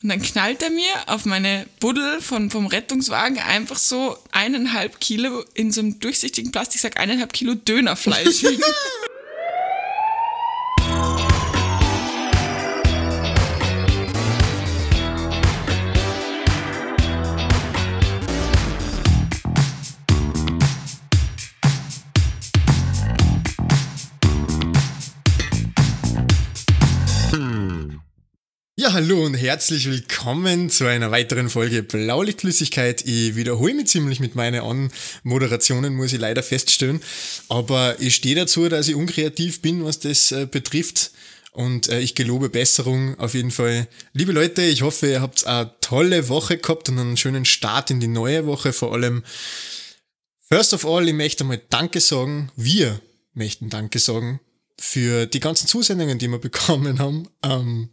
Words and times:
Und 0.00 0.10
dann 0.10 0.22
knallt 0.22 0.62
er 0.62 0.70
mir 0.70 0.92
auf 1.06 1.24
meine 1.24 1.66
Buddel 1.80 2.20
von, 2.20 2.50
vom 2.50 2.66
Rettungswagen 2.66 3.38
einfach 3.38 3.76
so 3.76 4.16
eineinhalb 4.30 5.00
Kilo 5.00 5.44
in 5.54 5.72
so 5.72 5.80
einem 5.80 5.98
durchsichtigen 5.98 6.52
Plastiksack 6.52 7.00
eineinhalb 7.00 7.32
Kilo 7.32 7.54
Dönerfleisch 7.54 8.42
hallo 28.98 29.24
und 29.24 29.34
herzlich 29.34 29.88
willkommen 29.88 30.70
zu 30.70 30.84
einer 30.84 31.12
weiteren 31.12 31.48
Folge 31.48 31.84
Blaulichtflüssigkeit. 31.84 33.06
Ich 33.06 33.36
wiederhole 33.36 33.72
mich 33.72 33.86
ziemlich 33.86 34.18
mit 34.18 34.34
meinen 34.34 34.60
Anmoderationen, 35.22 35.94
muss 35.94 36.12
ich 36.12 36.18
leider 36.18 36.42
feststellen. 36.42 37.00
Aber 37.48 37.94
ich 38.00 38.16
stehe 38.16 38.34
dazu, 38.34 38.68
dass 38.68 38.88
ich 38.88 38.96
unkreativ 38.96 39.62
bin, 39.62 39.84
was 39.84 40.00
das 40.00 40.32
äh, 40.32 40.48
betrifft. 40.50 41.12
Und 41.52 41.88
äh, 41.88 42.00
ich 42.00 42.16
gelobe 42.16 42.48
Besserung 42.48 43.16
auf 43.20 43.34
jeden 43.34 43.52
Fall. 43.52 43.86
Liebe 44.14 44.32
Leute, 44.32 44.62
ich 44.62 44.82
hoffe, 44.82 45.06
ihr 45.06 45.20
habt 45.20 45.46
eine 45.46 45.72
tolle 45.80 46.28
Woche 46.28 46.58
gehabt 46.58 46.88
und 46.88 46.98
einen 46.98 47.16
schönen 47.16 47.44
Start 47.44 47.92
in 47.92 48.00
die 48.00 48.08
neue 48.08 48.46
Woche. 48.46 48.72
Vor 48.72 48.92
allem, 48.92 49.22
first 50.48 50.74
of 50.74 50.84
all, 50.84 51.06
ich 51.06 51.14
möchte 51.14 51.44
mal 51.44 51.62
Danke 51.70 52.00
sagen. 52.00 52.50
Wir 52.56 53.00
möchten 53.32 53.70
Danke 53.70 54.00
sagen 54.00 54.40
für 54.76 55.26
die 55.26 55.38
ganzen 55.38 55.68
Zusendungen, 55.68 56.18
die 56.18 56.26
wir 56.26 56.38
bekommen 56.40 56.98
haben. 56.98 57.28
Ähm, 57.44 57.90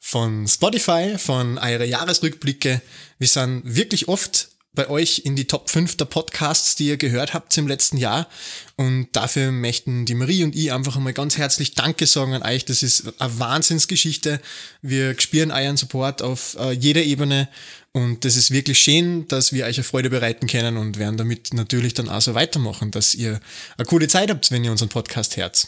von 0.00 0.48
Spotify, 0.48 1.16
von 1.18 1.58
eure 1.58 1.84
Jahresrückblicke. 1.84 2.80
Wir 3.18 3.28
sind 3.28 3.62
wirklich 3.64 4.08
oft 4.08 4.48
bei 4.72 4.88
euch 4.88 5.22
in 5.24 5.34
die 5.34 5.46
Top 5.46 5.68
5 5.68 5.96
der 5.96 6.04
Podcasts, 6.04 6.76
die 6.76 6.86
ihr 6.86 6.96
gehört 6.96 7.34
habt 7.34 7.56
im 7.58 7.66
letzten 7.66 7.96
Jahr. 7.96 8.28
Und 8.76 9.08
dafür 9.12 9.50
möchten 9.50 10.06
die 10.06 10.14
Marie 10.14 10.44
und 10.44 10.54
ich 10.54 10.72
einfach 10.72 10.96
einmal 10.96 11.12
ganz 11.12 11.36
herzlich 11.36 11.74
Danke 11.74 12.06
sagen 12.06 12.34
an 12.34 12.42
euch. 12.42 12.64
Das 12.64 12.82
ist 12.82 13.20
eine 13.20 13.38
Wahnsinnsgeschichte. 13.38 14.40
Wir 14.80 15.18
spüren 15.20 15.50
euren 15.50 15.76
Support 15.76 16.22
auf 16.22 16.56
äh, 16.58 16.72
jeder 16.72 17.02
Ebene. 17.02 17.48
Und 17.92 18.24
das 18.24 18.36
ist 18.36 18.52
wirklich 18.52 18.78
schön, 18.78 19.26
dass 19.26 19.52
wir 19.52 19.66
euch 19.66 19.76
eine 19.76 19.84
Freude 19.84 20.10
bereiten 20.10 20.46
können 20.46 20.76
und 20.76 20.98
werden 20.98 21.16
damit 21.16 21.52
natürlich 21.52 21.94
dann 21.94 22.08
auch 22.08 22.22
so 22.22 22.34
weitermachen, 22.34 22.92
dass 22.92 23.14
ihr 23.16 23.40
eine 23.76 23.86
coole 23.86 24.06
Zeit 24.06 24.30
habt, 24.30 24.52
wenn 24.52 24.64
ihr 24.64 24.70
unseren 24.70 24.88
Podcast 24.88 25.36
hört. 25.36 25.66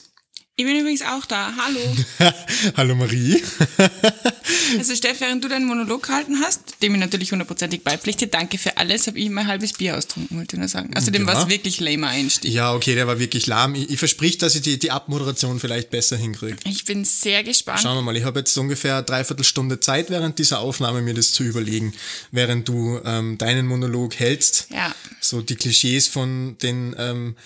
Ich 0.55 0.67
bin 0.67 0.79
übrigens 0.79 1.01
auch 1.01 1.25
da. 1.25 1.51
Hallo. 1.57 1.81
Hallo 2.77 2.95
Marie. 2.95 3.43
also 4.79 4.95
Steff, 4.95 5.19
während 5.23 5.43
du 5.43 5.49
deinen 5.49 5.65
Monolog 5.65 6.03
gehalten 6.03 6.41
hast, 6.45 6.83
dem 6.83 6.95
ich 6.95 7.01
natürlich 7.01 7.33
hundertprozentig 7.33 7.83
beipflichte, 7.83 8.27
danke 8.27 8.59
für 8.59 8.77
alles, 8.77 9.07
habe 9.07 9.19
ich 9.19 9.31
mein 9.31 9.47
halbes 9.47 9.73
Bier 9.73 9.97
austrunken, 9.97 10.37
wollte 10.37 10.57
ich 10.57 10.59
nur 10.59 10.69
sagen. 10.69 10.91
Also 10.95 11.11
dem 11.11 11.23
ja. 11.27 11.33
war 11.33 11.43
es 11.43 11.49
wirklich 11.49 11.81
lamer 11.81 12.09
Einstieg. 12.09 12.53
Ja, 12.53 12.75
okay, 12.75 12.95
der 12.95 13.07
war 13.07 13.19
wirklich 13.19 13.47
lahm. 13.47 13.75
Ich, 13.75 13.89
ich 13.89 13.99
versprich, 13.99 14.37
dass 14.37 14.55
ich 14.55 14.61
die, 14.61 14.79
die 14.79 14.91
Abmoderation 14.91 15.59
vielleicht 15.59 15.89
besser 15.89 16.19
hinkriege. 16.19 16.59
Ich 16.67 16.85
bin 16.85 17.07
sehr 17.07 17.43
gespannt. 17.45 17.81
Schauen 17.81 17.97
wir 17.97 18.03
mal, 18.03 18.15
ich 18.19 18.25
habe 18.25 18.41
jetzt 18.41 18.55
ungefähr 18.59 18.97
eine 18.97 19.05
Dreiviertelstunde 19.05 19.81
Zeit 19.81 20.11
während 20.11 20.39
dieser 20.39 20.59
Aufnahme, 20.59 21.01
mir 21.01 21.15
das 21.15 21.33
zu 21.33 21.45
überlegen, 21.45 21.95
während 22.31 22.69
du 22.69 23.01
ähm, 23.07 23.39
deinen 23.39 23.67
Monolog 23.67 24.19
hältst. 24.19 24.67
Ja. 24.69 24.95
So 25.19 25.41
die 25.41 25.57
Klischees 25.57 26.09
von 26.09 26.59
den 26.59 26.95
ähm, 26.99 27.37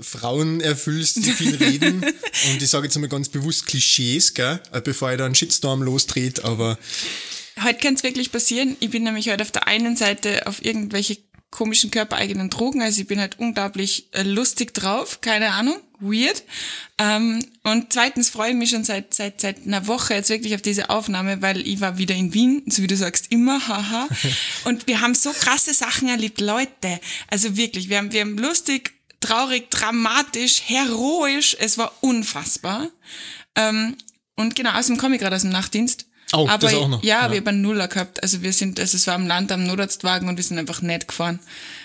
Frauen 0.00 0.60
erfüllst, 0.60 1.16
die 1.16 1.32
viel 1.32 1.56
reden. 1.56 2.06
und 2.52 2.62
ich 2.62 2.70
sage 2.70 2.86
jetzt 2.86 2.98
mal 2.98 3.08
ganz 3.08 3.28
bewusst 3.28 3.66
Klischees, 3.66 4.34
gell? 4.34 4.60
Äh, 4.72 4.80
bevor 4.80 5.12
ich 5.12 5.18
da 5.18 5.26
einen 5.26 5.34
Shitstorm 5.34 5.82
losdreht, 5.82 6.44
aber. 6.44 6.78
Heute 7.62 7.78
kann 7.78 7.94
es 7.94 8.02
wirklich 8.02 8.32
passieren. 8.32 8.76
Ich 8.80 8.90
bin 8.90 9.02
nämlich 9.02 9.28
heute 9.28 9.42
auf 9.42 9.50
der 9.50 9.66
einen 9.66 9.96
Seite 9.96 10.46
auf 10.46 10.64
irgendwelche 10.64 11.18
komischen 11.52 11.90
körpereigenen 11.90 12.48
Drogen, 12.48 12.80
also 12.80 13.02
ich 13.02 13.06
bin 13.06 13.20
halt 13.20 13.38
unglaublich 13.38 14.08
äh, 14.12 14.22
lustig 14.22 14.72
drauf, 14.72 15.20
keine 15.20 15.52
Ahnung, 15.52 15.76
weird. 16.00 16.42
Ähm, 16.98 17.44
und 17.62 17.92
zweitens 17.92 18.30
freue 18.30 18.50
ich 18.50 18.56
mich 18.56 18.70
schon 18.70 18.84
seit, 18.84 19.12
seit, 19.12 19.40
seit 19.40 19.66
einer 19.66 19.86
Woche 19.86 20.14
jetzt 20.14 20.30
wirklich 20.30 20.54
auf 20.54 20.62
diese 20.62 20.88
Aufnahme, 20.88 21.42
weil 21.42 21.60
ich 21.60 21.80
war 21.80 21.98
wieder 21.98 22.14
in 22.14 22.32
Wien, 22.32 22.62
so 22.66 22.82
wie 22.82 22.86
du 22.86 22.96
sagst, 22.96 23.30
immer, 23.30 23.68
haha. 23.68 24.08
und 24.64 24.86
wir 24.86 25.02
haben 25.02 25.14
so 25.14 25.30
krasse 25.30 25.74
Sachen 25.74 26.08
erlebt, 26.08 26.40
Leute. 26.40 26.98
Also 27.28 27.54
wirklich, 27.54 27.90
wir 27.90 27.98
haben, 27.98 28.12
wir 28.12 28.22
haben 28.22 28.38
lustig 28.38 28.94
traurig, 29.22 29.70
dramatisch, 29.70 30.62
heroisch. 30.66 31.56
Es 31.58 31.78
war 31.78 31.92
unfassbar. 32.00 32.88
Ähm, 33.56 33.96
und 34.36 34.56
genau, 34.56 34.72
aus 34.72 34.86
dem 34.86 34.96
komme 34.96 35.14
ich 35.14 35.20
gerade 35.20 35.36
aus 35.36 35.42
dem 35.42 35.50
Nachtdienst. 35.50 36.06
Oh, 36.32 36.48
aber 36.48 36.68
das 36.68 36.74
auch 36.74 36.88
noch. 36.88 37.02
Ja, 37.02 37.26
ja. 37.26 37.30
wir 37.30 37.38
haben 37.38 37.48
einen 37.48 37.62
Nuller 37.62 37.88
gehabt. 37.88 38.22
Also 38.22 38.42
wir 38.42 38.52
sind, 38.52 38.80
also 38.80 38.96
es 38.96 39.06
war 39.06 39.14
am 39.14 39.26
Land 39.26 39.52
am 39.52 39.66
Notarztwagen 39.66 40.28
und 40.28 40.36
wir 40.36 40.44
sind 40.44 40.58
einfach 40.58 40.80
nett 40.82 41.06
gefahren. 41.06 41.40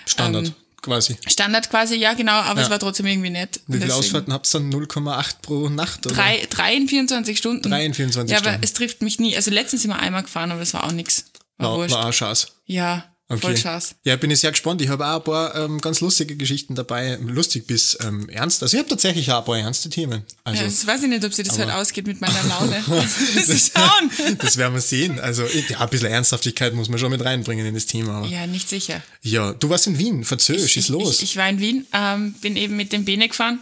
Standard. 0.06 0.47
Ähm, 0.47 0.53
quasi. 0.81 1.18
Standard 1.28 1.70
quasi, 1.70 1.96
ja, 1.96 2.14
genau, 2.14 2.31
aber 2.31 2.59
ja. 2.59 2.66
es 2.66 2.70
war 2.70 2.80
trotzdem 2.80 3.08
irgendwie 3.08 3.30
nett. 3.30 3.59
Wie 3.68 3.78
viele 3.78 3.94
Ausfahrten 3.94 4.31
habt 4.31 4.47
ihr 4.53 4.59
dann? 4.59 4.72
0,8 4.72 5.36
pro 5.42 5.70
Nacht? 5.70 6.06
Oder? 6.06 6.16
Drei, 6.16 6.47
drei 6.50 6.76
in 6.76 6.88
24 6.88 7.38
Stunden. 7.38 7.70
Drei 7.70 7.86
in 7.86 7.94
24 7.94 8.31
ja, 8.31 8.38
Stunden. 8.38 8.52
Ja, 8.52 8.56
aber 8.56 8.64
es 8.64 8.74
trifft 8.74 9.02
mich 9.02 9.20
nie. 9.20 9.36
Also 9.36 9.52
letztens 9.52 9.81
sind 9.81 9.92
wir 9.92 10.00
einmal 10.00 10.24
gefahren, 10.24 10.52
aber 10.52 10.62
es 10.62 10.74
war 10.74 10.86
auch 10.86 10.94
nichts. 10.94 11.26
War, 11.58 11.78
war, 11.78 11.90
war 11.90 12.06
auch 12.08 12.12
Chance. 12.12 12.47
Ja. 12.66 13.03
Okay. 13.30 13.42
Voll 13.42 13.58
Schatz. 13.58 13.96
Ja, 14.06 14.16
bin 14.16 14.32
ich 14.32 14.40
sehr 14.40 14.52
gespannt. 14.52 14.82
Ich 14.82 14.88
habe 14.88 15.06
auch 15.06 15.18
ein 15.18 15.24
paar 15.24 15.54
ähm, 15.56 15.82
ganz 15.82 16.00
lustige 16.00 16.38
Geschichten 16.38 16.76
dabei, 16.76 17.18
lustig 17.22 17.68
bis 17.68 17.98
ähm, 18.02 18.30
ernst. 18.30 18.64
Also 18.64 18.78
ich 18.78 18.80
habe 18.80 18.90
tatsächlich 18.90 19.30
auch 19.34 19.40
ein 19.40 19.46
paar 19.46 19.58
ernste 19.58 19.90
Themen. 19.90 20.24
Also, 20.46 20.62
ja, 20.62 20.66
das 20.66 20.88
weiß 20.88 21.04
ich 21.04 21.10
nicht, 21.10 21.26
ob 21.26 21.34
sie 21.34 21.44
das 21.44 21.60
heute 21.60 21.76
ausgeht 21.76 22.08
mit 22.08 22.22
meiner 22.22 22.42
Laune. 22.48 22.82
das, 23.36 23.72
schauen. 23.76 24.38
das 24.38 24.56
werden 24.56 24.76
wir 24.76 24.82
sehen. 24.82 25.20
Also 25.20 25.44
ja, 25.44 25.82
ein 25.82 25.90
bisschen 25.90 26.08
Ernsthaftigkeit 26.08 26.74
muss 26.74 26.88
man 26.88 27.00
schon 27.00 27.12
mit 27.12 27.24
reinbringen 27.24 27.66
in 27.66 27.74
das 27.74 27.86
Thema. 27.86 28.20
Aber. 28.20 28.28
Ja, 28.28 28.48
nicht 28.48 28.70
sicher. 28.70 29.04
Ja, 29.22 29.52
du 29.52 29.70
warst 29.70 29.88
in 29.88 30.00
Wien, 30.00 30.24
Verzösch, 30.24 30.78
ist 30.78 30.88
los. 30.88 31.18
Ich, 31.18 31.32
ich, 31.32 31.38
war 31.38 31.50
in 31.50 31.59
Wien, 31.59 31.86
ähm, 31.92 32.32
bin 32.40 32.56
eben 32.56 32.78
mit 32.78 32.94
dem 32.94 33.04
Bene 33.04 33.28
gefahren. 33.28 33.59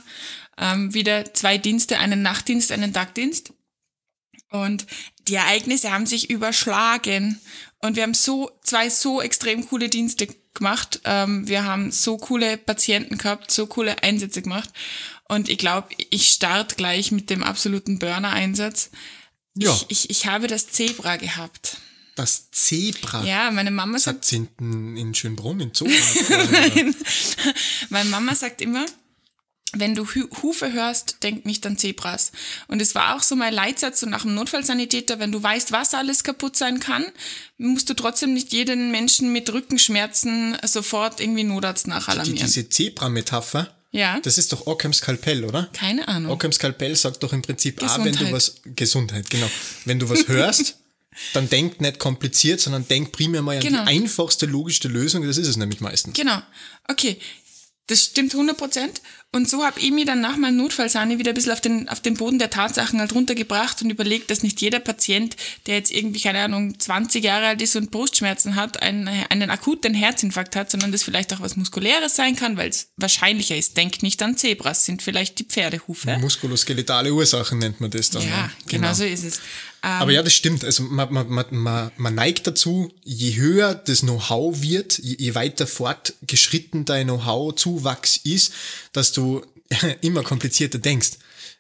Ähm, 0.60 0.94
wieder 0.94 1.34
zwei 1.34 1.58
Dienste, 1.58 1.98
einen 1.98 2.22
Nachtdienst, 2.22 2.72
einen 2.72 2.94
Tagdienst. 2.94 3.52
Und 4.52 4.86
die 5.28 5.36
Ereignisse 5.36 5.92
haben 5.92 6.06
sich 6.06 6.30
überschlagen. 6.30 7.42
Und 7.86 7.96
wir 7.96 8.04
haben 8.04 8.14
so 8.14 8.52
zwei 8.62 8.90
so 8.90 9.22
extrem 9.22 9.68
coole 9.68 9.90
Dienste 9.90 10.28
gemacht. 10.54 11.02
Ähm, 11.04 11.48
wir 11.48 11.66
haben 11.66 11.92
so 11.92 12.18
coole 12.18 12.58
Patienten 12.58 13.18
gehabt, 13.18 13.52
so 13.52 13.68
coole 13.68 14.02
Einsätze 14.04 14.42
gemacht. 14.42 14.70
Und 15.28 15.50
ich 15.50 15.58
glaube, 15.58 15.90
ich 16.10 16.30
starte 16.30 16.76
gleich 16.76 17.12
mit 17.12 17.30
dem 17.30 17.44
absoluten 17.44 18.00
Burner-Einsatz. 18.00 18.92
Ja. 19.56 19.72
Ich, 19.72 19.86
ich, 19.90 20.10
ich 20.10 20.26
habe 20.28 20.48
das 20.48 20.68
Zebra 20.68 21.18
gehabt. 21.18 21.78
Das 22.16 22.50
Zebra? 22.52 23.24
Ja, 23.24 23.52
meine 23.52 23.72
Mama 23.72 24.00
sagt... 24.00 24.20
Hat 24.20 24.26
hinten 24.26 24.96
in 24.96 25.14
Schönbrunn, 25.14 25.60
in 25.60 25.74
Zoo? 25.74 25.86
Nein. 26.30 26.96
meine 27.90 28.10
Mama 28.10 28.36
sagt 28.36 28.62
immer, 28.62 28.86
wenn 29.76 29.96
du 29.96 30.06
Hufe 30.42 30.74
hörst, 30.74 31.24
denk 31.24 31.46
nicht 31.46 31.66
an 31.66 31.78
Zebras. 31.78 32.32
Und 32.68 32.82
es 32.82 32.96
war 32.96 33.16
auch 33.16 33.22
so 33.22 33.36
mein 33.36 33.54
Leitsatz 33.54 34.00
so 34.00 34.08
nach 34.08 34.24
dem 34.24 34.34
Notfallsanitäter, 34.34 35.20
wenn 35.20 35.32
du 35.32 35.42
weißt, 35.42 35.72
was 35.72 35.94
alles 35.94 36.24
kaputt 36.24 36.56
sein 36.56 36.80
kann, 36.80 37.06
musst 37.58 37.90
du 37.90 37.94
trotzdem 37.94 38.34
nicht 38.34 38.54
jeden 38.54 38.92
Menschen 38.92 39.32
mit 39.32 39.52
Rückenschmerzen 39.52 40.58
sofort 40.64 41.20
irgendwie 41.20 41.44
Notarzt 41.44 41.88
nachalarmieren. 41.88 42.38
Die, 42.38 42.44
diese 42.44 42.70
Zebra-Metapher, 42.70 43.72
ja. 43.92 44.20
Das 44.20 44.38
ist 44.38 44.52
doch 44.52 44.68
Occam's 44.68 44.98
Skalpell, 44.98 45.46
oder? 45.46 45.70
Keine 45.72 46.06
Ahnung. 46.10 46.30
Occam's 46.30 46.58
Skalpell 46.58 46.98
sagt 46.98 47.24
doch 47.24 47.32
im 47.32 47.42
Prinzip, 47.42 47.82
ah, 47.82 48.04
wenn 48.04 48.14
du 48.14 48.30
was, 48.30 48.56
Gesundheit, 48.66 49.30
genau. 49.30 49.50
Wenn 49.86 50.00
du 50.00 50.10
was 50.10 50.28
hörst, 50.28 50.76
dann 51.32 51.48
denk 51.50 51.80
nicht 51.80 51.98
kompliziert, 51.98 52.60
sondern 52.60 52.86
denk 52.88 53.14
primär 53.14 53.42
mal 53.42 53.56
an 53.56 53.64
genau. 53.64 53.86
die 53.86 53.90
einfachste, 53.90 54.48
logischste 54.48 54.90
Lösung, 54.90 55.26
das 55.26 55.38
ist 55.38 55.48
es 55.48 55.56
nämlich 55.56 55.80
meistens. 55.80 56.14
Genau. 56.14 56.42
Okay. 56.90 57.18
Das 57.88 58.04
stimmt 58.04 58.34
100 58.34 58.58
Prozent. 58.58 59.02
Und 59.32 59.50
so 59.50 59.66
habe 59.66 59.82
ich 59.82 59.92
mich 59.92 60.06
dann 60.06 60.22
nach 60.22 60.38
meinem 60.38 60.56
Notfallsahne 60.56 61.20
wieder 61.20 61.32
ein 61.32 61.36
bisschen 61.36 61.52
auf 61.52 61.60
den, 61.60 61.90
auf 61.90 62.00
den 62.00 62.16
Boden 62.16 62.40
der 62.40 62.50
Tatsachen 62.50 63.02
halt 63.02 63.14
runtergebracht 63.14 63.82
und 63.82 63.90
überlegt, 63.90 64.32
dass 64.32 64.44
nicht 64.44 64.62
jeder 64.62 64.80
Patient, 64.80 65.36
der 65.68 65.76
jetzt 65.76 65.92
irgendwie, 65.92 66.22
keine 66.22 66.40
Ahnung, 66.40 66.80
20 66.80 67.22
Jahre 67.22 67.48
alt 67.48 67.62
ist 67.62 67.76
und 67.76 67.92
Brustschmerzen 67.92 68.56
hat, 68.56 68.82
einen, 68.82 69.10
einen 69.10 69.50
akuten 69.50 69.94
Herzinfarkt 69.94 70.56
hat, 70.56 70.72
sondern 70.72 70.94
das 70.94 71.04
vielleicht 71.04 71.34
auch 71.34 71.42
was 71.42 71.58
Muskuläres 71.58 72.16
sein 72.16 72.38
kann, 72.38 72.56
weil 72.56 72.70
es 72.70 72.88
wahrscheinlicher 72.96 73.58
ist. 73.58 73.76
Denkt 73.76 74.04
nicht 74.04 74.24
an 74.24 74.38
Zebras, 74.38 74.86
sind 74.86 75.02
vielleicht 75.02 75.38
die 75.38 75.44
Pferdehufe. 75.44 76.18
Muskuloskeletale 76.18 77.14
Ursachen 77.14 77.60
nennt 77.60 77.82
man 77.82 77.92
das 77.92 78.10
dann. 78.12 78.22
Ja, 78.22 78.30
ne? 78.30 78.52
genau. 78.68 78.84
genau 78.88 78.94
so 78.94 79.04
ist 79.04 79.26
es. 79.26 79.42
Aber 79.86 80.12
ja, 80.12 80.24
das 80.24 80.34
stimmt. 80.34 80.64
Also 80.64 80.82
man, 80.84 81.14
man, 81.14 81.30
man, 81.30 81.46
man, 81.52 81.92
man 81.96 82.16
neigt 82.16 82.48
dazu, 82.48 82.92
je 83.04 83.36
höher 83.36 83.76
das 83.76 84.00
Know-how 84.00 84.62
wird, 84.62 84.98
je, 84.98 85.16
je 85.20 85.36
weiter 85.36 85.68
fortgeschritten 85.68 86.86
dein 86.86 87.06
Know-how-Zuwachs 87.06 88.18
ist, 88.24 88.52
dass 88.94 89.12
du 89.18 89.44
immer 90.02 90.24
komplizierter 90.24 90.78
denkst. 90.80 91.12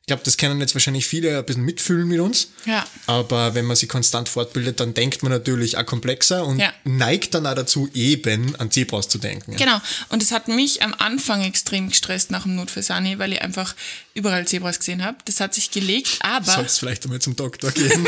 Ich 0.02 0.08
glaube, 0.08 0.22
das 0.24 0.38
können 0.38 0.60
jetzt 0.62 0.76
wahrscheinlich 0.76 1.08
viele 1.08 1.36
ein 1.36 1.44
bisschen 1.46 1.64
mitfühlen 1.66 2.08
mit 2.08 2.20
uns. 2.20 2.50
Ja. 2.66 2.86
Aber 3.08 3.56
wenn 3.56 3.66
man 3.66 3.76
sich 3.76 3.90
konstant 3.90 4.30
fortbildet, 4.30 4.80
dann 4.80 4.94
denkt 4.94 5.24
man 5.24 5.32
natürlich 5.32 5.80
auch 5.80 5.86
komplexer 5.88 6.46
und 6.46 6.60
Ja. 6.60 6.72
neigt 6.84 7.34
dann 7.34 7.48
auch 7.48 7.56
dazu, 7.56 7.90
eben 7.96 8.56
an 8.58 8.70
Zebras 8.70 9.08
zu 9.10 9.18
denken. 9.18 9.54
Ja. 9.54 9.58
Genau. 9.58 9.82
Und 10.10 10.22
es 10.22 10.32
hat 10.32 10.48
mich 10.48 10.84
am 10.84 10.94
Anfang 10.94 11.42
extrem 11.42 11.90
gestresst 11.90 12.30
nach 12.30 12.44
dem 12.44 12.56
Notfallsani, 12.56 13.18
weil 13.18 13.34
ich 13.34 13.42
einfach 13.42 13.74
überall 14.14 14.46
Zebras 14.46 14.78
gesehen 14.78 15.04
habe. 15.04 15.18
Das 15.26 15.40
hat 15.40 15.56
sich 15.56 15.72
gelegt, 15.72 16.20
aber 16.20 16.52
Sollst 16.52 16.78
vielleicht 16.80 17.04
einmal 17.06 17.20
zum 17.20 17.36
Doktor 17.36 17.72
gehen. 17.72 18.08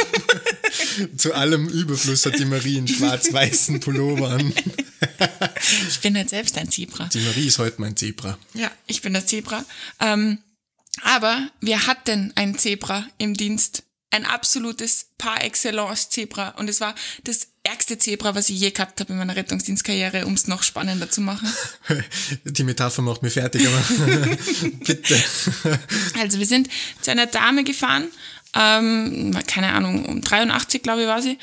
Zu 1.17 1.33
allem 1.33 1.67
Überfluss 1.67 2.27
hat 2.27 2.37
die 2.37 2.45
Marie 2.45 2.77
einen 2.77 2.87
schwarz-weißen 2.87 3.79
Pullover 3.79 4.29
an. 4.29 4.53
ich 5.89 5.99
bin 5.99 6.15
halt 6.15 6.29
selbst 6.29 6.57
ein 6.57 6.69
Zebra. 6.69 7.05
Die 7.05 7.19
Marie 7.19 7.47
ist 7.47 7.59
heute 7.59 7.81
mein 7.81 7.95
Zebra. 7.95 8.37
Ja, 8.53 8.71
ich 8.87 9.01
bin 9.01 9.13
das 9.13 9.25
Zebra. 9.25 9.63
Ähm, 9.99 10.39
aber 11.01 11.49
wir 11.61 11.87
hatten 11.87 12.33
ein 12.35 12.57
Zebra 12.57 13.05
im 13.17 13.33
Dienst. 13.33 13.83
Ein 14.09 14.25
absolutes 14.25 15.07
par 15.17 15.43
excellence 15.43 16.09
Zebra. 16.09 16.49
Und 16.51 16.69
es 16.69 16.79
war 16.79 16.95
das 17.25 17.49
ärgste 17.63 17.97
Zebra, 17.97 18.35
was 18.35 18.49
ich 18.49 18.59
je 18.59 18.71
gehabt 18.71 18.99
habe 19.01 19.11
in 19.11 19.19
meiner 19.19 19.35
Rettungsdienstkarriere, 19.35 20.25
um 20.25 20.33
es 20.33 20.47
noch 20.47 20.63
spannender 20.63 21.09
zu 21.09 21.19
machen. 21.21 21.51
Die 22.45 22.63
Metapher 22.63 23.01
macht 23.01 23.21
mich 23.21 23.33
fertig, 23.33 23.67
aber 23.67 24.37
bitte. 24.85 25.21
Also 26.17 26.39
wir 26.39 26.45
sind 26.45 26.69
zu 27.01 27.11
einer 27.11 27.25
Dame 27.25 27.65
gefahren, 27.65 28.07
ähm, 28.55 29.37
keine 29.45 29.73
Ahnung, 29.73 30.05
um 30.05 30.21
83, 30.21 30.81
glaube 30.81 31.01
ich, 31.01 31.07
war 31.07 31.21
sie. 31.21 31.37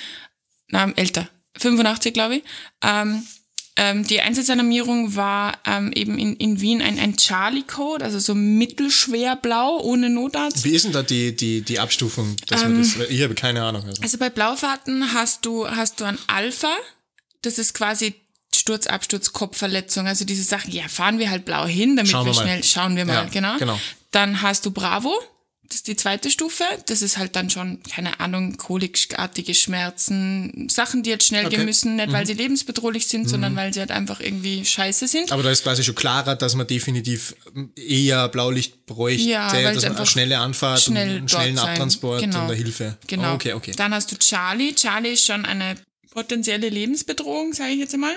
Na, 0.68 0.90
älter, 0.96 1.28
85, 1.58 2.14
glaube 2.14 2.36
ich. 2.36 2.44
Ähm, 2.82 3.26
ähm, 3.76 4.06
die 4.06 4.20
Einsatzanamierung 4.20 5.16
war 5.16 5.58
ähm, 5.66 5.90
eben 5.92 6.16
in, 6.16 6.36
in 6.36 6.60
Wien 6.60 6.80
ein, 6.80 6.98
ein 6.98 7.16
Charlie-Code, 7.16 8.04
also 8.04 8.20
so 8.20 8.34
mittelschwer 8.34 9.34
blau, 9.34 9.80
ohne 9.80 10.10
Notarzt. 10.10 10.64
Wie 10.64 10.70
ist 10.70 10.84
denn 10.84 10.92
da 10.92 11.02
die, 11.02 11.34
die, 11.34 11.62
die 11.62 11.80
Abstufung? 11.80 12.36
Dass 12.46 12.62
man 12.62 12.78
das, 12.78 12.96
ich 13.08 13.22
habe 13.22 13.34
keine 13.34 13.64
Ahnung. 13.64 13.84
Also. 13.84 14.02
Also 14.02 14.18
bei 14.18 14.30
Blaufahrten 14.30 15.12
hast 15.12 15.44
du, 15.44 15.68
hast 15.68 16.00
du 16.00 16.04
ein 16.04 16.18
Alpha, 16.28 16.72
das 17.42 17.58
ist 17.58 17.74
quasi 17.74 18.14
Sturz, 18.54 18.86
Absturz, 18.86 19.32
Kopfverletzung, 19.32 20.06
also 20.06 20.24
diese 20.24 20.44
Sachen, 20.44 20.70
ja, 20.72 20.86
fahren 20.86 21.18
wir 21.18 21.30
halt 21.30 21.44
blau 21.44 21.66
hin, 21.66 21.96
damit 21.96 22.12
Schauen 22.12 22.26
wir 22.26 22.32
wir 22.34 22.40
schnell, 22.40 22.62
schauen 22.62 22.96
wir 22.96 23.04
mal, 23.04 23.14
Ja, 23.14 23.24
genau. 23.24 23.58
genau. 23.58 23.80
Dann 24.12 24.40
hast 24.40 24.64
du 24.66 24.70
Bravo, 24.70 25.12
das 25.68 25.76
ist 25.76 25.88
die 25.88 25.96
zweite 25.96 26.30
Stufe, 26.30 26.64
das 26.86 27.02
ist 27.02 27.18
halt 27.18 27.36
dann 27.36 27.50
schon, 27.50 27.82
keine 27.82 28.20
Ahnung, 28.20 28.56
kolikartige 28.56 29.54
Schmerzen, 29.54 30.68
Sachen, 30.70 31.02
die 31.02 31.10
jetzt 31.10 31.26
schnell 31.26 31.46
Okay. 31.46 31.56
Mhm. 31.56 31.58
gehen 31.60 31.66
müssen, 31.66 31.96
nicht 31.96 32.12
weil 32.12 32.26
sie 32.26 32.34
lebensbedrohlich 32.34 33.06
sind, 33.06 33.28
sondern 33.28 33.56
weil 33.56 33.72
sie 33.72 33.80
halt 33.80 33.90
einfach 33.90 34.20
irgendwie 34.20 34.64
scheiße 34.64 35.08
sind. 35.08 35.32
Aber 35.32 35.42
da 35.42 35.50
ist 35.50 35.62
quasi 35.62 35.82
schon 35.82 35.94
klarer, 35.94 36.36
dass 36.36 36.54
man 36.54 36.66
definitiv 36.66 37.34
eher 37.76 38.28
Blaulicht 38.28 38.86
bräuchte, 38.86 39.28
Ja, 39.28 39.50
dass 39.72 39.82
man 39.84 39.96
eine 39.96 40.06
schnelle 40.06 40.38
Anfahrt 40.38 40.82
schnell 40.82 41.08
und 41.10 41.16
einen 41.16 41.28
schnellen. 41.28 41.58
Abtransport 41.58 42.20
Genau. 42.20 42.40
und 42.40 42.44
eine 42.46 42.54
Hilfe. 42.54 42.96
Genau. 43.06 43.32
Oh, 43.32 43.34
okay, 43.34 43.52
okay. 43.54 43.72
Dann 43.76 43.94
hast 43.94 44.12
du 44.12 44.16
Charlie. 44.18 44.74
Charlie 44.74 45.12
ist 45.14 45.24
schon 45.26 45.44
eine 45.44 45.76
potenzielle 46.10 46.68
Lebensbedrohung, 46.68 47.52
sage 47.54 47.72
ich 47.72 47.78
jetzt 47.80 47.94
einmal. 47.94 48.16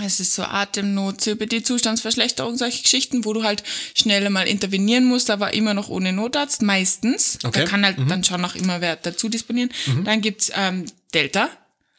Es 0.00 0.20
ist 0.20 0.34
so 0.34 0.42
Atemnot, 0.42 1.22
COPD, 1.22 1.62
Zustandsverschlechterung, 1.62 2.56
solche 2.56 2.82
Geschichten, 2.82 3.26
wo 3.26 3.34
du 3.34 3.42
halt 3.42 3.62
schnell 3.94 4.28
mal 4.30 4.48
intervenieren 4.48 5.04
musst, 5.04 5.28
aber 5.28 5.52
immer 5.52 5.74
noch 5.74 5.88
ohne 5.90 6.14
Notarzt, 6.14 6.62
meistens. 6.62 7.38
Okay. 7.44 7.48
Mhm. 7.60 7.64
Da 7.64 7.70
kann 7.70 7.84
halt 7.84 7.96
dann 8.08 8.24
schon 8.24 8.40
noch 8.40 8.54
immer 8.54 8.80
wer 8.80 8.96
dazu 8.96 9.28
disponieren. 9.28 9.70
Dann 10.04 10.22
gibt's 10.22 10.50
ähm, 10.54 10.86
Delta. 11.12 11.50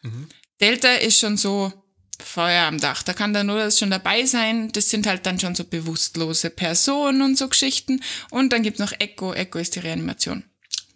Mhm. 0.01 0.27
Delta 0.59 0.89
ist 0.93 1.19
schon 1.19 1.37
so 1.37 1.71
Feuer 2.23 2.63
am 2.63 2.79
Dach. 2.79 3.03
Da 3.03 3.13
kann 3.13 3.33
der 3.33 3.43
Notarzt 3.43 3.77
schon 3.79 3.91
dabei 3.91 4.25
sein. 4.25 4.71
Das 4.71 4.89
sind 4.89 5.05
halt 5.05 5.27
dann 5.27 5.39
schon 5.39 5.53
so 5.53 5.63
bewusstlose 5.63 6.49
Personen 6.49 7.21
und 7.21 7.37
so 7.37 7.47
Geschichten. 7.47 8.01
Und 8.31 8.53
dann 8.53 8.63
gibt's 8.63 8.79
noch 8.79 8.93
Echo. 8.97 9.33
Echo 9.33 9.59
ist 9.59 9.75
die 9.75 9.79
Reanimation. 9.79 10.43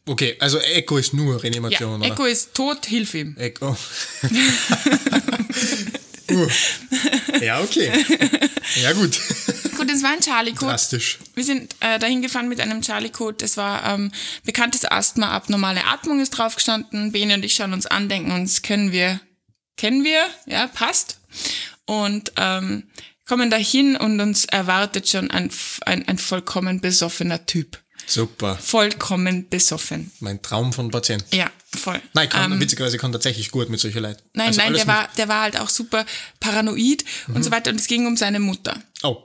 Okay, 0.08 0.36
also 0.40 0.58
Echo 0.60 0.98
ist 0.98 1.14
nur 1.14 1.36
Ja, 1.36 1.42
Reanimation, 1.42 2.02
Echo 2.02 2.24
oder? 2.24 2.32
ist 2.32 2.54
tot, 2.56 2.86
hilf 2.86 3.14
ihm. 3.14 3.36
Echo. 3.38 3.78
uh. 6.31 6.47
Ja, 7.41 7.62
okay. 7.62 7.91
Ja, 8.81 8.94
gut. 8.94 9.19
Gut, 9.77 9.91
es 9.91 10.03
war 10.03 10.12
ein 10.12 10.21
Charlie-Code. 10.21 10.71
Drastisch. 10.71 11.19
Wir 11.35 11.44
sind 11.44 11.75
äh, 11.79 12.00
dahin 12.00 12.21
gefahren 12.21 12.50
mit 12.50 12.59
einem 12.59 12.81
Charlie-Code. 12.81 13.38
Das 13.39 13.57
war 13.57 13.85
ähm, 13.94 14.12
bekanntes 14.44 14.85
Asthma, 14.85 15.29
abnormale 15.29 15.85
Atmung 15.85 16.19
ist 16.19 16.31
draufgestanden. 16.31 17.12
Bene 17.12 17.35
und 17.35 17.45
ich 17.45 17.53
schauen 17.53 17.74
uns 17.74 17.85
an, 17.85 18.09
denken 18.09 18.31
uns, 18.31 18.62
können 18.62 18.91
wir, 18.91 19.19
kennen 19.77 20.03
wir, 20.03 20.25
ja, 20.45 20.68
passt. 20.68 21.19
Und 21.85 22.33
ähm, 22.38 22.83
kommen 23.27 23.50
dahin 23.50 23.95
und 23.95 24.19
uns 24.19 24.45
erwartet 24.45 25.09
schon 25.09 25.29
ein, 25.31 25.51
ein, 25.85 26.07
ein 26.07 26.18
vollkommen 26.18 26.81
besoffener 26.81 27.45
Typ. 27.45 27.79
Super. 28.07 28.56
Vollkommen 28.56 29.48
besoffen. 29.50 30.12
Mein 30.21 30.42
Traum 30.42 30.71
von 30.74 30.89
Patienten. 30.89 31.36
Ja, 31.36 31.51
voll. 31.75 32.01
Nein, 32.13 32.30
kann, 32.30 32.51
Ähm, 32.54 32.59
witzigerweise 32.59 32.98
kann 32.98 33.12
tatsächlich 33.12 33.51
gut 33.51 33.69
mit 33.69 33.80
solchen 33.80 34.01
Leuten. 34.01 34.21
Nein, 34.33 34.48
Also 34.48 34.62
nein, 34.62 34.74
der 34.74 34.88
war, 34.88 35.09
der 35.18 35.27
war 35.27 35.42
halt 35.42 35.59
auch 35.59 35.69
super 35.69 36.06
paranoid 36.39 37.04
und 37.33 37.44
so 37.44 37.51
weiter. 37.51 37.69
Und 37.71 37.80
es 37.80 37.88
ging 37.88 38.07
um 38.07 38.15
seine 38.18 38.39
Mutter. 38.39 38.81
Oh, 39.04 39.18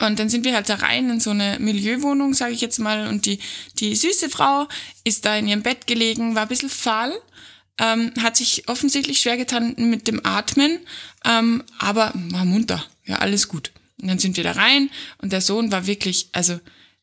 Und 0.00 0.18
dann 0.18 0.28
sind 0.30 0.44
wir 0.44 0.54
halt 0.54 0.68
da 0.68 0.76
rein 0.76 1.10
in 1.10 1.20
so 1.20 1.30
eine 1.30 1.58
Milieuwohnung, 1.60 2.32
sage 2.34 2.52
ich 2.54 2.60
jetzt 2.62 2.78
mal. 2.78 3.06
Und 3.06 3.26
die, 3.26 3.38
die 3.78 3.94
süße 3.94 4.30
Frau 4.30 4.66
ist 5.04 5.24
da 5.26 5.36
in 5.36 5.46
ihrem 5.46 5.62
Bett 5.62 5.86
gelegen, 5.86 6.34
war 6.34 6.42
ein 6.42 6.48
bisschen 6.48 6.70
fahl, 6.70 7.12
ähm, 7.78 8.12
hat 8.22 8.36
sich 8.36 8.68
offensichtlich 8.68 9.20
schwer 9.20 9.36
getan 9.36 9.74
mit 9.76 10.06
dem 10.08 10.24
Atmen, 10.24 10.80
ähm, 11.26 11.62
aber 11.78 12.12
war 12.14 12.44
munter. 12.46 12.84
Ja, 13.04 13.16
alles 13.16 13.48
gut. 13.48 13.72
Und 14.00 14.08
dann 14.08 14.18
sind 14.18 14.36
wir 14.38 14.44
da 14.44 14.52
rein 14.52 14.88
und 15.18 15.32
der 15.32 15.40
Sohn 15.42 15.70
war 15.72 15.86
wirklich, 15.86 16.28
also 16.32 16.58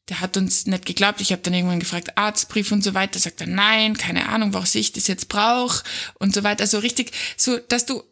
der 0.09 0.21
hat 0.21 0.37
uns 0.37 0.65
nicht 0.67 0.85
geglaubt. 0.85 1.21
Ich 1.21 1.31
habe 1.31 1.41
dann 1.41 1.53
irgendwann 1.53 1.79
gefragt, 1.79 2.17
Arztbrief 2.17 2.71
und 2.71 2.83
so 2.83 2.93
weiter. 2.93 3.19
Sagt 3.19 3.41
er, 3.41 3.47
nein, 3.47 3.97
keine 3.97 4.29
Ahnung, 4.29 4.53
warum 4.53 4.67
ich 4.73 4.93
das 4.93 5.07
jetzt 5.07 5.27
brauche 5.27 5.83
und 6.19 6.33
so 6.33 6.43
weiter. 6.43 6.61
Also 6.61 6.79
richtig, 6.79 7.11
so, 7.35 7.57
dass 7.57 7.85
du 7.85 8.03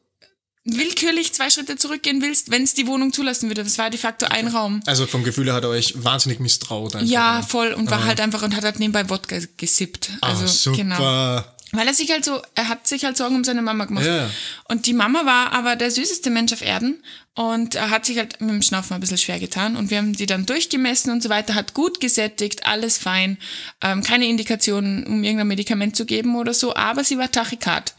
willkürlich 0.66 1.32
zwei 1.32 1.50
Schritte 1.50 1.78
zurückgehen 1.78 2.22
willst, 2.22 2.50
wenn 2.50 2.64
es 2.64 2.74
die 2.74 2.88
Wohnung 2.88 3.14
zulassen 3.14 3.50
würde. 3.50 3.64
Das 3.64 3.78
war 3.78 3.90
de 3.90 4.00
facto 4.00 4.26
ein 4.26 4.48
Raum. 4.48 4.82
also 4.88 5.06
vom 5.06 5.24
Gefühl 5.24 5.46
her 5.46 5.54
hat 5.54 5.64
er 5.64 5.70
euch 5.70 6.04
wahnsinnig 6.04 6.40
misstraut. 6.40 6.96
Einfach, 6.96 7.08
Ja, 7.08 7.42
voll. 7.44 7.72
Und 7.74 7.90
war 7.92 8.04
halt 8.04 8.20
einfach 8.20 8.42
und 8.42 8.56
hat 8.56 8.64
halt 8.64 8.80
nebenbei 8.80 9.08
Wodka 9.10 9.38
gesippt. 9.58 10.10
Also, 10.22 10.46
ah, 10.46 10.48
super. 10.48 10.78
genau. 10.78 11.44
Weil 11.72 11.88
er 11.88 11.94
sich 11.94 12.12
halt 12.12 12.24
so, 12.24 12.42
er 12.54 12.70
hat 12.70 12.88
sich 12.88 13.06
halt 13.06 13.18
Sorgen 13.18 13.36
um 13.36 13.44
seine 13.44 13.62
Mama 13.62 13.86
gemacht. 13.86 14.06
Ja. 14.06 14.30
Und 14.70 14.86
die 14.86 14.94
Mama 14.94 15.26
war 15.26 15.52
aber 15.52 15.76
der 15.76 15.92
süßeste 15.92 16.30
Mensch 16.30 16.54
auf 16.54 16.62
Erden 16.62 17.04
und 17.34 17.76
er 17.76 17.90
hat 17.90 18.06
sich 18.06 18.18
halt 18.18 18.40
mit 18.40 18.50
dem 18.50 18.62
Schnaufen 18.62 18.94
ein 18.94 19.02
bisschen 19.02 19.18
schwer 19.18 19.40
getan. 19.40 19.76
Und 19.76 19.90
wir 19.90 19.98
haben 19.98 20.14
die 20.14 20.26
dann 20.26 20.46
durchgemessen 20.46 21.12
und 21.12 21.22
so 21.22 21.30
weiter, 21.30 21.56
hat 21.56 21.74
gut 21.74 22.00
gesättigt, 22.00 22.66
alles 22.66 22.98
fein. 22.98 23.38
Ähm, 23.82 24.04
keine 24.04 24.28
Indikationen, 24.28 25.06
um 25.06 25.24
irgendein 25.24 25.48
Medikament 25.48 25.96
zu 25.96 26.06
geben 26.06 26.36
oder 26.36 26.54
so, 26.54 26.76
aber 26.76 27.04
sie 27.04 27.18
war 27.18 27.32
Tachykard. 27.32 27.94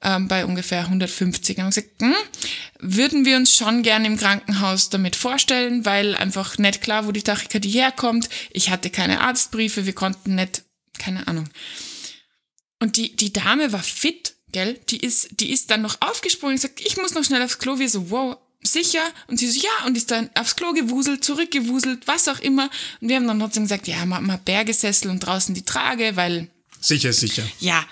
Ähm, 0.00 0.28
bei 0.28 0.44
ungefähr 0.44 0.82
150. 0.82 1.56
Und 1.56 1.64
haben 1.64 1.70
gesagt, 1.70 1.88
hm, 2.00 2.14
würden 2.78 3.24
wir 3.24 3.36
uns 3.36 3.56
schon 3.56 3.82
gerne 3.82 4.06
im 4.06 4.16
Krankenhaus 4.16 4.90
damit 4.90 5.16
vorstellen, 5.16 5.84
weil 5.84 6.14
einfach 6.14 6.56
nicht 6.56 6.82
klar, 6.82 7.06
wo 7.06 7.10
die 7.10 7.22
Tachykardie 7.22 7.70
herkommt. 7.70 8.28
Ich 8.52 8.70
hatte 8.70 8.90
keine 8.90 9.20
Arztbriefe, 9.22 9.86
wir 9.86 9.94
konnten 9.94 10.36
nicht, 10.36 10.62
keine 10.98 11.26
Ahnung. 11.26 11.48
Und 12.80 12.96
die, 12.96 13.14
die 13.16 13.32
Dame 13.32 13.72
war 13.72 13.82
fit, 13.82 14.34
gell? 14.52 14.78
Die 14.90 14.98
ist, 14.98 15.28
die 15.40 15.50
ist 15.50 15.70
dann 15.70 15.82
noch 15.82 15.96
aufgesprungen 16.00 16.54
und 16.54 16.60
sagt, 16.60 16.80
ich 16.80 16.96
muss 16.96 17.14
noch 17.14 17.24
schnell 17.24 17.42
aufs 17.42 17.58
Klo. 17.58 17.78
Wir 17.78 17.88
so, 17.88 18.10
wow, 18.10 18.36
sicher? 18.62 19.02
Und 19.26 19.38
sie 19.38 19.50
so, 19.50 19.60
ja, 19.60 19.86
und 19.86 19.96
ist 19.96 20.10
dann 20.10 20.30
aufs 20.34 20.56
Klo 20.56 20.72
gewuselt, 20.72 21.24
zurückgewuselt, 21.24 22.06
was 22.06 22.28
auch 22.28 22.38
immer. 22.40 22.70
Und 23.00 23.08
wir 23.08 23.16
haben 23.16 23.26
dann 23.26 23.40
trotzdem 23.40 23.64
gesagt, 23.64 23.88
ja, 23.88 24.04
mal, 24.06 24.20
mal 24.20 24.40
Bergesessel 24.44 25.10
und 25.10 25.20
draußen 25.20 25.54
die 25.54 25.64
Trage, 25.64 26.16
weil, 26.16 26.48
Sicher, 26.80 27.12
sicher. 27.12 27.42
ja, 27.60 27.84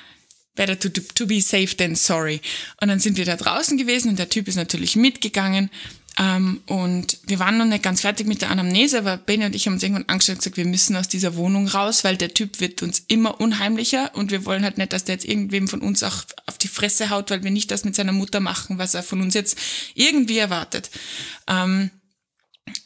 better 0.54 0.78
to, 0.78 0.88
to 0.88 1.26
be 1.26 1.40
safe 1.40 1.76
than 1.76 1.94
sorry. 1.94 2.40
Und 2.80 2.88
dann 2.88 3.00
sind 3.00 3.16
wir 3.16 3.24
da 3.24 3.36
draußen 3.36 3.76
gewesen 3.76 4.10
und 4.10 4.18
der 4.18 4.28
Typ 4.28 4.48
ist 4.48 4.56
natürlich 4.56 4.96
mitgegangen. 4.96 5.70
Ähm, 6.18 6.62
und 6.66 7.18
wir 7.26 7.38
waren 7.38 7.58
noch 7.58 7.66
nicht 7.66 7.82
ganz 7.82 8.00
fertig 8.00 8.26
mit 8.26 8.40
der 8.40 8.50
Anamnese, 8.50 8.98
aber 8.98 9.18
Benny 9.18 9.44
und 9.44 9.54
ich 9.54 9.66
haben 9.66 9.74
uns 9.74 9.82
irgendwann 9.82 10.08
angeschaut 10.08 10.36
und 10.36 10.38
gesagt, 10.38 10.56
wir 10.56 10.64
müssen 10.64 10.96
aus 10.96 11.08
dieser 11.08 11.36
Wohnung 11.36 11.68
raus, 11.68 12.04
weil 12.04 12.16
der 12.16 12.32
Typ 12.32 12.60
wird 12.60 12.82
uns 12.82 13.02
immer 13.08 13.38
unheimlicher 13.40 14.14
und 14.14 14.30
wir 14.30 14.46
wollen 14.46 14.64
halt 14.64 14.78
nicht, 14.78 14.92
dass 14.94 15.04
der 15.04 15.16
jetzt 15.16 15.26
irgendwem 15.26 15.68
von 15.68 15.80
uns 15.82 16.02
auch 16.02 16.24
auf 16.46 16.56
die 16.56 16.68
Fresse 16.68 17.10
haut, 17.10 17.30
weil 17.30 17.44
wir 17.44 17.50
nicht 17.50 17.70
das 17.70 17.84
mit 17.84 17.94
seiner 17.94 18.12
Mutter 18.12 18.40
machen, 18.40 18.78
was 18.78 18.94
er 18.94 19.02
von 19.02 19.20
uns 19.20 19.34
jetzt 19.34 19.58
irgendwie 19.94 20.38
erwartet. 20.38 20.90
Ähm, 21.48 21.90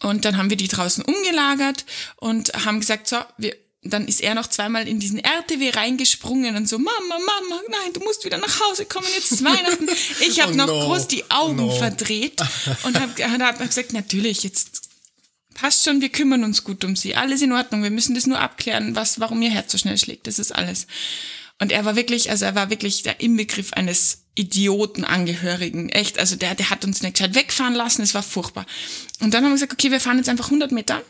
und 0.03 0.25
dann 0.25 0.37
haben 0.37 0.51
wir 0.51 0.57
die 0.57 0.69
draußen 0.69 1.05
umgelagert 1.05 1.87
und 2.17 2.53
haben 2.65 2.81
gesagt, 2.81 3.07
so, 3.07 3.19
wir, 3.39 3.55
dann 3.83 4.07
ist 4.07 4.21
er 4.21 4.35
noch 4.35 4.47
zweimal 4.47 4.87
in 4.87 5.01
diesen 5.01 5.19
RTW 5.19 5.71
reingesprungen 5.71 6.55
und 6.57 6.69
so, 6.69 6.79
Mama, 6.79 6.91
Mama, 7.09 7.61
nein, 7.71 7.93
du 7.95 8.01
musst 8.01 8.25
wieder 8.27 8.37
nach 8.37 8.61
Hause 8.61 8.85
kommen, 8.85 9.07
jetzt 9.15 9.33
ist 9.33 9.43
Weihnachten. 9.45 9.89
Ich 10.21 10.41
habe 10.41 10.53
Oh 10.53 10.57
noch 10.57 10.67
no. 10.67 10.81
groß 10.87 11.09
die 11.09 11.31
Augen 11.31 11.57
No. 11.57 11.71
verdreht 11.79 12.41
und 12.83 13.01
habe 13.01 13.45
hab 13.45 13.59
gesagt, 13.59 13.93
natürlich, 13.95 14.43
jetzt 14.43 14.83
passt 15.55 15.85
schon, 15.85 16.01
wir 16.03 16.11
kümmern 16.11 16.45
uns 16.45 16.63
gut 16.63 16.85
um 16.85 16.95
sie. 16.95 17.15
Alles 17.17 17.41
in 17.41 17.53
Ordnung, 17.53 17.83
wir 17.83 17.91
müssen 17.91 18.15
das 18.15 18.27
nur 18.27 18.39
abklären, 18.39 18.95
was, 18.97 19.19
warum 19.19 19.41
ihr 19.41 19.51
Herz 19.51 19.73
so 19.73 19.79
schnell 19.79 19.97
schlägt, 19.97 20.27
das 20.27 20.39
ist 20.39 20.53
alles. 20.55 20.87
Und 21.59 21.73
er 21.73 21.85
war 21.87 21.97
wirklich, 21.97 22.31
also 22.31 22.45
er 22.47 22.55
war 22.55 22.71
wirklich 22.71 23.03
der 23.03 23.21
Inbegriff 23.21 23.73
eines 23.75 24.25
Idiotenangehörigen. 24.35 25.89
Echt, 25.91 26.19
also 26.19 26.37
der, 26.37 26.55
der 26.55 26.71
hat 26.71 26.85
uns 26.85 27.03
nicht 27.03 27.15
gescheit 27.15 27.35
wegfahren 27.35 27.75
lassen, 27.75 28.03
es 28.03 28.15
war 28.15 28.23
furchtbar. 28.23 28.67
Und 29.21 29.35
dann 29.35 29.43
haben 29.45 29.51
wir 29.51 29.55
gesagt, 29.57 29.73
okay, 29.73 29.91
wir 29.91 30.01
fahren 30.01 30.17
jetzt 30.19 30.29
einfach 30.29 30.47
100 30.47 30.73
Meter 30.73 31.03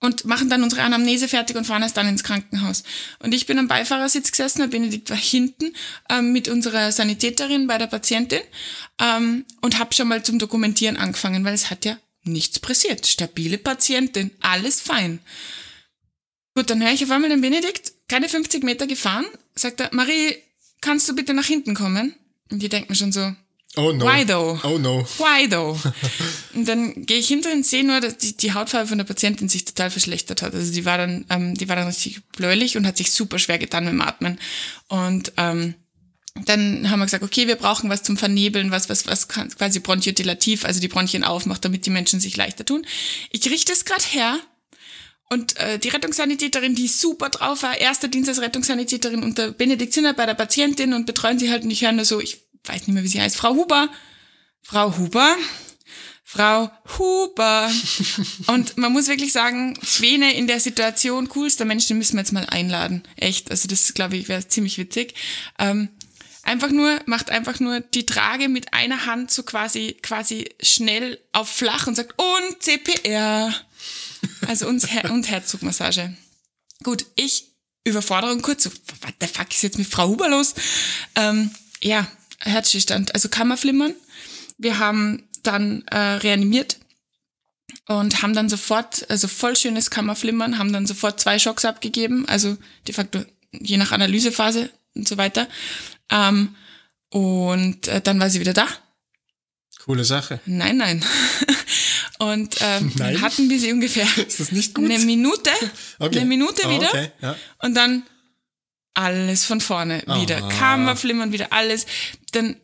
und 0.00 0.24
machen 0.24 0.48
dann 0.48 0.62
unsere 0.62 0.82
Anamnese 0.82 1.28
fertig 1.28 1.56
und 1.56 1.66
fahren 1.66 1.82
erst 1.82 1.96
dann 1.96 2.08
ins 2.08 2.22
Krankenhaus. 2.22 2.82
Und 3.20 3.34
ich 3.34 3.46
bin 3.46 3.58
am 3.58 3.68
Beifahrersitz 3.68 4.30
gesessen, 4.30 4.60
der 4.60 4.68
Benedikt 4.68 5.10
war 5.10 5.16
hinten 5.16 5.72
ähm, 6.08 6.32
mit 6.32 6.48
unserer 6.48 6.92
Sanitäterin 6.92 7.66
bei 7.66 7.78
der 7.78 7.86
Patientin 7.86 8.40
ähm, 9.00 9.44
und 9.60 9.78
habe 9.78 9.94
schon 9.94 10.08
mal 10.08 10.22
zum 10.22 10.38
Dokumentieren 10.38 10.96
angefangen, 10.96 11.44
weil 11.44 11.54
es 11.54 11.70
hat 11.70 11.84
ja 11.84 11.98
nichts 12.24 12.58
pressiert. 12.58 13.06
Stabile 13.06 13.58
Patientin, 13.58 14.30
alles 14.40 14.80
fein. 14.80 15.20
Gut, 16.54 16.68
dann 16.68 16.82
höre 16.82 16.92
ich 16.92 17.04
auf 17.04 17.10
einmal 17.10 17.30
den 17.30 17.40
Benedikt, 17.40 17.92
keine 18.08 18.28
50 18.28 18.64
Meter 18.64 18.86
gefahren, 18.86 19.26
sagt 19.54 19.80
er, 19.80 19.90
Marie, 19.92 20.36
kannst 20.80 21.08
du 21.08 21.14
bitte 21.14 21.32
nach 21.32 21.46
hinten 21.46 21.74
kommen? 21.74 22.14
Und 22.50 22.60
die 22.60 22.68
denken 22.68 22.94
schon 22.94 23.12
so, 23.12 23.34
Oh 23.76 23.92
no. 23.92 24.04
Why 24.04 24.24
though? 24.26 24.58
Oh 24.64 24.78
no. 24.78 25.06
Why 25.18 25.48
though? 25.48 25.78
und 26.54 26.66
dann 26.66 27.06
gehe 27.06 27.18
ich 27.18 27.28
hinter 27.28 27.52
und 27.52 27.64
sehe 27.64 27.84
nur, 27.84 28.00
dass 28.00 28.16
die, 28.16 28.36
die 28.36 28.52
Hautfarbe 28.52 28.88
von 28.88 28.98
der 28.98 29.04
Patientin 29.04 29.48
sich 29.48 29.64
total 29.64 29.90
verschlechtert 29.90 30.42
hat. 30.42 30.54
Also 30.54 30.72
die 30.72 30.84
war 30.84 30.98
dann, 30.98 31.24
ähm, 31.30 31.54
die 31.54 31.68
war 31.68 31.76
dann 31.76 31.86
richtig 31.86 32.20
bläulich 32.32 32.76
und 32.76 32.86
hat 32.86 32.96
sich 32.96 33.12
super 33.12 33.38
schwer 33.38 33.58
getan 33.58 33.84
mit 33.84 33.92
dem 33.92 34.00
Atmen. 34.00 34.40
Und 34.88 35.32
ähm, 35.36 35.74
dann 36.46 36.90
haben 36.90 36.98
wir 36.98 37.06
gesagt, 37.06 37.22
okay, 37.22 37.46
wir 37.46 37.56
brauchen 37.56 37.90
was 37.90 38.02
zum 38.02 38.16
Vernebeln, 38.16 38.72
was, 38.72 38.88
was, 38.88 39.06
was 39.06 39.28
quasi 39.28 39.78
bronchodilativ, 39.80 40.64
also 40.64 40.80
die 40.80 40.88
Bronchien 40.88 41.24
aufmacht, 41.24 41.64
damit 41.64 41.86
die 41.86 41.90
Menschen 41.90 42.20
sich 42.20 42.36
leichter 42.36 42.64
tun. 42.64 42.84
Ich 43.30 43.48
richte 43.50 43.72
es 43.72 43.84
gerade 43.84 44.04
her 44.04 44.38
und 45.28 45.56
äh, 45.58 45.78
die 45.78 45.88
Rettungssanitäterin, 45.88 46.74
die 46.74 46.88
super 46.88 47.28
drauf 47.28 47.62
war, 47.62 47.78
erster 47.78 48.08
Dienst 48.08 48.28
als 48.28 48.40
Rettungssanitäterin 48.40 49.22
unter 49.22 49.52
Benedikt 49.52 49.92
Zinner 49.92 50.12
bei 50.12 50.26
der 50.26 50.34
Patientin 50.34 50.92
und 50.92 51.06
betreuen 51.06 51.38
sie 51.38 51.50
halt 51.50 51.62
und 51.62 51.70
ich 51.70 51.82
höre 51.82 51.92
nur 51.92 52.04
so, 52.04 52.20
ich 52.20 52.49
weiß 52.64 52.86
nicht 52.86 52.94
mehr, 52.94 53.02
wie 53.02 53.08
sie 53.08 53.20
heißt, 53.20 53.36
Frau 53.36 53.54
Huber, 53.54 53.88
Frau 54.62 54.96
Huber, 54.96 55.36
Frau 56.22 56.70
Huber. 56.96 57.70
Und 58.46 58.76
man 58.76 58.92
muss 58.92 59.08
wirklich 59.08 59.32
sagen, 59.32 59.76
Schwene 59.82 60.32
in 60.34 60.46
der 60.46 60.60
Situation, 60.60 61.28
coolster 61.28 61.64
Mensch, 61.64 61.86
den 61.88 61.98
müssen 61.98 62.14
wir 62.14 62.20
jetzt 62.20 62.32
mal 62.32 62.46
einladen. 62.46 63.02
Echt, 63.16 63.50
also 63.50 63.66
das, 63.66 63.94
glaube 63.94 64.16
ich, 64.16 64.28
wäre 64.28 64.46
ziemlich 64.46 64.78
witzig. 64.78 65.14
Ähm, 65.58 65.88
einfach 66.44 66.70
nur, 66.70 67.00
macht 67.06 67.30
einfach 67.30 67.58
nur 67.58 67.80
die 67.80 68.06
Trage 68.06 68.48
mit 68.48 68.72
einer 68.74 69.06
Hand 69.06 69.32
so 69.32 69.42
quasi, 69.42 69.96
quasi 70.02 70.54
schnell 70.62 71.18
auf 71.32 71.48
flach 71.48 71.88
und 71.88 71.96
sagt, 71.96 72.14
und 72.16 72.62
CPR. 72.62 73.52
Also 74.46 74.68
uns 74.68 74.90
Her 74.92 75.10
und 75.10 75.28
Herzdruckmassage. 75.28 76.16
Gut, 76.84 77.06
ich 77.16 77.46
Überforderung 77.84 78.42
kurz, 78.42 78.64
so, 78.64 78.70
what 78.70 79.14
the 79.20 79.26
fuck 79.26 79.50
ist 79.50 79.62
jetzt 79.62 79.78
mit 79.78 79.86
Frau 79.86 80.08
Huber 80.08 80.28
los? 80.28 80.54
Ähm, 81.16 81.50
ja, 81.82 82.06
Herzstillstand, 82.40 83.14
also 83.14 83.28
Kammerflimmern. 83.28 83.94
Wir 84.58 84.78
haben 84.78 85.28
dann 85.42 85.82
äh, 85.88 85.96
reanimiert 85.98 86.76
und 87.88 88.22
haben 88.22 88.34
dann 88.34 88.48
sofort, 88.48 89.08
also 89.10 89.28
voll 89.28 89.56
schönes 89.56 89.90
Kammerflimmern, 89.90 90.58
haben 90.58 90.72
dann 90.72 90.86
sofort 90.86 91.20
zwei 91.20 91.38
Schocks 91.38 91.64
abgegeben, 91.64 92.28
also 92.28 92.56
de 92.86 92.94
facto 92.94 93.24
je 93.52 93.76
nach 93.78 93.92
Analysephase 93.92 94.70
und 94.94 95.08
so 95.08 95.16
weiter. 95.16 95.48
Ähm, 96.10 96.54
und 97.08 97.88
äh, 97.88 98.00
dann 98.00 98.20
war 98.20 98.30
sie 98.30 98.40
wieder 98.40 98.52
da. 98.52 98.68
Coole 99.84 100.04
Sache. 100.04 100.40
Nein, 100.46 100.76
nein. 100.76 101.04
Und 102.18 102.56
ähm, 102.60 102.92
Nein? 102.98 103.20
hatten 103.22 103.48
wir 103.48 103.58
sie 103.58 103.72
ungefähr 103.72 104.06
Ist 104.26 104.40
das 104.40 104.52
nicht 104.52 104.74
gut? 104.74 104.84
eine 104.84 104.98
Minute, 104.98 105.50
Okay. 105.98 106.18
eine 106.18 106.28
Minute 106.28 106.62
Ah, 106.66 106.70
wieder. 106.70 106.88
okay, 106.90 107.10
ja. 107.22 107.34
Und 107.62 107.74
dann 107.74 108.02
alles 108.94 109.44
von 109.44 109.60
vorne 109.60 110.02
wieder. 110.06 110.44
Ah. 110.44 110.48
Kammerflimmern 110.48 111.32
wieder 111.32 111.52
alles. 111.52 111.86
Dann 112.32 112.56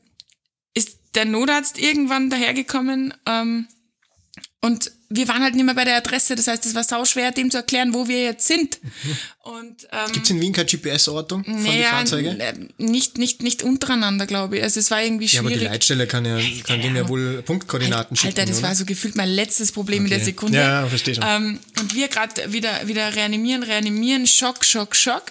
ist 0.75 0.99
der 1.15 1.25
Notarzt 1.25 1.79
irgendwann 1.79 2.31
dahergekommen 2.31 3.15
ähm, 3.27 3.69
und 4.67 4.91
wir 5.09 5.29
waren 5.29 5.43
halt 5.43 5.55
nicht 5.55 5.65
mehr 5.65 5.75
bei 5.75 5.85
der 5.85 5.97
Adresse. 5.97 6.35
Das 6.35 6.49
heißt, 6.49 6.67
es 6.67 6.75
war 6.75 6.83
sauschwer, 6.83 7.31
dem 7.31 7.51
zu 7.51 7.59
erklären, 7.59 7.95
wo 7.95 8.09
wir 8.09 8.25
jetzt 8.25 8.47
sind. 8.49 8.79
Und 9.43 9.87
ähm, 9.93 10.13
Gibt's 10.13 10.31
in 10.31 10.41
Wien 10.41 10.53
keine 10.53 10.67
GPS-Ortung 10.67 11.45
von 11.45 11.55
den 11.55 11.63
naja, 11.63 11.91
Fahrzeugen? 11.91 12.41
äh, 12.41 12.55
nicht, 12.79 13.17
nicht, 13.17 13.41
nicht 13.45 13.63
untereinander, 13.63 14.27
glaube 14.27 14.57
ich. 14.59 14.65
Also 14.65 14.81
es 14.81 14.91
war 14.91 15.01
irgendwie 15.01 15.27
Ja, 15.27 15.39
aber 15.39 15.51
schwierig. 15.51 15.63
die 15.63 15.69
Leitstelle 15.69 16.07
kann 16.09 16.25
ja, 16.25 16.41
kann 16.65 16.83
dem 16.83 16.97
ja 16.97 17.09
wohl 17.09 17.41
Punktkoordinaten 17.43 18.17
schicken. 18.17 18.37
Alter, 18.37 18.47
das 18.51 18.59
oder? 18.59 18.69
war 18.69 18.75
so 18.75 18.85
gefühlt 18.85 19.15
mein 19.15 19.29
letztes 19.29 19.71
Problem 19.71 20.03
in 20.03 20.09
der 20.11 20.19
Okay. 20.19 20.25
Sekunde. 20.25 20.59
Ja, 20.59 20.87
verstehe 20.89 21.15
schon. 21.15 21.25
Ähm, 21.25 21.61
und 21.79 21.95
wir 21.95 22.09
gerade 22.09 22.53
wieder, 22.53 22.89
wieder 22.89 23.15
reanimieren, 23.15 23.63
reanimieren, 23.63 24.27
Schock, 24.27 24.65
Schock, 24.65 24.97
Schock. 24.97 25.27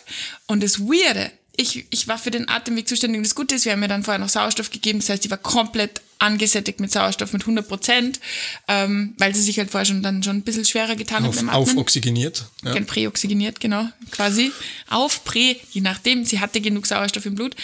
Und 0.47 0.63
das 0.63 0.79
Weirde, 0.79 1.29
ich, 1.57 1.85
ich 1.89 2.07
war 2.07 2.17
für 2.17 2.31
den 2.31 2.47
Atemweg 2.47 2.87
zuständig 2.87 3.17
und 3.17 3.25
das 3.27 3.35
Gute 3.35 3.55
ist, 3.55 3.65
wir 3.65 3.73
haben 3.73 3.81
mir 3.81 3.89
dann 3.89 4.03
vorher 4.05 4.19
noch 4.19 4.29
Sauerstoff 4.29 4.71
gegeben, 4.71 4.99
das 4.99 5.09
heißt, 5.09 5.25
ich 5.25 5.31
war 5.31 5.37
komplett 5.37 5.99
angesättigt 6.19 6.79
mit 6.79 6.91
Sauerstoff 6.91 7.33
mit 7.33 7.43
100 7.43 7.67
Prozent, 7.67 8.19
ähm, 8.67 9.13
weil 9.17 9.33
sie 9.35 9.41
sich 9.41 9.57
halt 9.59 9.71
vorher 9.71 9.85
schon 9.85 10.01
dann 10.03 10.23
schon 10.23 10.37
ein 10.37 10.41
bisschen 10.43 10.65
schwerer 10.65 10.95
getan 10.95 11.23
hat 11.23 11.29
auf, 11.29 11.37
Atmen. 11.37 11.49
aufoxygeniert. 11.49 12.45
Ja. 12.63 12.73
Gen- 12.73 12.85
Präoxygeniert, 12.85 13.59
genau, 13.59 13.87
quasi. 14.11 14.51
Auf 14.89 15.23
Prä, 15.25 15.55
je 15.71 15.81
nachdem, 15.81 16.25
sie 16.25 16.39
hatte 16.39 16.61
genug 16.61 16.85
Sauerstoff 16.87 17.25
im 17.25 17.35
Blut. 17.35 17.55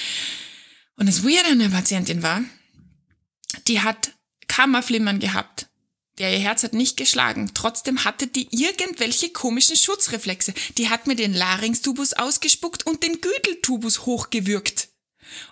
Und 0.98 1.08
das 1.08 1.24
Weird 1.24 1.46
an 1.48 1.60
der 1.60 1.70
Patientin 1.70 2.22
war, 2.24 2.41
die 3.67 3.81
hat 3.81 4.12
Kammerflimmern 4.48 5.20
gehabt. 5.20 5.67
Der 6.17 6.34
ihr 6.34 6.39
Herz 6.39 6.63
hat 6.63 6.74
nicht 6.74 6.98
geschlagen. 6.98 7.51
Trotzdem 7.53 8.03
hatte 8.03 8.27
die 8.27 8.48
irgendwelche 8.51 9.29
komischen 9.29 9.75
Schutzreflexe. 9.77 10.53
Die 10.77 10.89
hat 10.89 11.08
mir 11.08 11.15
den 11.15 11.34
Larynxtubus 11.34 12.13
ausgespuckt 12.13 12.86
und 12.86 13.01
den 13.01 13.22
Güdeltubus 13.22 14.05
hochgewürgt. 14.05 14.89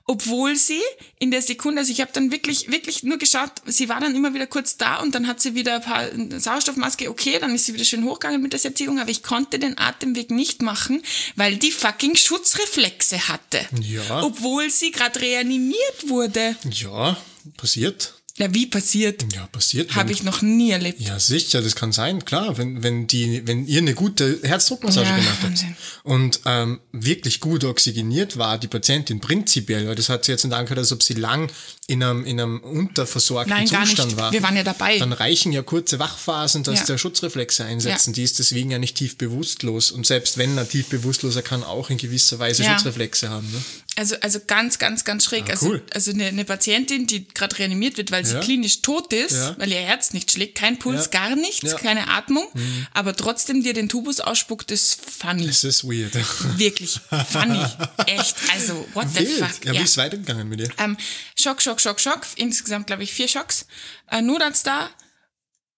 Obwohl 0.06 0.56
sie 0.56 0.82
in 1.20 1.32
der 1.32 1.42
Sekunde, 1.42 1.82
also 1.82 1.92
ich 1.92 2.02
habe 2.02 2.12
dann 2.14 2.32
wirklich, 2.32 2.72
wirklich 2.72 3.04
nur 3.04 3.18
geschaut, 3.18 3.52
sie 3.66 3.90
war 3.90 4.00
dann 4.00 4.16
immer 4.16 4.34
wieder 4.34 4.48
kurz 4.48 4.78
da 4.78 4.98
und 4.98 5.16
dann 5.16 5.28
hat 5.28 5.40
sie 5.40 5.56
wieder 5.56 5.76
ein 5.76 5.82
paar 5.82 6.40
Sauerstoffmaske, 6.40 7.10
okay, 7.10 7.38
dann 7.40 7.56
ist 7.56 7.66
sie 7.66 7.74
wieder 7.74 7.86
schön 7.86 8.04
hochgegangen 8.04 8.42
mit 8.42 8.54
der 8.54 8.60
Sättigung, 8.60 9.00
aber 9.00 9.10
ich 9.10 9.24
konnte 9.24 9.60
den 9.60 9.78
Atemweg 9.78 10.32
nicht 10.32 10.62
machen, 10.62 11.02
weil 11.36 11.58
die 11.58 11.72
fucking 11.72 12.16
Schutzreflexe 12.16 13.28
hatte. 13.28 13.60
Ja. 13.82 14.24
Obwohl 14.24 14.70
sie 14.70 14.92
gerade 14.92 15.22
reanimiert 15.22 16.08
wurde. 16.10 16.56
Ja, 16.72 17.18
passiert. 17.58 18.19
Ja, 18.40 18.54
wie 18.54 18.66
passiert? 18.68 19.26
Ja, 19.34 19.46
passiert. 19.48 19.94
Habe 19.96 20.12
ich 20.14 20.24
noch 20.24 20.42
nie 20.42 20.72
erlebt. 20.72 21.02
Ja, 21.02 21.20
sicher, 21.20 21.62
das 21.62 21.76
kann 21.76 21.92
sein, 21.92 22.24
klar, 22.24 22.58
wenn, 22.58 22.82
wenn, 22.84 23.06
die, 23.06 23.46
wenn 23.46 23.68
ihr 23.68 23.80
eine 23.80 23.94
gute 23.94 24.40
Herzdruckmassage 24.44 25.08
Ja, 25.10 25.16
gemacht 25.18 25.30
habt 25.34 25.44
Wahnsinn. 25.44 25.76
und 26.04 26.40
ähm, 26.46 26.80
wirklich 26.94 27.42
gut 27.42 27.66
oxygeniert 27.66 28.38
war 28.38 28.58
die 28.58 28.68
Patientin 28.68 29.20
prinzipiell, 29.20 29.88
weil 29.88 29.96
das 29.96 30.08
hat 30.10 30.24
sie 30.26 30.32
jetzt 30.32 30.46
nicht 30.46 30.54
angehört, 30.54 30.80
als 30.80 30.92
ob 30.94 31.04
sie 31.04 31.16
lang 31.16 31.52
in 31.88 32.02
einem, 32.02 32.24
in 32.26 32.40
einem 32.40 32.60
unterversorgten 32.62 33.54
Nein, 33.56 33.68
gar 33.68 33.86
Zustand 33.86 34.12
nicht. 34.12 34.18
war. 34.22 34.32
Wir 34.32 34.42
waren 34.42 34.56
ja 34.56 34.64
dabei. 34.64 34.98
Dann 35.00 35.12
reichen 35.12 35.52
ja 35.52 35.62
kurze 35.62 36.00
Wachphasen, 36.00 36.64
dass 36.64 36.80
Ja. 36.80 36.86
der 36.86 36.98
Schutzreflexe 36.98 37.66
einsetzen. 37.66 38.12
Ja. 38.12 38.16
Die 38.16 38.24
ist 38.24 38.40
deswegen 38.40 38.72
ja 38.72 38.80
nicht 38.80 38.96
tief 38.96 39.18
bewusstlos. 39.18 39.92
Und 39.92 40.06
selbst 40.06 40.38
wenn 40.38 40.58
er 40.58 40.68
tief 40.70 40.88
bewusstloser 40.88 41.42
kann 41.42 41.64
auch 41.64 41.90
in 41.90 41.98
gewisser 41.98 42.40
Weise. 42.40 42.64
Schutzreflexe 42.64 43.30
haben. 43.30 43.52
Ne? 43.52 43.62
Also, 44.00 44.16
also 44.22 44.40
ganz, 44.48 44.80
ganz, 44.80 45.04
ganz 45.04 45.26
schräg. 45.26 45.50
also, 45.50 45.68
cool. 45.72 45.84
also 45.94 46.12
eine, 46.12 46.28
eine 46.28 46.46
Patientin, 46.46 47.06
die 47.06 47.28
gerade 47.28 47.60
reanimiert 47.60 47.98
wird, 47.98 48.12
weil 48.12 48.26
sie 48.26 48.36
Ja. 48.36 48.40
klinisch 48.40 48.82
tot 48.82 49.12
ist, 49.12 49.34
Ja. 49.34 49.56
weil 49.60 49.70
ihr 49.74 49.80
Herz 49.82 50.14
nicht 50.14 50.32
schlägt, 50.32 50.58
kein 50.58 50.80
Puls, 50.80 51.10
Ja. 51.12 51.20
gar 51.20 51.36
nichts. 51.36 51.74
Mhm. 51.74 51.78
keine 51.78 52.08
Atmung, 52.08 52.48
aber 52.94 53.14
trotzdem 53.14 53.62
dir 53.62 53.74
den 53.74 53.90
Tubus 53.90 54.22
ausspuckt, 54.22 54.72
ist 54.72 55.02
funny. 55.06 55.48
Das 55.48 55.66
ist 55.66 55.84
weird. 55.84 56.14
Wirklich 56.58 56.98
funny. 57.30 57.62
Echt. 58.06 58.38
Also, 58.54 58.88
what 58.94 59.08
the 59.14 59.20
Wild. 59.20 59.32
fuck. 59.46 59.66
Ja, 59.66 59.74
Ja. 59.74 59.80
wie 59.82 59.84
ist 59.84 59.92
es 59.92 59.98
weitergegangen 59.98 60.48
mit 60.48 60.62
dir? 60.62 60.70
Ähm, 60.78 60.96
Schock, 61.38 61.62
Schock, 61.62 61.82
Schock, 61.82 62.00
Schock. 62.00 62.22
Insgesamt, 62.38 62.88
glaube 62.88 63.04
ich, 63.04 63.12
vier 63.12 63.28
Schocks. 63.28 63.66
Äh, 64.10 64.22
Notarzt 64.22 64.66
da. 64.66 64.90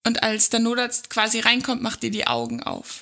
Und 0.06 0.22
als 0.22 0.48
der 0.48 0.60
Notarzt 0.60 1.10
quasi 1.10 1.40
reinkommt, 1.40 1.82
macht 1.82 2.04
ihr 2.04 2.10
die 2.12 2.26
Augen 2.28 2.62
auf. 2.62 3.01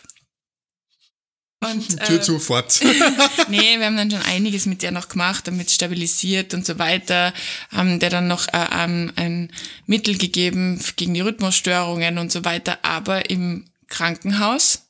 Und, 1.62 1.88
Tür 2.07 2.17
äh, 2.17 2.21
zu, 2.23 2.38
fort. 2.38 2.81
Nee, 3.49 3.79
wir 3.79 3.87
haben 3.87 3.97
dann 3.97 4.11
schon 4.11 4.23
einiges 4.23 4.67
mit 4.67 4.83
der 4.83 4.93
noch 4.93 5.09
gemacht, 5.09 5.47
damit 5.47 5.71
stabilisiert 5.71 6.55
und 6.55 6.64
so 6.64 6.79
weiter. 6.79 7.35
Haben 7.71 7.99
der 8.00 8.09
dann 8.11 8.29
noch 8.29 8.49
äh, 8.49 8.67
ähm, 8.73 9.12
ein 9.17 9.50
Mittel 9.87 10.17
gegeben 10.17 10.81
gegen 10.97 11.12
die 11.14 11.21
Rhythmusstörungen 11.21 12.19
und 12.19 12.33
so 12.33 12.45
weiter. 12.45 12.79
Aber 12.83 13.29
im 13.31 13.67
Krankenhaus 13.88 14.87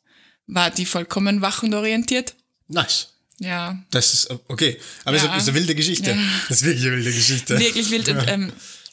war 0.46 0.70
die 0.70 0.86
vollkommen 0.86 1.40
wach 1.42 1.62
und 1.62 1.74
orientiert. 1.74 2.34
nice. 2.68 3.08
Ja, 3.42 3.78
Das 3.90 4.12
ist 4.12 4.28
okay. 4.48 4.78
Aber 5.06 5.16
Ja. 5.16 5.34
es 5.34 5.42
ist 5.44 5.48
eine 5.48 5.58
wilde 5.58 5.74
Geschichte. 5.74 6.10
Ja. 6.10 6.16
Das 6.50 6.58
ist 6.58 6.64
wirklich 6.66 6.84
eine 6.86 6.96
wilde 6.98 7.10
Geschichte. 7.12 7.58
wirklich 7.58 7.90
wild. 7.90 8.10
Und 8.10 8.22
ähm, 8.28 8.52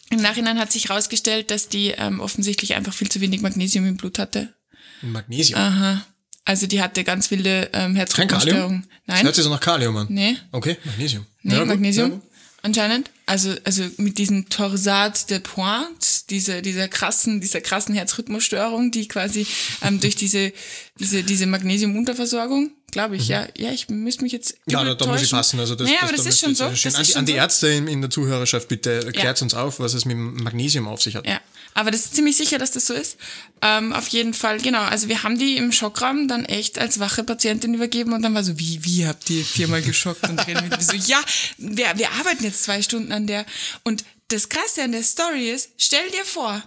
im 0.10 0.22
Nachhinein 0.22 0.58
hat 0.58 0.72
sich 0.72 0.88
herausgestellt, 0.88 1.52
dass 1.52 1.68
die 1.68 1.90
ähm, 1.90 2.22
offensichtlich 2.22 2.74
einfach 2.76 2.94
viel 2.94 3.10
zu 3.10 3.20
wenig 3.20 3.42
Magnesium 3.42 3.86
im 3.86 3.98
Blut 3.98 4.20
hatte. 4.20 4.54
Magnesium. 5.02 5.60
Aha. 5.60 6.06
Also 6.48 6.66
die 6.66 6.82
hatte 6.82 7.04
ganz 7.04 7.30
wilde 7.30 7.70
ähm, 7.74 7.96
Herzrhythmusstörungen. 7.96 8.84
Kalium? 8.84 8.84
Das 9.06 9.16
Nein, 9.18 9.26
hört 9.26 9.36
sich 9.36 9.44
so 9.44 9.50
nach 9.50 9.60
Kalium 9.60 9.98
an. 9.98 10.08
nee, 10.10 10.38
Okay, 10.54 10.78
Magnesium. 10.86 11.26
nee, 11.44 11.56
Ja. 11.56 11.66
Magnesium 11.66 12.12
Ja, 12.12 12.20
anscheinend. 12.62 13.12
Also, 13.26 13.54
also 13.66 13.84
mit 13.98 14.18
diesem 14.18 14.48
Torsade 14.48 15.20
de 15.30 15.40
Pointe, 15.40 16.08
diese, 16.30 16.62
dieser 16.62 16.88
krassen, 16.88 17.42
dieser 17.42 17.60
krassen 17.60 17.94
Herzrhythmusstörung, 17.96 18.92
die 18.92 19.10
quasi 19.10 19.46
ähm, 19.82 20.00
durch 20.00 20.16
diese, 20.16 20.54
diese, 21.00 21.24
diese 21.24 21.48
Magnesiumunterversorgung, 21.48 22.72
glaube 22.92 23.18
ich, 23.18 23.28
ja, 23.28 23.48
ja, 23.58 23.72
ich 23.72 23.90
müsste 23.90 24.24
mich 24.24 24.32
jetzt. 24.32 24.56
Ja, 24.68 24.84
da, 24.86 24.94
da 24.94 25.06
muss 25.08 25.22
ich 25.22 25.32
passen. 25.32 25.60
Also 25.60 25.76
das, 25.76 25.88
naja, 25.88 26.00
das, 26.02 26.08
aber 26.10 26.16
das 26.18 26.24
da 26.24 26.30
ist 26.30 26.40
schon 26.40 26.56
so. 26.56 26.74
schön- 26.74 26.84
Das 26.92 26.96
An, 26.96 27.02
ist 27.02 27.08
die, 27.10 27.12
schon 27.14 27.20
an 27.20 27.26
die 27.26 27.32
so. 27.34 27.38
Ärzte 27.38 27.68
in, 27.68 27.88
in 27.88 28.00
der 28.02 28.10
Zuhörerschaft, 28.10 28.68
bitte 28.70 29.12
klärt 29.12 29.42
uns 29.42 29.54
auf, 29.54 29.80
was 29.82 29.94
es 29.94 30.06
mit 30.06 30.16
Magnesium 30.18 30.88
auf 30.88 31.02
sich 31.02 31.16
hat. 31.18 31.28
Ja, 31.28 31.42
aber 31.78 31.92
das 31.92 32.06
ist 32.06 32.16
ziemlich 32.16 32.36
sicher, 32.36 32.58
dass 32.58 32.72
das 32.72 32.88
so 32.88 32.96
ist. 32.96 33.18
Ähm, 33.62 33.94
auf 33.94 34.08
jeden 34.08 34.34
Fall, 34.34 34.60
genau. 34.60 34.82
Also 34.82 35.10
wir 35.10 35.22
haben 35.22 35.38
die 35.38 35.58
im 35.58 35.72
Schockraum 35.72 36.28
dann 36.28 36.44
echt 36.44 36.80
als 36.80 37.00
wache 37.00 37.24
Patientin 37.24 37.76
übergeben 37.76 38.14
und 38.14 38.24
dann 38.24 38.34
war 38.34 38.44
so, 38.44 38.58
wie, 38.58 38.84
wie 38.84 39.06
habt 39.06 39.30
ihr 39.30 39.46
viermal 39.46 39.84
geschockt 39.84 40.28
und 40.28 40.48
reden 40.48 40.70
mit 40.70 40.82
so, 40.82 40.96
ja, 40.96 41.22
wir, 41.60 41.86
wir 41.96 42.12
arbeiten 42.14 42.44
jetzt 42.44 42.64
zwei 42.64 42.82
Stunden 42.82 43.12
an 43.12 43.28
der. 43.28 43.46
Und 43.84 44.06
das 44.30 44.50
Krasse 44.50 44.82
an 44.86 44.92
der 44.92 45.04
Story 45.04 45.52
ist, 45.52 45.70
stell 45.78 46.10
dir 46.10 46.26
vor, 46.26 46.64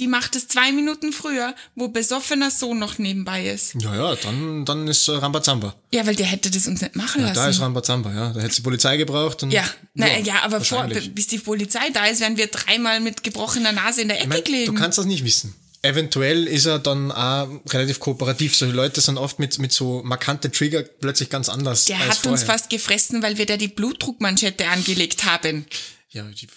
die 0.00 0.08
macht 0.08 0.34
es 0.34 0.48
zwei 0.48 0.72
Minuten 0.72 1.12
früher, 1.12 1.54
wo 1.76 1.88
besoffener 1.88 2.50
Sohn 2.50 2.78
noch 2.80 2.98
nebenbei 2.98 3.46
ist. 3.48 3.74
Ja, 3.80 3.94
ja, 3.94 4.16
dann, 4.16 4.64
dann 4.64 4.88
ist 4.88 5.06
äh, 5.08 5.12
Rambazamba. 5.12 5.74
Ja, 5.92 6.04
weil 6.06 6.16
der 6.16 6.26
hätte 6.26 6.50
das 6.50 6.66
uns 6.66 6.80
nicht 6.82 6.96
machen 6.96 7.20
Ja, 7.20 7.28
lassen. 7.28 7.36
da 7.40 7.48
ist 7.48 7.60
Rambazamba, 7.60 8.12
ja. 8.12 8.32
Da 8.32 8.40
hätte 8.40 8.56
die 8.56 8.62
Polizei 8.62 8.96
gebraucht. 8.96 9.42
Und, 9.44 9.52
ja, 9.52 9.64
na, 9.94 10.18
ja, 10.18 10.42
aber 10.42 10.60
vor, 10.60 10.84
bis 10.86 11.28
die 11.28 11.38
Polizei 11.38 11.90
da 11.92 12.06
ist, 12.06 12.20
werden 12.20 12.36
wir 12.36 12.48
dreimal 12.48 13.00
mit 13.00 13.22
gebrochener 13.22 13.70
Nase 13.72 14.02
in 14.02 14.08
der 14.08 14.16
Ecke 14.18 14.24
Ich 14.26 14.34
mein, 14.34 14.44
gelegen. 14.44 14.74
du 14.74 14.80
kannst 14.80 14.98
das 14.98 15.06
nicht 15.06 15.24
wissen. 15.24 15.54
Eventuell 15.82 16.46
ist 16.48 16.64
er 16.64 16.78
dann 16.78 17.12
auch 17.12 17.46
relativ 17.68 18.00
kooperativ. 18.00 18.56
Solche 18.56 18.74
Leute 18.74 19.00
sind 19.02 19.18
oft 19.18 19.38
mit, 19.38 19.58
mit 19.58 19.70
so 19.70 20.00
markante 20.02 20.50
Trigger 20.50 20.82
plötzlich 20.82 21.28
ganz 21.28 21.48
anders. 21.50 21.84
Der 21.84 21.98
hat 21.98 22.08
uns 22.08 22.42
vorher. 22.42 22.46
fast 22.46 22.70
gefressen, 22.70 23.22
weil 23.22 23.36
wir 23.38 23.44
da 23.46 23.58
die 23.58 23.68
Blutdruckmanschette 23.68 24.66
angelegt 24.66 25.24
haben. 25.24 25.66
Ja, 26.10 26.24
ich, 26.34 26.48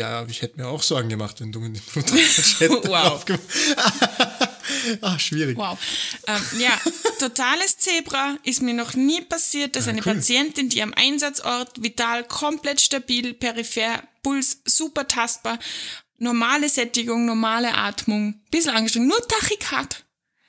ja, 0.00 0.26
ich 0.26 0.42
hätte 0.42 0.60
mir 0.60 0.68
auch 0.68 0.82
Sorgen 0.82 1.08
gemacht, 1.08 1.40
wenn 1.40 1.52
du 1.52 1.60
mit 1.60 1.76
dem 1.76 1.82
Blutdruck 1.92 2.18
Wow. 2.88 3.24
Ah, 5.00 5.18
schwierig. 5.18 5.56
Wow. 5.56 5.78
Ähm, 6.26 6.60
ja, 6.60 6.78
totales 7.18 7.78
Zebra 7.78 8.36
ist 8.42 8.62
mir 8.62 8.74
noch 8.74 8.94
nie 8.94 9.20
passiert, 9.20 9.76
dass 9.76 9.86
eine 9.86 9.98
cool. 9.98 10.14
Patientin, 10.14 10.68
die 10.68 10.82
am 10.82 10.92
Einsatzort 10.94 11.82
vital 11.82 12.24
komplett 12.24 12.80
stabil, 12.80 13.34
peripher, 13.34 14.02
Puls 14.22 14.60
super 14.64 15.06
tastbar, 15.06 15.58
normale 16.18 16.68
Sättigung, 16.68 17.26
normale 17.26 17.74
Atmung, 17.74 18.40
bisschen 18.50 18.74
angestrengt, 18.74 19.08
nur 19.08 19.28
Tachykard. 19.28 20.04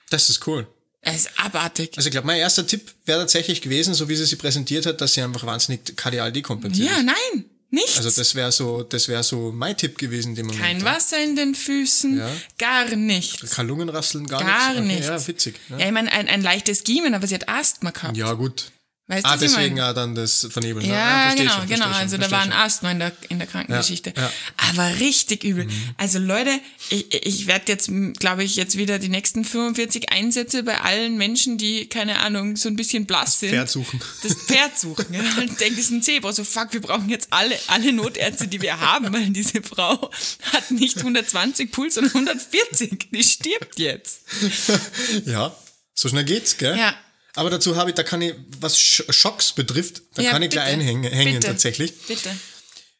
Das 0.09 0.29
ist 0.29 0.45
cool. 0.47 0.67
Es 1.01 1.25
ist 1.25 1.39
abartig. 1.39 1.91
Also 1.97 2.07
ich 2.07 2.11
glaube, 2.11 2.27
mein 2.27 2.39
erster 2.39 2.65
Tipp 2.65 2.93
wäre 3.05 3.19
tatsächlich 3.19 3.61
gewesen, 3.61 3.93
so 3.93 4.07
wie 4.07 4.15
sie 4.15 4.25
sie 4.25 4.37
präsentiert 4.37 4.85
hat, 4.85 5.01
dass 5.01 5.13
sie 5.13 5.21
einfach 5.21 5.45
wahnsinnig 5.45 5.97
kardial 5.97 6.31
dekompensiert 6.31 6.89
Ja, 6.89 7.03
nein, 7.03 7.45
nichts. 7.73 7.97
Also 7.97 8.09
das 8.09 8.35
wäre 8.35 8.51
so, 8.51 8.83
das 8.83 9.07
wäre 9.07 9.23
so 9.23 9.51
mein 9.53 9.75
Tipp 9.75 9.97
gewesen 9.97 10.35
dem 10.35 10.47
Moment. 10.47 10.63
Kein. 10.63 10.83
Wasser 10.83 11.21
in 11.23 11.35
den 11.35 11.55
Füßen, 11.55 12.17
Ja. 12.17 12.29
gar 12.57 12.85
nichts. 12.95 13.51
Kein 13.51 13.67
Lungenrasseln, 13.67 14.27
gar, 14.27 14.41
Gar 14.41 14.73
nichts. 14.75 14.77
Okay, 14.79 14.87
nichts. 14.87 15.07
Ja, 15.07 15.27
witzig. 15.27 15.55
Ja, 15.69 15.77
Ja, 15.79 15.85
ich 15.87 15.91
meine, 15.91 16.11
ein, 16.11 16.27
ein 16.27 16.41
leichtes 16.41 16.83
Giemen, 16.83 17.13
aber 17.13 17.27
sie 17.27 17.35
hat 17.35 17.49
Asthma 17.49 17.91
gehabt. 17.91 18.15
ja 18.17 18.31
gut. 18.33 18.71
Weißt 19.07 19.25
Ah, 19.25 19.35
deswegen 19.35 19.81
auch 19.81 19.93
dann 19.93 20.15
das 20.15 20.47
Vernebeln. 20.49 20.85
Ja, 20.89 21.23
versteh 21.23 21.43
genau, 21.43 21.53
schon, 21.55 21.67
genau. 21.67 21.85
schon, 21.85 21.93
also 21.93 22.17
da 22.17 22.31
war 22.31 22.41
ein. 22.41 22.53
Asthma 22.53 22.91
in 22.91 22.99
der, 22.99 23.11
in 23.27 23.37
der 23.37 23.47
Krankengeschichte. 23.47 24.13
Ja, 24.15 24.21
ja. 24.21 24.31
Aber 24.69 24.99
richtig 25.01 25.43
übel. 25.43 25.67
Also 25.97 26.19
Leute, 26.19 26.51
ich, 26.89 27.13
ich 27.13 27.47
werde 27.47 27.65
jetzt, 27.67 27.91
glaube 28.19 28.45
ich, 28.45 28.55
jetzt 28.55 28.77
wieder 28.77 28.99
die 28.99 29.09
nächsten 29.09 29.43
45 29.43 30.13
Einsätze 30.13 30.63
bei 30.63 30.79
allen 30.79 31.17
Menschen, 31.17 31.57
die, 31.57 31.87
keine 31.89 32.19
Ahnung, 32.21 32.55
so 32.55 32.69
ein 32.69 32.77
bisschen 32.77 33.05
blass 33.05 33.39
sind. 33.39 33.49
Pferd 33.49 33.69
suchen. 33.69 33.99
Das 34.23 34.35
Pferd 34.35 34.79
suchen. 34.79 35.05
Ja. 35.13 35.19
Ich 35.43 35.57
denke, 35.57 35.75
das 35.75 35.85
ist 35.85 35.91
ein 35.91 36.01
Zebra. 36.01 36.31
So, 36.31 36.45
fuck, 36.45 36.71
wir 36.71 36.79
brauchen 36.81 37.09
jetzt 37.09 37.27
alle, 37.31 37.57
alle 37.67 37.91
Notärzte, 37.91 38.47
die 38.47 38.61
wir 38.61 38.79
haben, 38.79 39.13
weil 39.13 39.29
diese 39.31 39.61
Frau 39.61 40.09
hat 40.53 40.71
nicht 40.71 40.97
120 40.97 41.71
Puls, 41.71 41.95
sondern 41.95 42.13
140. 42.13 43.09
Die 43.11 43.23
stirbt 43.23 43.79
jetzt. 43.79 44.21
Ja, 45.25 45.55
so 45.93 46.07
schnell 46.09 46.23
geht's, 46.23 46.57
gell? 46.57 46.77
Ja. 46.77 46.95
Aber 47.35 47.49
dazu 47.49 47.75
habe 47.75 47.89
ich, 47.89 47.95
da 47.95 48.03
kann 48.03 48.21
ich, 48.21 48.33
was 48.59 48.77
Sch- 48.77 49.11
Schocks 49.11 49.53
betrifft, 49.53 50.01
da 50.15 50.21
Ja, 50.21 50.31
kann 50.31 50.41
ich 50.43 50.49
gleich 50.51 50.65
bitte. 50.65 50.79
einhängen 50.81 51.11
hängen 51.11 51.33
Bitte. 51.35 51.47
tatsächlich. 51.47 51.93
Bitte. 52.07 52.29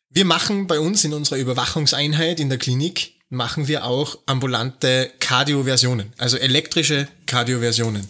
Wir 0.10 0.25
machen 0.25 0.68
bei 0.68 0.80
uns 0.80 1.04
in 1.04 1.13
unserer 1.13 1.38
Überwachungseinheit 1.38 2.40
in 2.40 2.50
der 2.50 2.58
Klinik, 2.58 3.13
machen 3.30 3.68
wir 3.68 3.86
auch 3.86 4.18
ambulante 4.28 5.12
Kardioversionen, 5.20 6.13
also 6.18 6.38
elektrische 6.38 7.08
Kardioversionen. 7.25 8.08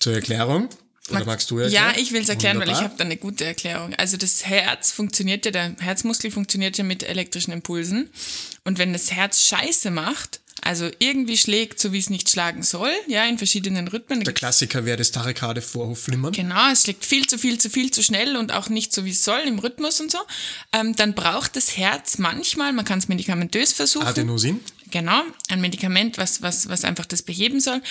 Zur 0.00 0.14
Erklärung, 0.14 0.68
oder 1.10 1.24
magst 1.24 1.50
du 1.50 1.58
erklären? 1.58 1.94
Ja, 1.94 2.00
ich 2.00 2.12
will 2.12 2.22
es 2.22 2.28
erklären, 2.28 2.58
weil 2.58 2.64
ich 2.64 2.74
Wunderbar. 2.74 2.88
habe 2.90 2.98
da 2.98 3.04
eine 3.04 3.16
gute 3.16 3.44
Erklärung. 3.44 3.94
Also 3.94 4.16
das 4.16 4.44
Herz 4.44 4.90
funktioniert 4.90 5.44
ja, 5.44 5.52
der 5.52 5.76
Herzmuskel 5.78 6.30
funktioniert 6.32 6.78
ja 6.78 6.84
mit 6.84 7.02
elektrischen 7.04 7.52
Impulsen. 7.52 8.10
Und 8.64 8.78
wenn 8.78 8.92
das 8.92 9.12
Herz 9.12 9.42
Scheiße 9.42 9.90
macht, 9.92 10.40
also 10.62 10.90
irgendwie 10.98 11.36
schlägt, 11.36 11.78
so 11.78 11.92
wie 11.92 11.98
es 11.98 12.10
nicht 12.10 12.30
schlagen 12.30 12.62
soll, 12.62 12.92
ja, 13.06 13.24
in 13.24 13.38
verschiedenen 13.38 13.88
Rhythmen. 13.88 14.24
Der 14.24 14.32
Klassiker 14.32 14.84
wäre 14.84 14.96
das 14.96 15.12
Tachykade 15.12 15.62
Vorhofflimmern. 15.62 16.32
Genau, 16.32 16.70
es 16.72 16.82
schlägt 16.82 17.04
viel 17.04 17.26
zu 17.26 17.38
viel, 17.38 17.58
zu 17.58 17.70
viel, 17.70 17.90
zu 17.90 18.02
schnell 18.02 18.36
und 18.36 18.52
auch 18.52 18.68
nicht 18.68 18.92
so, 18.92 19.04
wie 19.04 19.10
es 19.10 19.22
soll 19.22 19.40
im 19.40 19.58
Rhythmus 19.58 20.00
und 20.00 20.10
so. 20.10 20.18
Ähm, 20.72 20.96
dann 20.96 21.14
braucht 21.14 21.56
das 21.56 21.76
Herz 21.76 22.18
manchmal, 22.18 22.72
man 22.72 22.84
kann 22.84 22.98
es 22.98 23.08
medikamentös 23.08 23.72
versuchen. 23.72 24.06
Adenosin. 24.06 24.60
Genau, 24.90 25.22
ein 25.48 25.60
Medikament, 25.60 26.16
was, 26.16 26.42
was, 26.42 26.68
was 26.68 26.84
einfach 26.84 27.06
das 27.06 27.22
beheben 27.22 27.60
soll. 27.60 27.82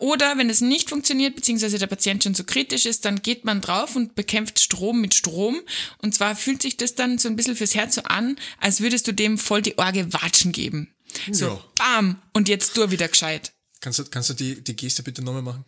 Oder 0.00 0.36
wenn 0.36 0.50
es 0.50 0.60
nicht 0.60 0.88
funktioniert, 0.88 1.36
beziehungsweise 1.36 1.78
der 1.78 1.86
Patient 1.86 2.24
schon 2.24 2.34
so 2.34 2.42
kritisch 2.42 2.86
ist, 2.86 3.04
dann 3.04 3.22
geht 3.22 3.44
man 3.44 3.60
drauf 3.60 3.94
und 3.94 4.16
bekämpft 4.16 4.58
Strom 4.58 5.00
mit 5.00 5.14
Strom. 5.14 5.60
Und 5.98 6.14
zwar 6.14 6.34
fühlt 6.34 6.60
sich 6.60 6.76
das 6.76 6.96
dann 6.96 7.18
so 7.18 7.28
ein 7.28 7.36
bisschen 7.36 7.54
fürs 7.54 7.76
Herz 7.76 7.94
so 7.94 8.02
an, 8.02 8.36
als 8.58 8.80
würdest 8.80 9.06
du 9.06 9.12
dem 9.12 9.38
voll 9.38 9.62
die 9.62 9.78
Orge 9.78 10.12
Watschen 10.12 10.50
geben. 10.50 10.88
So, 11.32 11.46
Ja. 11.46 11.64
bam, 11.76 12.20
und 12.32 12.48
jetzt 12.48 12.76
du 12.76 12.90
wieder 12.90 13.08
gescheit. 13.08 13.52
Kannst 13.80 13.98
du, 13.98 14.04
kannst 14.04 14.30
du 14.30 14.34
die, 14.34 14.62
die 14.62 14.76
Geste 14.76 15.02
bitte 15.02 15.22
nochmal 15.22 15.42
machen? 15.42 15.64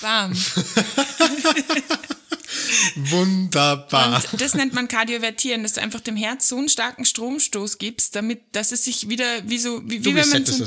Bam. 0.00 0.32
Wunderbar. 2.96 4.22
Und 4.32 4.40
das 4.40 4.54
nennt 4.54 4.72
man 4.72 4.88
Kardiovertieren, 4.88 5.62
dass 5.62 5.74
du 5.74 5.80
einfach 5.80 6.00
dem 6.00 6.16
Herz 6.16 6.48
so 6.48 6.56
einen 6.56 6.68
starken 6.68 7.04
Stromstoß 7.04 7.78
gibst, 7.78 8.16
damit, 8.16 8.42
dass 8.52 8.72
es 8.72 8.84
sich 8.84 9.08
wieder 9.08 9.48
wie 9.48 9.58
so, 9.58 9.82
wie, 9.88 10.00
du 10.00 10.10
wie 10.10 10.14
wenn 10.14 10.28
man 10.28 10.44
so. 10.46 10.64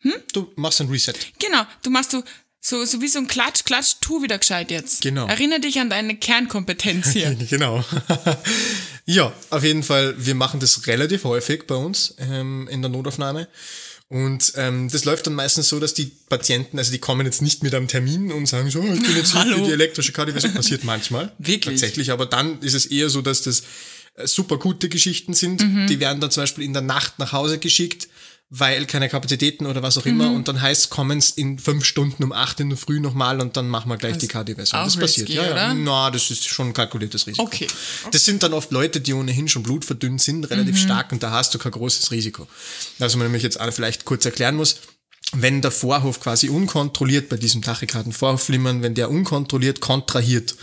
Hm? 0.00 0.14
Du 0.32 0.52
machst 0.56 0.80
ein 0.80 0.88
Reset. 0.88 1.14
Genau, 1.38 1.64
du 1.82 1.90
machst 1.90 2.12
du 2.12 2.22
so, 2.68 2.84
so 2.84 3.00
wie 3.00 3.08
so 3.08 3.18
ein 3.18 3.26
Klatsch, 3.26 3.64
Klatsch, 3.64 3.94
tu 4.00 4.22
wieder 4.22 4.38
gescheit 4.38 4.70
jetzt. 4.70 5.00
Genau. 5.00 5.26
Erinnere 5.26 5.60
dich 5.60 5.80
an 5.80 5.90
deine 5.90 6.16
Kernkompetenz 6.16 7.08
hier. 7.12 7.34
Genau. 7.48 7.84
ja, 9.06 9.32
auf 9.50 9.64
jeden 9.64 9.82
Fall, 9.82 10.14
wir 10.18 10.34
machen 10.34 10.60
das 10.60 10.86
relativ 10.86 11.24
häufig 11.24 11.66
bei 11.66 11.74
uns 11.74 12.14
ähm, 12.18 12.68
in 12.70 12.82
der 12.82 12.90
Notaufnahme. 12.90 13.48
Und 14.10 14.52
ähm, 14.56 14.88
das 14.90 15.04
läuft 15.04 15.26
dann 15.26 15.34
meistens 15.34 15.68
so, 15.68 15.80
dass 15.80 15.92
die 15.92 16.06
Patienten, 16.28 16.78
also 16.78 16.92
die 16.92 16.98
kommen 16.98 17.26
jetzt 17.26 17.42
nicht 17.42 17.62
mit 17.62 17.74
einem 17.74 17.88
Termin 17.88 18.32
und 18.32 18.46
sagen 18.46 18.70
so, 18.70 18.80
ich 18.82 19.02
bin 19.02 19.16
jetzt 19.16 19.32
hier 19.42 19.56
für 19.56 19.62
die 19.62 19.72
elektrische 19.72 20.12
Kardioversion. 20.12 20.54
Passiert 20.54 20.84
manchmal. 20.84 21.32
Wirklich? 21.38 21.80
Tatsächlich, 21.80 22.10
aber 22.10 22.24
dann 22.24 22.60
ist 22.60 22.74
es 22.74 22.86
eher 22.86 23.10
so, 23.10 23.20
dass 23.20 23.42
das 23.42 23.62
äh, 24.14 24.26
super 24.26 24.58
gute 24.58 24.88
Geschichten 24.88 25.34
sind. 25.34 25.62
Mhm. 25.62 25.86
Die 25.88 26.00
werden 26.00 26.20
dann 26.20 26.30
zum 26.30 26.42
Beispiel 26.42 26.64
in 26.64 26.72
der 26.72 26.82
Nacht 26.82 27.18
nach 27.18 27.32
Hause 27.32 27.58
geschickt, 27.58 28.08
weil 28.50 28.86
keine 28.86 29.08
Kapazitäten 29.10 29.66
oder 29.66 29.82
was 29.82 29.98
auch 29.98 30.04
Mhm. 30.06 30.10
immer. 30.12 30.30
Und 30.32 30.48
dann 30.48 30.60
heißt, 30.62 30.88
kommen 30.88 31.18
es 31.18 31.30
in 31.30 31.58
fünf 31.58 31.84
Stunden 31.84 32.24
um 32.24 32.32
acht 32.32 32.60
in 32.60 32.70
der 32.70 32.78
Früh 32.78 32.98
nochmal 32.98 33.40
und 33.40 33.56
dann 33.58 33.68
machen 33.68 33.90
wir 33.90 33.98
gleich 33.98 34.16
die 34.18 34.26
Kardioversion. 34.28 34.80
auch 34.80 34.84
Das 34.86 34.96
passiert. 34.96 35.28
risky, 35.28 35.36
ja, 35.36 35.44
ja. 35.46 35.52
oder? 35.52 35.74
Na, 35.74 36.10
das 36.10 36.30
ist 36.30 36.46
schon 36.48 36.68
ein 36.68 36.72
kalkuliertes 36.72 37.26
Risiko. 37.26 37.42
Okay. 37.46 37.66
Das 38.10 38.24
sind 38.24 38.42
dann 38.42 38.54
oft 38.54 38.70
Leute, 38.72 39.00
die 39.02 39.12
ohnehin 39.12 39.48
schon 39.48 39.62
blutverdünnt 39.64 40.22
sind, 40.22 40.44
relativ 40.50 40.76
Mhm. 40.76 40.78
stark 40.80 41.12
und 41.12 41.22
da 41.22 41.30
hast 41.32 41.54
du 41.54 41.58
kein 41.58 41.72
großes 41.72 42.10
Risiko. 42.10 42.46
Was 42.98 43.14
man 43.16 43.26
nämlich 43.26 43.42
jetzt 43.42 43.60
alle 43.60 43.72
vielleicht 43.72 44.04
kurz 44.06 44.24
erklären 44.24 44.56
muss, 44.56 44.76
wenn 45.34 45.60
der 45.60 45.70
Vorhof 45.70 46.20
quasi 46.20 46.48
unkontrolliert 46.48 47.28
bei 47.28 47.36
diesem 47.36 47.60
Tachykarden 47.60 48.12
Vorhofflimmern, 48.14 48.82
wenn 48.82 48.94
der 48.94 49.10
unkontrolliert 49.10 49.80
kontrahiert, 49.80 50.56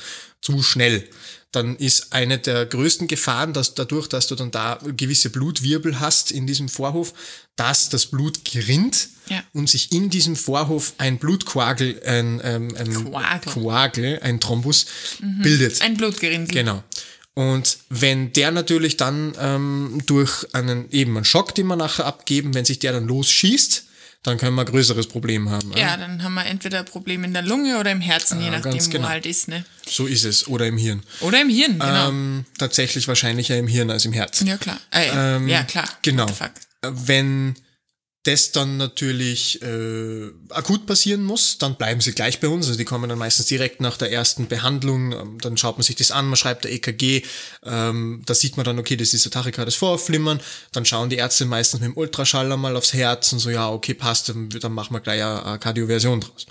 zu 0.46 0.62
schnell, 0.62 1.04
dann 1.52 1.76
ist 1.78 2.14
eine 2.14 2.38
der 2.38 2.66
größten 2.66 3.08
Gefahren, 3.08 3.54
dass 3.54 3.74
dadurch, 3.74 4.08
dass 4.08 4.28
du 4.28 4.36
dann 4.36 4.52
da 4.52 4.78
gewisse 4.96 5.30
Blutwirbel 5.30 6.00
hast 6.00 6.32
in 6.32 6.46
diesem 6.46 6.70
Vorhof, 6.70 7.14
dass 7.56 7.90
das 7.90 8.06
Blut 8.08 8.44
gerinnt 8.46 9.08
Ja. 9.30 9.44
und 9.54 9.70
sich 9.70 9.92
in 9.92 10.10
diesem 10.10 10.36
Vorhof 10.36 10.94
ein 10.98 11.18
Blutkoagel, 11.18 12.02
ein, 12.06 12.42
ähm, 12.44 12.76
ein 12.78 12.94
Koagel. 12.94 13.54
Koagel, 13.54 14.20
ein 14.22 14.40
Thrombus 14.40 14.86
bildet. 15.42 15.82
Ein 15.82 15.98
Blutgerinnsel. 15.98 16.54
Genau. 16.54 16.84
Und 17.34 17.78
wenn 17.90 18.32
der 18.34 18.52
natürlich 18.52 18.98
dann 18.98 19.34
ähm, 19.40 20.02
durch 20.06 20.46
einen 20.54 20.90
eben 20.92 21.16
einen 21.18 21.26
Schock, 21.26 21.56
den 21.56 21.68
wir 21.68 21.76
nachher 21.76 22.06
abgeben, 22.06 22.54
wenn 22.54 22.66
sich 22.66 22.80
der 22.80 22.92
dann 22.94 23.08
losschießt, 23.08 23.85
dann 24.26 24.38
können 24.38 24.56
wir 24.56 24.62
ein 24.64 24.68
größeres 24.68 25.08
Problem 25.08 25.50
haben. 25.50 25.72
Ja, 25.78 25.96
dann 25.98 26.22
haben 26.24 26.34
wir 26.34 26.46
entweder 26.46 26.80
ein 26.80 26.86
Problem 26.86 27.24
in 27.24 27.34
der 27.34 27.42
Lunge 27.44 27.80
oder 27.80 27.92
im 27.92 28.02
Herzen, 28.02 28.40
je 28.40 28.46
Ja, 28.48 28.52
nachdem, 28.52 28.72
ganz 28.74 28.90
genau. 28.90 29.06
wo 29.08 29.10
halt 29.10 29.26
ist, 29.26 29.48
ne? 29.48 29.64
So 29.88 30.06
ist 30.08 30.26
es. 30.26 30.48
Oder 30.48 30.68
im 30.68 30.78
Hirn. 30.78 31.02
Oder 31.22 31.42
im 31.42 31.50
Hirn, 31.50 31.80
genau. 31.80 32.10
Ähm, 32.10 32.46
tatsächlich 32.58 33.08
wahrscheinlicher 33.08 33.58
im 33.58 33.68
Hirn 33.68 33.90
als 33.90 34.06
im 34.06 34.14
Herzen. 34.14 34.48
ja, 34.48 34.58
klar. 34.58 34.80
Äh, 34.92 35.10
Ähm, 35.14 35.48
ja, 35.48 35.64
klar. 35.64 35.88
Genau. 36.02 36.26
Wenn 36.82 37.56
das 38.26 38.52
dann 38.52 38.78
natürlich 38.78 39.62
äh, 39.62 40.32
akut 40.50 40.88
passieren 40.88 41.24
muss, 41.24 41.60
dann 41.60 41.76
bleiben 41.76 42.02
sie 42.02 42.14
gleich 42.14 42.40
bei 42.40 42.48
uns. 42.48 42.66
Also 42.66 42.78
die 42.78 42.84
kommen 42.84 43.08
dann 43.08 43.20
meistens 43.20 43.46
direkt 43.46 43.82
nach 43.82 43.98
der 43.98 44.12
ersten 44.12 44.48
Behandlung. 44.48 45.12
Ähm, 45.12 45.38
dann 45.42 45.58
schaut 45.58 45.78
man 45.78 45.84
sich 45.84 45.96
das 45.96 46.10
an, 46.10 46.26
man 46.26 46.36
schreibt 46.36 46.64
der 46.64 46.72
EKG. 46.72 47.22
Ähm, 47.64 48.24
da 48.26 48.34
sieht 48.34 48.58
man 48.58 48.64
dann, 48.64 48.80
okay, 48.80 48.98
das 48.98 49.14
ist 49.14 49.28
ein 49.28 49.32
Tachykardes 49.32 49.76
Vorflimmern. 49.76 50.42
Dann 50.72 50.86
schauen 50.86 51.12
die 51.12 51.18
Ärzte 51.18 51.46
meistens 51.46 51.82
mit 51.82 51.92
dem 51.92 51.98
Ultraschall 51.98 52.52
einmal 52.52 52.76
aufs 52.76 52.94
Herz 52.94 53.32
und 53.32 53.40
so, 53.40 53.52
ja, 53.52 53.70
okay, 53.70 53.94
passt, 53.94 54.30
dann, 54.30 54.50
machen 54.74 54.96
wir 54.96 55.02
gleich 55.02 55.24
eine 55.24 55.60
Kardioversion 55.60 56.22
draus. 56.22 56.48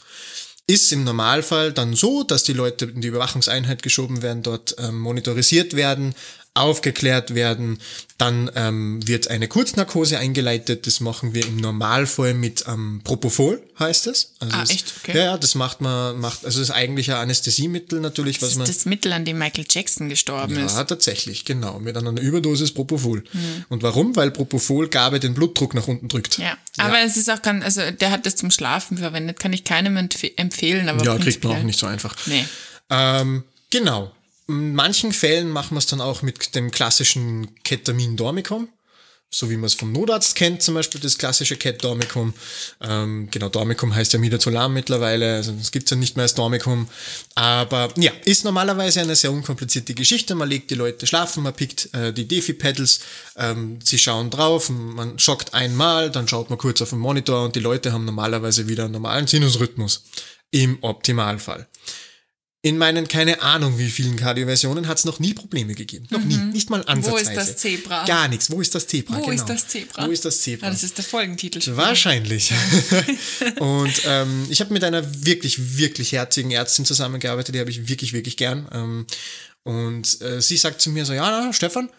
Ist 0.68 0.92
im 0.92 1.02
Normalfall 1.02 1.72
dann 1.72 1.94
so, 1.94 2.22
dass 2.22 2.44
die 2.44 2.52
Leute 2.52 2.84
in 2.86 3.00
die 3.00 3.08
Überwachungseinheit 3.08 3.82
geschoben 3.82 4.22
werden, 4.22 4.44
dort 4.44 4.76
ähm, 4.78 5.00
monitorisiert 5.00 5.74
werden, 5.74 6.14
aufgeklärt 6.54 7.34
werden. 7.34 7.78
Dann 8.16 8.48
ähm, 8.54 9.06
wird 9.06 9.28
eine 9.28 9.48
Kurznarkose 9.48 10.18
eingeleitet. 10.18 10.86
Das 10.86 11.00
machen 11.00 11.34
wir 11.34 11.44
im 11.44 11.56
Normalfall 11.56 12.32
mit 12.32 12.64
ähm, 12.68 13.00
Propofol, 13.02 13.60
heißt 13.80 14.06
es. 14.06 14.34
Also 14.38 14.54
ah, 14.54 14.60
das, 14.60 14.70
echt? 14.70 14.94
Okay. 15.02 15.18
Ja, 15.18 15.24
ja, 15.24 15.36
das 15.36 15.56
macht 15.56 15.80
man, 15.80 16.18
macht, 16.20 16.44
also 16.44 16.60
das 16.60 16.68
ist 16.68 16.74
eigentlich 16.74 17.10
ein 17.10 17.16
Anästhesiemittel 17.16 18.00
natürlich, 18.00 18.38
das 18.38 18.42
was 18.42 18.52
ist 18.52 18.58
man. 18.58 18.66
das 18.68 18.84
Mittel, 18.86 19.12
an 19.12 19.24
dem 19.24 19.36
Michael 19.36 19.66
Jackson 19.68 20.08
gestorben 20.08 20.56
ja, 20.56 20.64
ist. 20.64 20.76
Ja, 20.76 20.84
tatsächlich, 20.84 21.44
genau. 21.44 21.80
Mit 21.80 21.96
einer 21.96 22.12
Überdosis 22.20 22.72
Propofol. 22.72 23.24
Mhm. 23.32 23.64
Und 23.68 23.82
warum? 23.82 24.14
Weil 24.14 24.30
Propofol 24.30 24.88
Gabe 24.88 25.18
den 25.18 25.34
Blutdruck 25.34 25.74
nach 25.74 25.88
unten 25.88 26.06
drückt. 26.06 26.38
Ja, 26.38 26.56
aber 26.76 27.00
ja. 27.00 27.04
es 27.04 27.16
ist 27.16 27.28
auch 27.28 27.42
ganz, 27.42 27.64
also 27.64 27.90
der 27.90 28.12
hat 28.12 28.26
das 28.26 28.36
zum 28.36 28.52
Schlafen 28.52 28.96
verwendet, 28.96 29.40
kann 29.40 29.52
ich 29.52 29.64
keinem 29.64 29.96
empfehlen, 29.96 30.88
aber. 30.88 31.04
Ja, 31.04 31.18
kriegt 31.18 31.42
man 31.42 31.56
auch 31.58 31.62
nicht 31.64 31.80
so 31.80 31.86
einfach. 31.86 32.14
Nee. 32.26 32.44
Ähm, 32.90 33.42
genau. 33.70 34.12
In 34.46 34.74
manchen 34.74 35.12
Fällen 35.12 35.50
machen 35.50 35.74
wir 35.74 35.78
es 35.78 35.86
dann 35.86 36.02
auch 36.02 36.20
mit 36.20 36.54
dem 36.54 36.70
klassischen 36.70 37.62
Ketamin 37.64 38.16
Dormicum, 38.16 38.68
so 39.30 39.48
wie 39.48 39.56
man 39.56 39.64
es 39.64 39.74
vom 39.74 39.90
Notarzt 39.90 40.36
kennt, 40.36 40.62
zum 40.62 40.74
Beispiel 40.74 41.00
das 41.00 41.16
klassische 41.16 41.56
Ket 41.56 41.82
Dormicum. 41.82 42.34
Ähm, 42.82 43.28
genau, 43.30 43.48
Dormicum 43.48 43.94
heißt 43.94 44.12
ja 44.12 44.18
Midazolam 44.18 44.74
mittlerweile, 44.74 45.36
also 45.36 45.52
das 45.52 45.72
gibt's 45.72 45.90
ja 45.90 45.96
nicht 45.96 46.16
mehr 46.16 46.24
als 46.24 46.34
Dormicum. 46.34 46.88
Aber 47.34 47.92
ja, 47.96 48.12
ist 48.26 48.44
normalerweise 48.44 49.00
eine 49.00 49.16
sehr 49.16 49.32
unkomplizierte 49.32 49.94
Geschichte. 49.94 50.34
Man 50.34 50.50
legt 50.50 50.70
die 50.70 50.74
Leute 50.76 51.06
schlafen, 51.06 51.42
man 51.42 51.54
pickt 51.54 51.92
äh, 51.94 52.12
die 52.12 52.28
Defi-Pedals, 52.28 53.00
ähm, 53.36 53.78
sie 53.82 53.98
schauen 53.98 54.28
drauf, 54.28 54.68
man 54.68 55.18
schockt 55.18 55.54
einmal, 55.54 56.10
dann 56.10 56.28
schaut 56.28 56.50
man 56.50 56.58
kurz 56.58 56.82
auf 56.82 56.90
den 56.90 56.98
Monitor 56.98 57.44
und 57.44 57.56
die 57.56 57.60
Leute 57.60 57.92
haben 57.92 58.04
normalerweise 58.04 58.68
wieder 58.68 58.84
einen 58.84 58.92
normalen 58.92 59.26
Sinusrhythmus. 59.26 60.04
Im 60.50 60.78
Optimalfall 60.82 61.66
in 62.64 62.78
meinen, 62.78 63.06
keine 63.08 63.42
Ahnung 63.42 63.78
wie 63.78 63.90
vielen 63.90 64.16
Kardioversionen 64.16 64.88
hat 64.88 64.96
es 64.96 65.04
noch 65.04 65.18
nie 65.18 65.34
Probleme 65.34 65.74
gegeben. 65.74 66.06
Noch 66.08 66.20
mhm. 66.20 66.28
nie. 66.28 66.36
Nicht 66.38 66.70
mal 66.70 66.82
ansatzweise. 66.86 67.12
Wo 67.12 67.18
ist 67.18 67.36
das 67.36 67.56
Zebra? 67.58 68.04
Gar 68.06 68.28
nichts. 68.28 68.50
Wo 68.50 68.58
ist 68.58 68.74
das 68.74 68.86
Zebra? 68.86 69.18
Wo 69.18 69.20
genau. 69.20 69.34
ist 69.34 69.44
das 69.44 69.68
Zebra? 69.68 70.06
Wo 70.06 70.10
ist 70.10 70.24
das 70.24 70.40
Zebra? 70.40 70.66
Ja, 70.68 70.72
das 70.72 70.82
ist 70.82 70.96
der 70.96 71.04
Folgentitel. 71.04 71.60
Schon 71.60 71.76
Wahrscheinlich. 71.76 72.54
und 73.60 73.92
ähm, 74.06 74.46
ich 74.48 74.60
habe 74.62 74.72
mit 74.72 74.82
einer 74.82 75.04
wirklich, 75.26 75.76
wirklich 75.76 76.12
herzigen 76.12 76.52
Ärztin 76.52 76.86
zusammengearbeitet, 76.86 77.54
die 77.54 77.60
habe 77.60 77.68
ich 77.68 77.86
wirklich, 77.86 78.14
wirklich 78.14 78.38
gern. 78.38 78.66
Ähm, 78.72 79.06
und 79.64 80.22
äh, 80.22 80.40
sie 80.40 80.56
sagt 80.56 80.80
zu 80.80 80.88
mir 80.88 81.04
so, 81.04 81.12
ja, 81.12 81.30
na, 81.30 81.52
Stefan, 81.52 81.90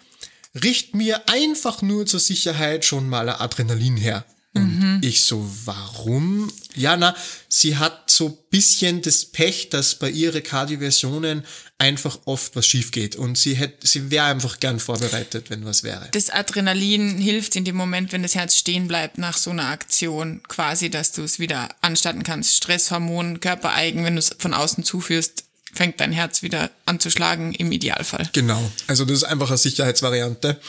richt 0.63 0.95
mir 0.95 1.29
einfach 1.29 1.83
nur 1.83 2.07
zur 2.07 2.19
Sicherheit 2.19 2.85
schon 2.85 3.07
mal 3.07 3.29
Adrenalin 3.29 3.97
her. 3.97 4.25
Und 4.55 4.79
mhm. 4.79 5.01
ich 5.03 5.23
so, 5.23 5.45
warum? 5.65 6.51
Ja, 6.75 6.95
na, 6.95 7.15
sie 7.49 7.77
hat 7.77 8.09
so 8.09 8.29
bisschen 8.49 9.01
das 9.01 9.25
Pech, 9.25 9.69
dass 9.69 9.95
bei 9.95 10.09
ihre 10.09 10.41
Kardioversionen 10.41 11.43
einfach 11.77 12.19
oft 12.25 12.55
was 12.55 12.65
schief 12.65 12.91
geht. 12.91 13.17
Und 13.17 13.37
sie 13.37 13.55
hätte, 13.55 13.85
sie 13.85 14.09
wäre 14.11 14.27
einfach 14.27 14.59
gern 14.59 14.79
vorbereitet, 14.79 15.49
wenn 15.49 15.65
was 15.65 15.83
wäre. 15.83 16.07
Das 16.11 16.29
Adrenalin 16.29 17.17
hilft 17.17 17.55
in 17.57 17.65
dem 17.65 17.75
Moment, 17.75 18.13
wenn 18.13 18.23
das 18.23 18.35
Herz 18.35 18.55
stehen 18.55 18.87
bleibt 18.87 19.17
nach 19.17 19.37
so 19.37 19.51
einer 19.51 19.67
Aktion, 19.67 20.41
quasi, 20.47 20.89
dass 20.89 21.11
du 21.11 21.23
es 21.23 21.37
wieder 21.37 21.69
anstatten 21.81 22.23
kannst. 22.23 22.55
Stresshormon, 22.55 23.41
körpereigen, 23.41 24.05
wenn 24.05 24.15
du 24.15 24.19
es 24.19 24.35
von 24.39 24.53
außen 24.53 24.85
zuführst, 24.85 25.43
fängt 25.73 25.99
dein 25.99 26.13
Herz 26.13 26.41
wieder 26.41 26.71
an 26.85 27.01
zu 27.01 27.09
schlagen, 27.09 27.53
im 27.53 27.71
Idealfall. 27.73 28.29
Genau. 28.31 28.71
Also 28.87 29.03
das 29.03 29.17
ist 29.17 29.23
einfach 29.25 29.49
eine 29.49 29.57
Sicherheitsvariante. 29.57 30.59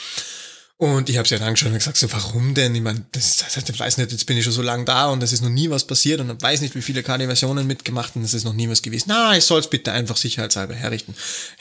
Und 0.79 1.09
ich 1.09 1.17
habe 1.17 1.27
sie 1.27 1.33
halt 1.33 1.43
angeschaut 1.43 1.69
und 1.69 1.79
gesagt, 1.79 1.97
so, 1.97 2.11
warum 2.11 2.53
denn? 2.53 2.75
Ich 2.75 2.83
meine, 2.83 3.03
das, 3.11 3.37
das, 3.37 3.57
ich 3.57 3.79
weiß 3.79 3.97
nicht, 3.97 4.11
jetzt 4.11 4.27
bin 4.27 4.37
ich 4.37 4.43
schon 4.43 4.53
so 4.53 4.61
lange 4.61 4.85
da 4.85 5.07
und 5.07 5.23
es 5.23 5.33
ist 5.33 5.41
noch 5.41 5.49
nie 5.49 5.71
was 5.71 5.87
passiert 5.87 6.19
und 6.21 6.29
ich 6.29 6.39
weiß 6.39 6.61
nicht, 6.61 6.75
wie 6.75 6.83
viele 6.83 7.01
KD-Versionen 7.01 7.65
mitgemacht 7.65 8.15
und 8.15 8.23
es 8.23 8.35
ist 8.35 8.43
noch 8.43 8.53
nie 8.53 8.69
was 8.69 8.83
gewesen. 8.83 9.05
Na, 9.07 9.35
ich 9.35 9.43
soll 9.43 9.59
es 9.59 9.71
bitte 9.71 9.91
einfach 9.91 10.17
sicherheitshalber 10.17 10.75
herrichten. 10.75 11.15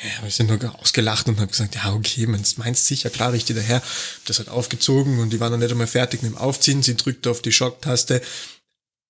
Ja, 0.04 0.22
wir 0.22 0.30
sind 0.30 0.50
nur 0.50 0.78
ausgelacht 0.80 1.28
und 1.28 1.38
habe 1.38 1.50
gesagt, 1.50 1.76
ja, 1.76 1.94
okay, 1.94 2.26
meinst, 2.26 2.58
meinst 2.58 2.86
sicher, 2.86 3.08
klar, 3.08 3.32
richte 3.32 3.54
da 3.54 3.62
her. 3.62 3.82
Das 4.26 4.38
hat 4.38 4.48
aufgezogen 4.48 5.18
und 5.18 5.30
die 5.30 5.40
waren 5.40 5.50
dann 5.50 5.60
nicht 5.60 5.72
einmal 5.72 5.86
fertig 5.86 6.22
mit 6.22 6.32
dem 6.32 6.38
Aufziehen. 6.38 6.82
Sie 6.82 6.94
drückte 6.94 7.30
auf 7.30 7.40
die 7.40 7.52
Schocktaste. 7.52 8.20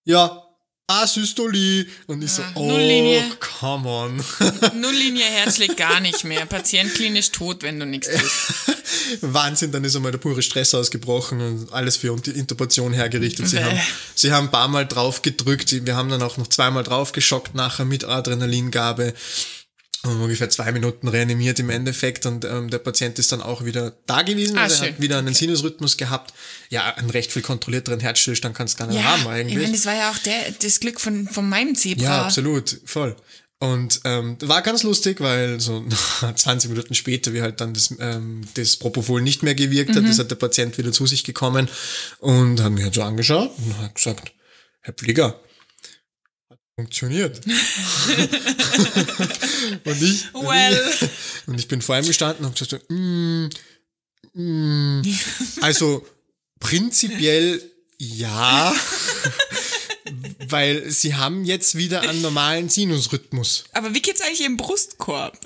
Ja, 0.05 0.46
Asystolie. 0.87 1.87
Und 2.07 2.23
ich 2.23 2.31
so, 2.33 2.43
ah, 2.43 2.53
oh, 2.55 2.69
Nulllinie. 2.69 3.23
come 3.41 3.89
on. 3.89 4.25
Nulllinie 4.81 5.25
Herz 5.25 5.57
schlägt 5.57 5.77
gar 5.77 6.01
nicht 6.01 6.25
mehr. 6.25 6.47
Patient 6.47 6.95
klinisch 6.95 7.33
tot, 7.33 7.63
wenn 7.63 7.81
du 7.81 7.87
nichts 7.87 8.09
tust. 8.09 8.77
Wahnsinn, 9.21 9.73
dann 9.73 9.85
ist 9.85 9.97
einmal 9.97 10.13
der 10.13 10.19
pure 10.19 10.43
Stress 10.43 10.75
ausgebrochen 10.75 11.41
und 11.41 11.73
alles 11.73 11.97
für 11.97 12.15
die 12.17 12.31
Intubation 12.31 12.93
hergerichtet. 12.93 13.49
Sie, 13.49 13.63
haben, 13.63 13.81
sie 14.15 14.33
haben 14.33 14.47
ein 14.47 14.51
paar 14.51 14.69
Mal 14.69 14.87
drauf 14.87 15.23
gedrückt. 15.23 15.73
Wir 15.85 15.97
haben 15.97 16.09
dann 16.09 16.23
auch 16.23 16.37
noch 16.37 16.47
zweimal 16.47 16.85
drauf 16.85 17.13
geschockt 17.13 17.55
nachher 17.55 17.85
mit 17.85 18.05
Adrenalingabe 18.05 19.15
ungefähr 20.09 20.49
zwei 20.51 20.73
Minuten 20.73 21.09
reanimiert 21.09 21.59
im 21.59 21.71
Endeffekt 21.71 22.27
und 22.27 22.45
ähm, 22.45 22.71
der 22.71 22.79
Patient 22.79 23.19
ist 23.19 23.33
dann 23.33 23.43
auch 23.43 23.65
wieder 23.65 23.93
da 24.07 24.23
gewesen. 24.23 24.59
Ah, 24.59 24.65
also 24.65 24.85
er 24.85 24.93
hat 24.93 25.01
wieder 25.01 25.19
einen 25.19 25.29
okay. 25.29 25.39
Sinusrhythmus 25.39 25.97
gehabt. 25.97 26.33
Ja, 26.71 26.95
einen 26.95 27.11
recht 27.11 27.33
viel 27.33 27.43
kontrollierteren 27.43 28.01
Herzstillstand 28.01 28.57
kannst 28.57 28.75
du 28.75 28.79
gar 28.79 28.87
nicht 28.87 29.03
ja, 29.03 29.05
haben 29.05 29.27
eigentlich. 29.27 29.57
Ich 29.57 29.63
meine, 29.63 29.73
das 29.77 29.87
war 29.87 29.95
ja 29.95 30.11
auch 30.11 30.19
der, 30.19 30.53
das 30.63 30.81
Glück 30.81 31.01
von, 31.01 31.29
von 31.29 31.49
meinem 31.49 31.75
Zebra. 31.75 32.03
Ja, 32.03 32.23
absolut, 32.25 32.81
voll. 32.85 33.17
Und 33.59 34.03
ähm, 34.05 34.37
war 34.43 34.61
ganz 34.61 34.83
lustig, 34.83 35.21
weil 35.21 35.61
so 35.61 35.85
20 36.35 36.71
Minuten 36.71 36.95
später, 36.95 37.33
wie 37.33 37.41
halt 37.41 37.61
dann 37.61 37.73
das, 37.73 37.95
ähm, 38.01 38.43
das 38.55 38.77
Propofol 38.77 39.23
nicht 39.23 39.43
mehr 39.43 39.55
gewirkt 39.55 39.91
mhm. 39.91 39.97
hat, 39.97 40.09
das 40.09 40.19
hat 40.19 40.31
der 40.31 40.37
Patient 40.37 40.77
wieder 40.77 40.93
zu 40.93 41.07
sich 41.07 41.25
gekommen 41.25 41.69
und 42.19 42.63
hat 42.63 42.73
mich 42.73 42.85
halt 42.85 42.95
so 42.95 43.03
angeschaut 43.03 43.51
und 43.57 43.79
hat 43.79 43.95
gesagt, 43.95 44.33
Herr 44.83 44.93
Pfleger, 44.93 45.41
funktioniert. 46.77 47.41
und 49.85 50.03
ich, 50.03 50.33
well. 50.35 50.95
und 51.47 51.59
ich 51.59 51.67
bin 51.69 51.81
vor 51.81 51.97
ihm 51.97 52.05
gestanden 52.07 52.45
und 52.45 52.59
gesagt, 52.59 52.85
so, 52.89 52.95
mm, 52.95 53.49
mm, 54.35 55.03
also 55.63 56.07
prinzipiell 56.61 57.63
ja, 57.99 58.75
weil 60.49 60.91
sie 60.91 61.15
haben 61.15 61.47
jetzt 61.47 61.77
wieder 61.77 62.03
einen 62.03 62.21
normalen 62.21 62.69
Sinusrhythmus. 62.69 63.65
Aber 63.73 63.95
wie 63.95 64.03
geht's 64.03 64.21
eigentlich 64.21 64.45
im 64.45 64.59
Brustkorb? 64.59 65.41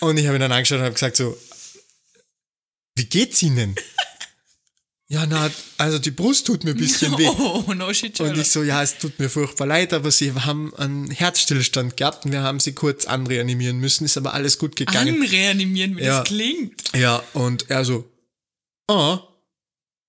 Und 0.00 0.18
ich 0.18 0.26
habe 0.26 0.36
ihn 0.36 0.40
dann 0.40 0.52
angeschaut 0.52 0.78
und 0.78 0.84
habe 0.84 0.92
gesagt 0.92 1.16
so, 1.16 1.36
wie 2.96 3.06
geht's 3.06 3.42
Ihnen? 3.42 3.74
Ja, 5.08 5.26
na, 5.26 5.50
also 5.76 5.98
die 5.98 6.10
Brust 6.10 6.46
tut 6.46 6.64
mir 6.64 6.70
ein 6.70 6.76
bisschen 6.76 7.12
weh. 7.18 7.26
Oh, 7.26 7.72
no 7.74 7.92
shit, 7.92 8.18
Und 8.20 8.38
ich 8.38 8.50
so, 8.50 8.62
ja, 8.62 8.82
es 8.82 8.96
tut 8.96 9.18
mir 9.18 9.28
furchtbar 9.28 9.66
leid, 9.66 9.92
aber 9.92 10.10
sie 10.10 10.32
haben 10.32 10.74
einen 10.76 11.10
Herzstillstand 11.10 11.96
gehabt 11.96 12.24
und 12.24 12.32
wir 12.32 12.42
haben 12.42 12.58
sie 12.58 12.72
kurz 12.72 13.04
anreanimieren 13.04 13.78
müssen, 13.78 14.04
ist 14.06 14.16
aber 14.16 14.32
alles 14.32 14.58
gut 14.58 14.76
gegangen. 14.76 15.22
Anreanimieren, 15.22 15.96
wie 15.96 16.04
ja. 16.04 16.18
das 16.18 16.28
klingt. 16.28 16.82
Ja, 16.96 17.22
und 17.34 17.70
er 17.70 17.84
so, 17.84 18.10
ah, 18.88 19.20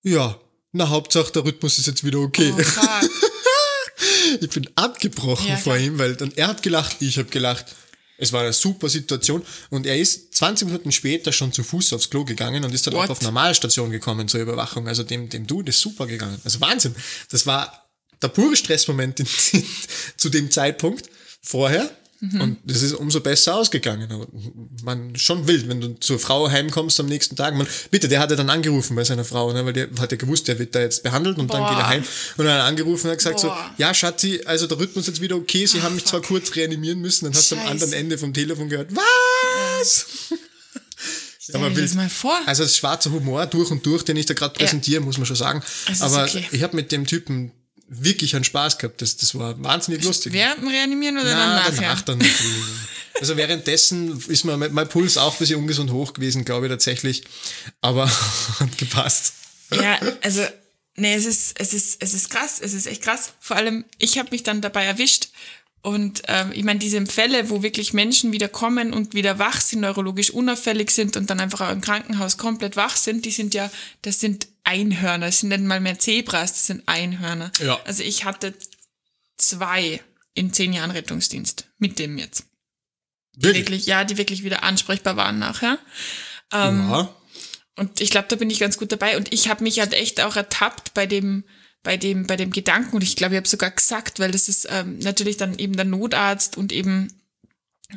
ja, 0.02 0.40
na, 0.72 0.88
Hauptsache 0.88 1.32
der 1.32 1.44
Rhythmus 1.44 1.78
ist 1.78 1.86
jetzt 1.86 2.04
wieder 2.04 2.18
okay. 2.18 2.52
Oh, 2.56 2.60
ich 4.40 4.50
bin 4.50 4.68
abgebrochen 4.76 5.48
ja, 5.48 5.56
vor 5.56 5.76
ihm, 5.76 5.98
weil 5.98 6.16
dann 6.16 6.32
er 6.36 6.48
hat 6.48 6.62
gelacht, 6.62 6.96
ich 7.00 7.18
habe 7.18 7.28
gelacht. 7.28 7.74
Es 8.18 8.32
war 8.32 8.42
eine 8.42 8.52
super 8.52 8.88
Situation 8.88 9.42
und 9.70 9.86
er 9.86 9.98
ist 9.98 10.34
20 10.34 10.66
Minuten 10.68 10.92
später 10.92 11.32
schon 11.32 11.52
zu 11.52 11.62
Fuß 11.62 11.92
aufs 11.92 12.10
Klo 12.10 12.24
gegangen 12.24 12.64
und 12.64 12.72
ist 12.72 12.86
dann 12.86 12.94
What? 12.94 13.06
auch 13.06 13.10
auf 13.10 13.22
Normalstation 13.22 13.90
gekommen 13.90 14.28
zur 14.28 14.40
Überwachung. 14.40 14.88
Also 14.88 15.02
dem, 15.02 15.28
dem 15.28 15.46
Dude 15.46 15.70
ist 15.70 15.80
super 15.80 16.06
gegangen. 16.06 16.40
Also 16.44 16.60
Wahnsinn. 16.60 16.94
Das 17.30 17.46
war 17.46 17.88
der 18.22 18.28
pure 18.28 18.56
Stressmoment 18.56 19.20
in, 19.20 19.26
zu 20.16 20.28
dem 20.30 20.50
Zeitpunkt 20.50 21.08
vorher. 21.42 21.90
Mhm. 22.20 22.40
Und 22.40 22.58
das 22.64 22.82
ist 22.82 22.94
umso 22.94 23.20
besser 23.20 23.56
ausgegangen. 23.56 24.10
Aber 24.10 24.26
man 24.82 25.16
schon 25.16 25.46
wild, 25.46 25.68
wenn 25.68 25.80
du 25.80 26.00
zur 26.00 26.18
Frau 26.18 26.50
heimkommst 26.50 26.98
am 27.00 27.06
nächsten 27.06 27.36
Tag. 27.36 27.54
Man, 27.54 27.66
bitte, 27.90 28.08
der 28.08 28.20
hat 28.20 28.30
ja 28.30 28.36
dann 28.36 28.48
angerufen 28.48 28.96
bei 28.96 29.04
seiner 29.04 29.24
Frau, 29.24 29.52
ne, 29.52 29.64
weil 29.66 29.72
der 29.72 29.88
hat 29.98 30.12
ja 30.12 30.16
gewusst, 30.16 30.48
der 30.48 30.58
wird 30.58 30.74
da 30.74 30.80
jetzt 30.80 31.02
behandelt 31.02 31.38
und 31.38 31.48
Boah. 31.48 31.58
dann 31.58 31.68
geht 31.68 31.78
er 31.78 31.88
heim. 31.88 32.04
Und 32.36 32.44
dann 32.44 32.54
hat 32.54 32.60
er 32.60 32.64
angerufen 32.64 33.06
und 33.06 33.12
hat 33.12 33.18
gesagt 33.18 33.42
Boah. 33.42 33.72
so, 33.76 33.82
ja 33.82 33.92
Schatzi, 33.92 34.40
also 34.46 34.66
der 34.66 34.78
Rhythmus 34.78 35.02
ist 35.02 35.14
jetzt 35.14 35.20
wieder 35.20 35.36
okay, 35.36 35.66
sie 35.66 35.78
Ach, 35.80 35.84
haben 35.84 35.94
mich 35.94 36.04
fuck. 36.04 36.10
zwar 36.10 36.22
kurz 36.22 36.54
reanimieren 36.56 37.00
müssen, 37.00 37.26
dann 37.26 37.34
hast 37.34 37.52
du 37.52 37.56
am 37.56 37.66
anderen 37.66 37.92
Ende 37.92 38.16
vom 38.16 38.32
Telefon 38.32 38.68
gehört, 38.68 38.90
was? 38.94 40.06
Stell 41.38 41.56
aber 41.56 41.70
das 41.70 41.94
mal 41.94 42.08
vor. 42.08 42.36
Also 42.46 42.64
das 42.64 42.76
schwarze 42.76 43.12
Humor 43.12 43.46
durch 43.46 43.70
und 43.70 43.86
durch, 43.86 44.02
den 44.02 44.16
ich 44.16 44.26
da 44.26 44.34
gerade 44.34 44.54
präsentiere, 44.54 45.00
ja. 45.00 45.06
muss 45.06 45.16
man 45.16 45.26
schon 45.26 45.36
sagen. 45.36 45.62
aber 46.00 46.24
okay. 46.24 46.44
ich 46.50 46.62
habe 46.62 46.74
mit 46.74 46.90
dem 46.90 47.06
Typen 47.06 47.52
wirklich 47.88 48.34
einen 48.34 48.44
Spaß 48.44 48.78
gehabt. 48.78 49.00
Das, 49.02 49.16
das 49.16 49.34
war 49.38 49.62
wahnsinnig 49.62 50.04
lustig. 50.04 50.32
Während 50.32 50.62
dem 50.62 50.68
Reanimieren 50.68 51.18
oder 51.18 51.32
Na, 51.32 51.62
dann 51.62 51.74
nachher? 51.74 51.76
Danach 51.80 52.00
dann. 52.02 52.24
also 53.20 53.36
währenddessen 53.36 54.22
ist 54.28 54.44
mir 54.44 54.56
mein 54.56 54.88
Puls 54.88 55.16
auch 55.16 55.34
ein 55.34 55.38
bisschen 55.38 55.58
ungesund 55.58 55.90
hoch 55.90 56.12
gewesen, 56.12 56.44
glaube 56.44 56.66
ich 56.66 56.72
tatsächlich. 56.72 57.24
Aber 57.80 58.08
hat 58.60 58.78
gepasst. 58.78 59.34
Ja, 59.72 59.98
also 60.22 60.42
nee, 60.96 61.14
es 61.14 61.26
ist, 61.26 61.60
es 61.60 61.72
ist, 61.72 62.02
es 62.02 62.14
ist 62.14 62.30
krass, 62.30 62.60
es 62.60 62.74
ist 62.74 62.86
echt 62.86 63.02
krass. 63.02 63.32
Vor 63.40 63.56
allem, 63.56 63.84
ich 63.98 64.18
habe 64.18 64.30
mich 64.30 64.42
dann 64.42 64.60
dabei 64.60 64.84
erwischt. 64.84 65.28
Und 65.82 66.22
ähm, 66.26 66.50
ich 66.52 66.64
meine, 66.64 66.80
diese 66.80 67.06
Fälle, 67.06 67.48
wo 67.48 67.62
wirklich 67.62 67.92
Menschen 67.92 68.32
wieder 68.32 68.48
kommen 68.48 68.92
und 68.92 69.14
wieder 69.14 69.38
wach 69.38 69.60
sind, 69.60 69.82
neurologisch 69.82 70.30
unauffällig 70.30 70.90
sind 70.90 71.16
und 71.16 71.30
dann 71.30 71.38
einfach 71.38 71.60
auch 71.60 71.70
im 71.70 71.80
Krankenhaus 71.80 72.38
komplett 72.38 72.74
wach 72.74 72.96
sind, 72.96 73.24
die 73.24 73.30
sind 73.30 73.54
ja, 73.54 73.70
das 74.02 74.18
sind 74.18 74.48
Einhörner, 74.66 75.26
das 75.26 75.40
sind 75.40 75.50
nicht 75.50 75.62
mal 75.62 75.80
mehr 75.80 75.98
Zebras, 75.98 76.52
das 76.52 76.66
sind 76.66 76.82
Einhörner. 76.86 77.52
Ja. 77.60 77.80
Also 77.84 78.02
ich 78.02 78.24
hatte 78.24 78.54
zwei 79.36 80.00
in 80.34 80.52
zehn 80.52 80.72
Jahren 80.72 80.90
Rettungsdienst 80.90 81.68
mit 81.78 81.98
dem 81.98 82.18
jetzt. 82.18 82.44
Wirklich? 83.34 83.62
Wirklich, 83.62 83.86
ja, 83.86 84.04
die 84.04 84.18
wirklich 84.18 84.44
wieder 84.44 84.62
ansprechbar 84.62 85.16
waren 85.16 85.38
nachher. 85.38 85.78
Ähm, 86.52 86.90
ja. 86.90 87.14
Und 87.76 88.00
ich 88.00 88.10
glaube, 88.10 88.28
da 88.28 88.36
bin 88.36 88.50
ich 88.50 88.58
ganz 88.58 88.78
gut 88.78 88.90
dabei. 88.90 89.16
Und 89.16 89.32
ich 89.32 89.48
habe 89.48 89.62
mich 89.62 89.78
halt 89.78 89.92
echt 89.92 90.20
auch 90.20 90.36
ertappt 90.36 90.94
bei 90.94 91.06
dem, 91.06 91.44
bei 91.82 91.96
dem, 91.96 92.26
bei 92.26 92.36
dem 92.36 92.50
Gedanken. 92.50 92.96
Und 92.96 93.02
ich 93.02 93.16
glaube, 93.16 93.34
ich 93.34 93.38
habe 93.38 93.48
sogar 93.48 93.70
gesagt, 93.70 94.18
weil 94.18 94.30
das 94.30 94.48
ist 94.48 94.66
ähm, 94.70 94.98
natürlich 94.98 95.36
dann 95.36 95.58
eben 95.58 95.76
der 95.76 95.84
Notarzt 95.84 96.56
und 96.56 96.72
eben 96.72 97.12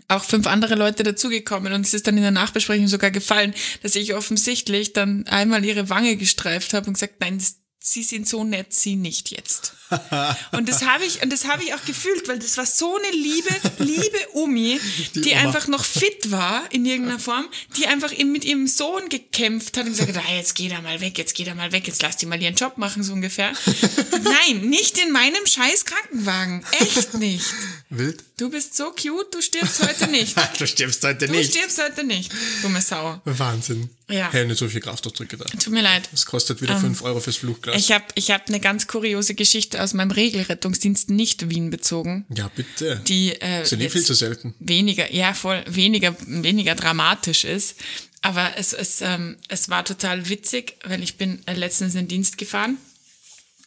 auch 0.08 0.23
fünf 0.23 0.47
andere 0.47 0.75
Leute 0.75 1.04
dazugekommen 1.04 1.73
und 1.73 1.86
es 1.86 1.93
ist 1.93 2.08
dann 2.08 2.17
in 2.17 2.23
der 2.23 2.32
Nachbesprechung 2.32 2.88
sogar 2.88 3.12
gefallen, 3.12 3.54
dass 3.82 3.95
ich 3.95 4.13
offensichtlich 4.13 4.93
dann 4.93 5.25
einmal 5.28 5.65
ihre 5.65 5.89
Wange 5.89 6.15
gestreift 6.15 6.73
habe 6.73 6.88
und 6.88 6.93
gesagt, 6.93 7.15
nein, 7.19 7.41
sie 7.80 8.04
sind 8.04 8.28
so 8.28 8.43
nett, 8.43 8.73
sie 8.73 8.95
nicht 8.95 9.32
jetzt. 9.32 9.73
und 10.52 10.69
das 10.69 10.86
habe 10.86 11.04
ich 11.06 11.21
und 11.23 11.32
das 11.32 11.45
habe 11.45 11.63
ich 11.63 11.73
auch 11.73 11.84
gefühlt, 11.86 12.28
weil 12.28 12.39
das 12.39 12.58
war 12.58 12.65
so 12.65 12.95
eine 12.97 13.12
liebe, 13.15 13.49
liebe 13.80 14.17
Omi, 14.34 14.80
die, 15.15 15.21
Die 15.21 15.32
Oma. 15.32 15.39
einfach 15.41 15.67
noch 15.67 15.84
fit 15.84 16.32
war 16.32 16.63
in 16.71 16.86
irgendeiner 16.86 17.19
Form, 17.19 17.47
die 17.78 17.88
einfach 17.88 18.12
eben 18.12 18.32
mit 18.32 18.45
ihrem 18.45 18.67
Sohn 18.67 19.10
gekämpft 19.10 19.78
hat 19.78 19.86
und 19.86 19.91
gesagt 19.97 20.15
hat, 20.15 20.23
ah, 20.28 20.36
jetzt 20.36 20.56
geh 20.56 20.69
da 20.69 20.82
mal 20.82 21.02
weg, 21.02 21.17
jetzt 21.17 21.34
geh 21.36 21.43
da 21.43 21.56
mal 21.56 21.71
weg, 21.71 21.88
jetzt 21.88 22.02
lass 22.02 22.17
die 22.17 22.25
mal 22.25 22.41
ihren 22.41 22.56
Job 22.56 22.78
machen, 22.78 23.04
so 23.04 23.13
ungefähr. 23.13 23.52
Nein, 24.23 24.62
nicht 24.69 24.97
in 24.97 25.12
meinem 25.12 25.45
scheiß 25.45 25.86
Krankenwagen. 25.86 26.63
Echt 26.80 27.13
nicht. 27.15 27.45
Wild. 27.89 28.23
Du 28.38 28.49
bist 28.49 28.75
so 28.78 28.91
cute, 28.91 29.34
du 29.34 29.41
stirbst 29.41 29.82
heute 29.86 30.08
nicht. 30.08 30.36
du 30.60 30.65
stirbst 30.67 31.04
heute 31.04 31.25
Du 31.28 31.34
nicht. 31.34 31.52
stirbst 31.52 31.82
heute 31.84 32.04
nicht, 32.06 32.32
dumme 32.62 32.82
Sau. 32.82 33.19
Wahnsinn. 33.25 33.89
Ja. 34.08 34.32
Hätte 34.32 34.47
nicht 34.47 34.58
so 34.58 34.67
viel 34.69 34.80
Kraftausdrücke 34.82 35.38
da. 35.38 35.45
Tut 35.45 35.73
mir 35.73 35.82
leid. 35.82 36.08
Das 36.12 36.25
kostet 36.25 36.62
wieder 36.62 36.80
5 36.80 37.02
Euro 37.04 37.19
fürs 37.19 37.36
Flugglas. 37.38 37.75
Ich 37.78 37.91
habe 37.91 38.06
ich 38.15 38.32
hab 38.32 38.47
eine 38.47 38.60
ganz 38.60 38.88
kuriose 38.88 39.36
Geschichte 39.36 39.78
aus 39.79 39.93
meinem 39.93 40.11
Regelrettungsdienst 40.11 41.09
nicht 41.09 41.49
Wien 41.49 41.69
bezogen, 41.69 42.25
ja, 42.35 42.49
bitte. 42.55 43.01
die 43.07 43.33
äh, 43.41 43.65
Sind 43.65 43.81
eh 43.81 43.89
viel 43.89 44.03
zu 44.03 44.13
selten. 44.13 44.53
weniger, 44.59 45.11
ja 45.13 45.33
voll, 45.33 45.63
weniger, 45.67 46.15
weniger 46.27 46.75
dramatisch 46.75 47.43
ist. 47.45 47.75
Aber 48.21 48.51
es, 48.57 48.73
es, 48.73 48.99
ähm, 49.01 49.37
es 49.47 49.69
war 49.69 49.85
total 49.85 50.27
witzig, 50.29 50.75
weil 50.83 51.01
ich 51.01 51.15
bin 51.17 51.39
äh, 51.45 51.53
letztens 51.53 51.93
in 51.95 52.01
den 52.01 52.07
Dienst 52.09 52.37
gefahren 52.37 52.77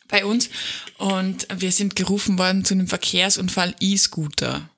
bei 0.09 0.27
uns 0.27 0.51
und 0.99 1.47
wir 1.57 1.73
sind 1.73 1.97
gerufen 1.97 2.37
worden 2.39 2.65
zu 2.65 2.75
einem 2.75 2.87
Verkehrsunfall 2.87 3.75
E-Scooter. 3.81 4.69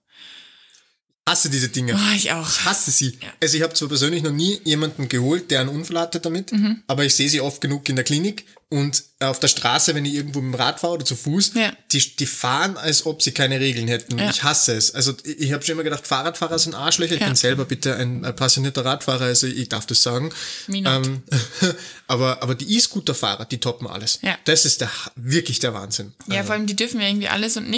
Hasse 1.29 1.49
diese 1.49 1.71
Dinge. 1.71 1.95
Oh, 1.95 2.15
ich 2.15 2.31
auch. 2.33 2.47
Hasse 2.67 2.91
sie. 2.91 3.19
Also 3.41 3.57
ich 3.57 3.63
habe 3.63 3.73
zwar 3.75 3.89
persönlich 3.89 4.23
noch 4.23 4.31
nie 4.31 4.61
jemanden 4.65 5.09
geholt, 5.09 5.51
der 5.51 5.61
einen 5.61 5.71
Unfall 5.71 5.99
hatte 6.01 6.21
damit, 6.21 6.53
Mhm. 6.53 6.83
aber 6.87 7.05
ich 7.05 7.15
sehe 7.15 7.29
sie 7.31 7.41
oft 7.41 7.61
genug 7.63 7.89
in 7.89 7.97
der 7.97 8.05
Klinik 8.05 8.45
und 8.71 9.03
auf 9.21 9.41
der 9.41 9.49
Straße, 9.49 9.95
wenn 9.95 10.05
ich 10.05 10.15
irgendwo 10.15 10.41
mit 10.41 10.55
dem 10.55 10.61
Rad 10.61 10.81
fahre 10.81 10.95
oder 10.95 11.05
zu 11.05 11.17
Fuß, 11.17 11.53
Ja. 11.55 11.73
die, 11.93 12.17
die 12.17 12.27
fahren, 12.27 12.77
als 12.77 13.07
ob 13.07 13.23
sie 13.23 13.33
keine 13.33 13.61
Regeln 13.61 13.89
hätten. 13.89 14.19
Ja. 14.19 14.31
Ich 14.31 14.43
hasse 14.43 14.75
es. 14.75 14.95
Also 14.95 15.15
ich, 15.25 15.39
ich 15.41 15.53
habe 15.53 15.65
schon 15.65 15.75
immer 15.75 15.83
gedacht, 15.85 16.07
Fahrradfahrer 16.07 16.59
sind 16.59 16.75
Arschlöcher. 16.75 17.15
Ich 17.15 17.21
Ja. 17.21 17.27
bin 17.29 17.37
selber 17.37 17.65
bitte 17.65 17.97
ein, 17.97 18.25
ein 18.25 18.35
passionierter 18.37 18.85
Radfahrer, 18.85 19.25
also 19.27 19.47
ich 19.47 19.69
darf 19.69 19.87
das 19.87 20.03
sagen. 20.03 20.31
Ähm, 20.69 21.23
aber, 22.07 22.43
aber 22.43 22.55
die 22.55 22.77
E-Scooter-Fahrer, 22.77 23.45
die 23.45 23.59
toppen 23.59 23.87
alles. 23.87 24.19
Ja. 24.23 24.37
Das 24.45 24.65
ist 24.65 24.81
der, 24.81 24.91
wirklich 25.17 25.59
der 25.61 25.75
Wahnsinn. 25.75 26.13
Ja, 26.27 26.43
vor 26.45 26.55
allem, 26.55 26.67
die 26.67 26.77
dürfen 26.77 27.01
ja 27.01 27.07
irgendwie 27.09 27.29
alles 27.29 27.57
und 27.57 27.71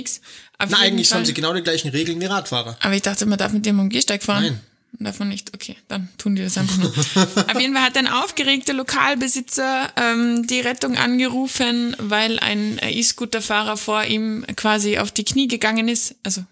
Na, 0.71 0.79
jeden 0.79 0.93
eigentlich 0.95 1.09
Fall- 1.09 1.19
haben 1.19 1.27
sie 1.27 1.35
genau 1.35 1.53
die 1.55 1.63
gleichen 1.63 1.89
Regeln 1.91 2.21
wie 2.21 2.27
Radfahrer. 2.27 2.77
Aber 2.81 2.95
ich 2.95 3.03
dachte, 3.03 3.27
man 3.27 3.39
darf 3.39 3.53
mit 3.53 3.67
dem 3.67 3.79
am 3.81 3.89
Gehsteig 3.91 4.23
fahren. 4.23 4.43
Nein. 4.45 4.61
Darf 4.99 5.19
man 5.19 5.29
nicht. 5.29 5.53
Okay, 5.55 5.77
dann 5.89 6.09
tun 6.17 6.37
die 6.37 6.43
das 6.43 6.57
einfach 6.57 6.79
nur. 6.79 6.89
Auf 7.55 7.61
jeden 7.61 7.75
Fall 7.75 7.83
hat 7.83 7.97
ein 7.99 8.07
aufgeregter 8.09 8.73
Lokalbesitzer 8.73 9.93
ähm, 9.97 10.47
die 10.47 10.61
Rettung 10.61 10.97
angerufen, 10.97 11.95
weil 11.99 12.39
ein 12.39 12.79
E-Scooter-Fahrer 12.83 13.77
vor 13.77 14.05
ihm 14.05 14.47
quasi 14.57 14.99
auf 14.99 15.13
die 15.13 15.25
Knie 15.25 15.49
gegangen 15.49 15.89
ist. 15.89 16.15
Also 16.23 16.45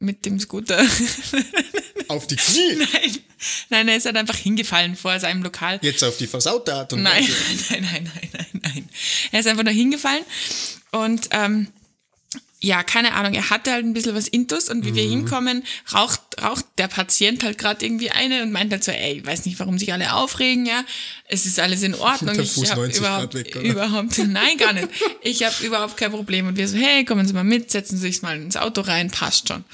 mit 0.00 0.24
dem 0.26 0.38
Scooter. 0.38 0.80
Auf 2.08 2.26
die 2.26 2.36
Knie. 2.36 2.76
nein, 2.78 3.18
nein, 3.68 3.88
er 3.88 3.96
ist 3.96 4.06
halt 4.06 4.16
einfach 4.16 4.36
hingefallen 4.36 4.96
vor 4.96 5.18
seinem 5.20 5.42
Lokal. 5.42 5.78
Jetzt 5.82 6.02
auf 6.04 6.16
die 6.16 6.26
versaute 6.26 6.74
Art 6.74 6.92
und 6.92 7.02
Nein, 7.02 7.22
Weise. 7.22 7.32
nein, 7.70 7.82
nein, 7.82 8.10
nein, 8.14 8.30
nein, 8.32 8.60
nein. 8.62 8.88
Er 9.32 9.40
ist 9.40 9.46
einfach 9.46 9.64
nur 9.64 9.72
hingefallen 9.72 10.24
und 10.92 11.28
ähm, 11.32 11.68
ja, 12.60 12.82
keine 12.82 13.14
Ahnung, 13.14 13.34
er 13.34 13.50
hatte 13.50 13.70
halt 13.70 13.84
ein 13.84 13.92
bisschen 13.92 14.16
was 14.16 14.26
Intus 14.26 14.68
und 14.68 14.84
wie 14.84 14.94
wir 14.94 15.04
hinkommen, 15.04 15.62
raucht, 15.92 16.20
raucht 16.42 16.64
der 16.76 16.88
Patient 16.88 17.44
halt 17.44 17.56
gerade 17.56 17.84
irgendwie 17.84 18.10
eine 18.10 18.42
und 18.42 18.50
meint 18.50 18.72
halt 18.72 18.82
so, 18.82 18.90
ey, 18.90 19.18
ich 19.18 19.26
weiß 19.26 19.46
nicht, 19.46 19.60
warum 19.60 19.78
sich 19.78 19.92
alle 19.92 20.12
aufregen, 20.12 20.66
ja. 20.66 20.84
Es 21.28 21.46
ist 21.46 21.60
alles 21.60 21.82
in 21.82 21.94
Ordnung. 21.94 22.34
Der 22.36 22.44
ich 22.44 22.52
Fuß 22.52 22.72
habe 22.72 22.80
90 22.82 23.02
Grad 23.02 23.32
überhaupt, 23.32 23.34
weg, 23.34 23.54
überhaupt, 23.62 24.18
nein, 24.26 24.56
gar 24.58 24.72
nicht. 24.72 24.88
Ich 25.22 25.44
habe 25.44 25.54
überhaupt 25.64 25.96
kein 25.96 26.10
Problem. 26.10 26.48
Und 26.48 26.56
wir 26.56 26.66
so, 26.66 26.76
hey, 26.76 27.04
kommen 27.04 27.26
Sie 27.28 27.32
mal 27.32 27.44
mit, 27.44 27.70
setzen 27.70 27.96
Sie 27.96 28.08
sich 28.08 28.22
mal 28.22 28.36
ins 28.36 28.56
Auto 28.56 28.80
rein, 28.80 29.10
passt 29.10 29.48
schon. 29.48 29.64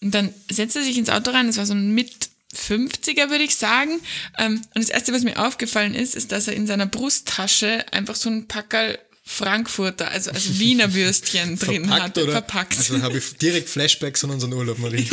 Und 0.00 0.12
dann 0.12 0.34
setzt 0.50 0.74
er 0.74 0.82
sich 0.82 0.98
ins 0.98 1.10
Auto 1.10 1.30
rein, 1.30 1.46
das 1.46 1.58
war 1.58 1.66
so 1.66 1.74
ein 1.74 1.94
mit 1.94 2.10
50er, 2.56 3.30
würde 3.30 3.44
ich 3.44 3.54
sagen. 3.54 4.00
Ähm, 4.38 4.62
Und 4.74 4.82
das 4.82 4.90
Erste, 4.90 5.12
was 5.12 5.22
mir 5.22 5.36
aufgefallen 5.38 5.94
ist, 5.94 6.16
ist, 6.16 6.32
dass 6.32 6.48
er 6.48 6.54
in 6.54 6.66
seiner 6.66 6.86
Brusttasche 6.86 7.84
einfach 7.92 8.16
so 8.16 8.28
ein 8.30 8.48
Packerl 8.48 8.98
Frankfurter, 9.32 10.10
also, 10.10 10.30
also 10.30 10.58
Wiener 10.58 10.92
Würstchen 10.94 11.58
drin 11.58 11.84
Verpackt, 11.86 12.02
hatte. 12.02 12.22
oder? 12.24 12.32
Verpackt. 12.32 12.76
Also 12.76 13.02
habe 13.02 13.18
ich 13.18 13.36
direkt 13.38 13.68
Flashbacks 13.68 14.22
an 14.24 14.30
unseren 14.30 14.52
Urlaub, 14.52 14.78
Marie. 14.78 15.08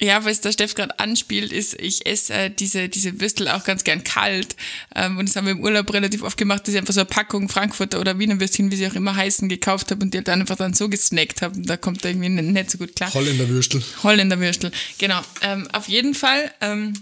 Ja, 0.00 0.24
was 0.24 0.40
der 0.40 0.52
Steff 0.52 0.74
gerade 0.74 0.98
anspielt, 0.98 1.52
ist, 1.52 1.80
ich 1.80 2.06
esse 2.06 2.32
äh, 2.32 2.50
diese, 2.50 2.88
diese 2.88 3.20
Würstel 3.20 3.48
auch 3.48 3.64
ganz 3.64 3.84
gern 3.84 4.04
kalt. 4.04 4.56
Ähm, 4.94 5.18
und 5.18 5.28
das 5.28 5.36
haben 5.36 5.46
wir 5.46 5.52
im 5.52 5.60
Urlaub 5.60 5.92
relativ 5.92 6.22
oft 6.22 6.36
gemacht, 6.36 6.62
dass 6.62 6.74
ich 6.74 6.78
einfach 6.78 6.94
so 6.94 7.00
eine 7.00 7.08
Packung 7.08 7.48
Frankfurter 7.48 8.00
oder 8.00 8.18
Wiener 8.18 8.40
Würstchen, 8.40 8.70
wie 8.70 8.76
sie 8.76 8.86
auch 8.86 8.94
immer 8.94 9.14
heißen, 9.14 9.48
gekauft 9.48 9.90
habe 9.90 10.02
und 10.02 10.12
die 10.12 10.18
halt 10.18 10.28
dann 10.28 10.40
einfach 10.40 10.56
dann 10.56 10.74
so 10.74 10.88
gesnackt 10.88 11.42
habe. 11.42 11.56
Und 11.56 11.68
da 11.68 11.76
kommt 11.76 12.04
irgendwie 12.04 12.28
nicht 12.28 12.70
so 12.70 12.78
gut 12.78 12.96
klar. 12.96 13.12
Holländer 13.14 13.48
Würstel. 13.48 13.82
Holländer 14.02 14.38
Würstel. 14.40 14.70
Genau. 14.98 15.20
Ähm, 15.42 15.68
auf 15.72 15.88
jeden 15.88 16.14
Fall 16.14 16.52
ähm, 16.60 16.94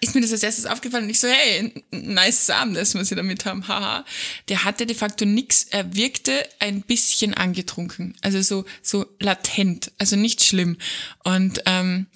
ist 0.00 0.14
mir 0.14 0.20
das 0.20 0.32
als 0.32 0.42
erstes 0.42 0.66
aufgefallen 0.66 1.04
und 1.04 1.10
ich 1.10 1.20
so, 1.20 1.28
hey, 1.28 1.72
nice 1.90 2.50
Abendessen, 2.50 3.00
was 3.00 3.08
sie 3.08 3.14
damit 3.14 3.44
haben, 3.44 3.68
haha. 3.68 4.04
Der 4.48 4.64
hatte 4.64 4.86
de 4.86 4.96
facto 4.96 5.24
nix, 5.24 5.64
er 5.70 5.94
wirkte 5.94 6.46
ein 6.58 6.82
bisschen 6.82 7.34
angetrunken, 7.34 8.14
also 8.20 8.40
so, 8.42 8.64
so 8.82 9.06
latent, 9.20 9.92
also 9.98 10.16
nicht 10.16 10.42
schlimm. 10.44 10.76
Und 11.24 11.62
ähm, 11.66 12.06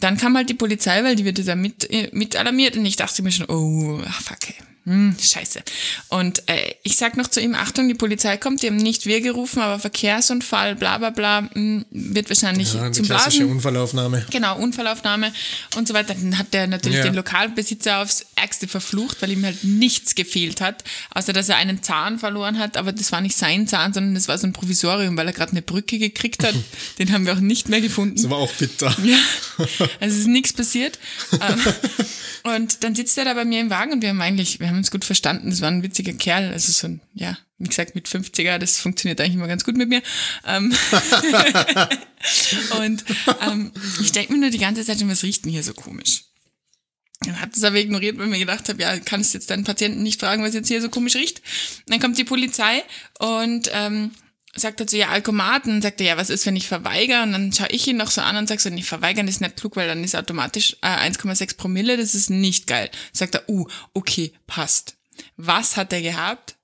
dann 0.00 0.16
kam 0.16 0.36
halt 0.36 0.48
die 0.48 0.54
Polizei, 0.54 1.02
weil 1.02 1.16
die 1.16 1.24
wird 1.24 1.46
da 1.46 1.54
mit, 1.54 1.90
äh, 1.90 2.10
mit 2.12 2.36
alarmiert 2.36 2.76
und 2.76 2.86
ich 2.86 2.96
dachte 2.96 3.22
mir 3.22 3.32
schon, 3.32 3.46
oh, 3.48 4.00
fuck. 4.22 4.54
Hm, 4.88 5.14
scheiße. 5.20 5.60
Und 6.08 6.42
äh, 6.48 6.74
ich 6.82 6.96
sag 6.96 7.18
noch 7.18 7.28
zu 7.28 7.40
ihm, 7.40 7.54
Achtung, 7.54 7.88
die 7.88 7.94
Polizei 7.94 8.38
kommt, 8.38 8.62
die 8.62 8.68
haben 8.68 8.76
nicht 8.76 9.04
wir 9.04 9.20
gerufen, 9.20 9.60
aber 9.60 9.78
Verkehrsunfall, 9.78 10.76
bla 10.76 10.96
bla 10.96 11.10
bla, 11.10 11.48
hm, 11.52 11.84
wird 11.90 12.30
wahrscheinlich 12.30 12.72
Ja, 12.72 12.90
zum 12.90 13.04
klassische 13.04 13.38
Blasen. 13.40 13.52
Unfallaufnahme. 13.52 14.24
Genau, 14.30 14.56
Unfallaufnahme 14.58 15.30
und 15.76 15.86
so 15.86 15.92
weiter. 15.92 16.14
Dann 16.14 16.38
hat 16.38 16.54
der 16.54 16.66
natürlich 16.68 16.98
Ja. 16.98 17.04
den 17.04 17.14
Lokalbesitzer 17.14 17.98
aufs 18.00 18.24
Ärgste 18.34 18.66
verflucht, 18.66 19.20
weil 19.20 19.30
ihm 19.32 19.44
halt 19.44 19.62
nichts 19.62 20.14
gefehlt 20.14 20.62
hat, 20.62 20.84
außer 21.10 21.34
dass 21.34 21.50
er 21.50 21.56
einen 21.56 21.82
Zahn 21.82 22.18
verloren 22.18 22.58
hat, 22.58 22.78
aber 22.78 22.92
das 22.92 23.12
war 23.12 23.20
nicht 23.20 23.36
sein 23.36 23.68
Zahn, 23.68 23.92
sondern 23.92 24.14
das 24.14 24.26
war 24.26 24.38
so 24.38 24.46
ein 24.46 24.54
Provisorium, 24.54 25.16
weil 25.18 25.26
er 25.26 25.34
gerade 25.34 25.52
eine 25.52 25.60
Brücke 25.62 25.98
gekriegt 25.98 26.42
hat. 26.44 26.54
Den 26.98 27.12
haben 27.12 27.26
wir 27.26 27.34
auch 27.34 27.40
nicht 27.40 27.68
mehr 27.68 27.82
gefunden. 27.82 28.16
Das 28.16 28.30
war 28.30 28.38
auch 28.38 28.52
bitter. 28.54 28.96
Ja, 29.04 29.18
also 29.58 29.76
es 30.00 30.16
ist 30.20 30.28
nichts 30.28 30.54
passiert. 30.54 30.98
Ähm, 31.32 31.60
und 32.54 32.84
dann 32.84 32.94
sitzt 32.94 33.18
er 33.18 33.26
da 33.26 33.34
bei 33.34 33.44
mir 33.44 33.60
im 33.60 33.68
Wagen 33.68 33.92
und 33.92 34.02
wir 34.02 34.08
haben 34.08 34.20
eigentlich, 34.22 34.60
wir 34.60 34.68
haben 34.68 34.77
uns 34.78 34.90
gut 34.90 35.04
verstanden. 35.04 35.50
Das 35.50 35.60
war 35.60 35.70
ein 35.70 35.82
witziger 35.82 36.12
Kerl. 36.12 36.52
Also 36.52 36.72
so 36.72 36.86
ein, 36.86 37.00
ja, 37.14 37.36
wie 37.58 37.68
gesagt, 37.68 37.94
mit 37.94 38.08
50er, 38.08 38.58
das 38.58 38.78
funktioniert 38.78 39.20
eigentlich 39.20 39.34
immer 39.34 39.48
ganz 39.48 39.64
gut 39.64 39.76
mit 39.76 39.88
mir. 39.88 40.02
Ähm, 40.46 40.74
und 42.80 43.04
ähm, 43.42 43.72
ich 44.00 44.12
denke 44.12 44.32
mir 44.32 44.38
nur 44.38 44.50
die 44.50 44.58
ganze 44.58 44.84
Zeit 44.84 45.06
was 45.06 45.22
riecht 45.22 45.44
denn 45.44 45.52
hier 45.52 45.62
so 45.62 45.74
komisch? 45.74 46.24
Dann 47.20 47.40
hat 47.40 47.56
es 47.56 47.64
aber 47.64 47.76
ignoriert, 47.76 48.16
weil 48.18 48.28
mir 48.28 48.38
gedacht 48.38 48.68
habe, 48.68 48.80
ja, 48.80 48.98
kannst 49.00 49.34
jetzt 49.34 49.50
deinen 49.50 49.64
Patienten 49.64 50.02
nicht 50.02 50.20
fragen, 50.20 50.42
was 50.42 50.54
jetzt 50.54 50.68
hier 50.68 50.80
so 50.80 50.88
komisch 50.88 51.16
riecht. 51.16 51.40
Und 51.86 51.92
dann 51.92 52.00
kommt 52.00 52.16
die 52.16 52.24
Polizei 52.24 52.84
und 53.18 53.68
ähm, 53.72 54.12
sagt 54.58 54.80
dazu, 54.80 54.96
ja, 54.96 55.08
Alkomaten. 55.08 55.72
Und 55.72 55.82
sagt 55.82 56.00
er, 56.00 56.06
ja, 56.08 56.16
was 56.16 56.30
ist, 56.30 56.46
wenn 56.46 56.56
ich 56.56 56.68
verweigere? 56.68 57.22
Und 57.22 57.32
dann 57.32 57.52
schaue 57.52 57.68
ich 57.70 57.86
ihn 57.86 57.96
noch 57.96 58.10
so 58.10 58.20
an 58.20 58.36
und 58.36 58.48
sage 58.48 58.60
so, 58.60 58.70
nee, 58.70 58.82
verweigern 58.82 59.28
ist 59.28 59.40
nicht 59.40 59.56
klug, 59.56 59.76
weil 59.76 59.88
dann 59.88 60.04
ist 60.04 60.16
automatisch 60.16 60.76
äh, 60.82 61.08
1,6 61.08 61.56
Promille, 61.56 61.96
das 61.96 62.14
ist 62.14 62.30
nicht 62.30 62.66
geil. 62.66 62.90
Sagt 63.12 63.34
er, 63.34 63.48
uh, 63.48 63.66
okay, 63.94 64.32
passt. 64.46 64.96
Was 65.36 65.76
hat 65.76 65.92
er 65.92 66.02
gehabt? 66.02 66.57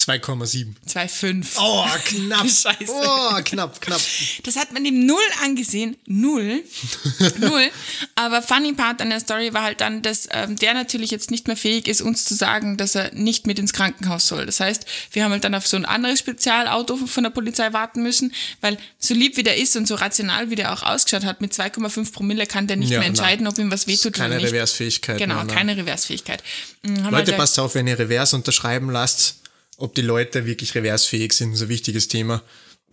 2,7. 0.00 0.74
2,5. 0.88 1.46
Oh, 1.58 1.84
knapp. 2.04 2.40
Scheiße. 2.48 2.86
Oh, 2.88 3.34
knapp, 3.44 3.80
knapp. 3.82 4.00
Das 4.44 4.56
hat 4.56 4.72
man 4.72 4.84
ihm 4.84 5.04
null 5.04 5.18
angesehen. 5.42 5.96
Null. 6.06 6.62
null. 7.38 7.68
Aber 8.14 8.40
funny 8.40 8.72
Part 8.72 9.02
an 9.02 9.10
der 9.10 9.20
Story 9.20 9.52
war 9.52 9.62
halt 9.62 9.82
dann, 9.82 10.00
dass 10.00 10.26
ähm, 10.30 10.56
der 10.56 10.72
natürlich 10.72 11.10
jetzt 11.10 11.30
nicht 11.30 11.48
mehr 11.48 11.56
fähig 11.56 11.86
ist, 11.86 12.00
uns 12.00 12.24
zu 12.24 12.34
sagen, 12.34 12.78
dass 12.78 12.94
er 12.94 13.12
nicht 13.12 13.46
mit 13.46 13.58
ins 13.58 13.74
Krankenhaus 13.74 14.26
soll. 14.26 14.46
Das 14.46 14.60
heißt, 14.60 14.86
wir 15.12 15.22
haben 15.24 15.32
halt 15.32 15.44
dann 15.44 15.54
auf 15.54 15.66
so 15.66 15.76
ein 15.76 15.84
anderes 15.84 16.18
Spezialauto 16.18 16.96
von 16.96 17.22
der 17.24 17.30
Polizei 17.30 17.72
warten 17.74 18.02
müssen, 18.02 18.32
weil 18.62 18.78
so 18.98 19.12
lieb 19.12 19.36
wie 19.36 19.42
der 19.42 19.58
ist 19.58 19.76
und 19.76 19.86
so 19.86 19.96
rational 19.96 20.48
wie 20.48 20.54
der 20.54 20.72
auch 20.72 20.82
ausgeschaut 20.82 21.24
hat, 21.24 21.42
mit 21.42 21.52
2,5 21.52 22.12
Promille 22.12 22.46
kann 22.46 22.66
der 22.66 22.78
nicht 22.78 22.90
Ja, 22.90 23.00
mehr 23.00 23.08
entscheiden, 23.08 23.46
ob 23.46 23.58
ihm 23.58 23.70
was 23.70 23.86
wehtut 23.86 24.14
Keine 24.14 24.36
oder 24.36 24.44
nicht. 24.44 24.52
Reversfähigkeit. 24.54 25.18
Genau, 25.18 25.34
mehr, 25.36 25.44
ne? 25.44 25.52
keine 25.52 25.76
Reversfähigkeit. 25.76 26.42
Leute, 26.82 27.32
halt- 27.32 27.36
passt 27.36 27.58
auf, 27.58 27.74
wenn 27.74 27.86
ihr 27.86 27.98
Revers 27.98 28.32
unterschreiben 28.32 28.88
lasst, 28.90 29.39
ob 29.80 29.94
die 29.94 30.02
Leute 30.02 30.46
wirklich 30.46 30.74
reversfähig 30.74 31.32
sind, 31.32 31.52
ist 31.54 31.62
ein 31.62 31.68
wichtiges 31.68 32.08
Thema. 32.08 32.42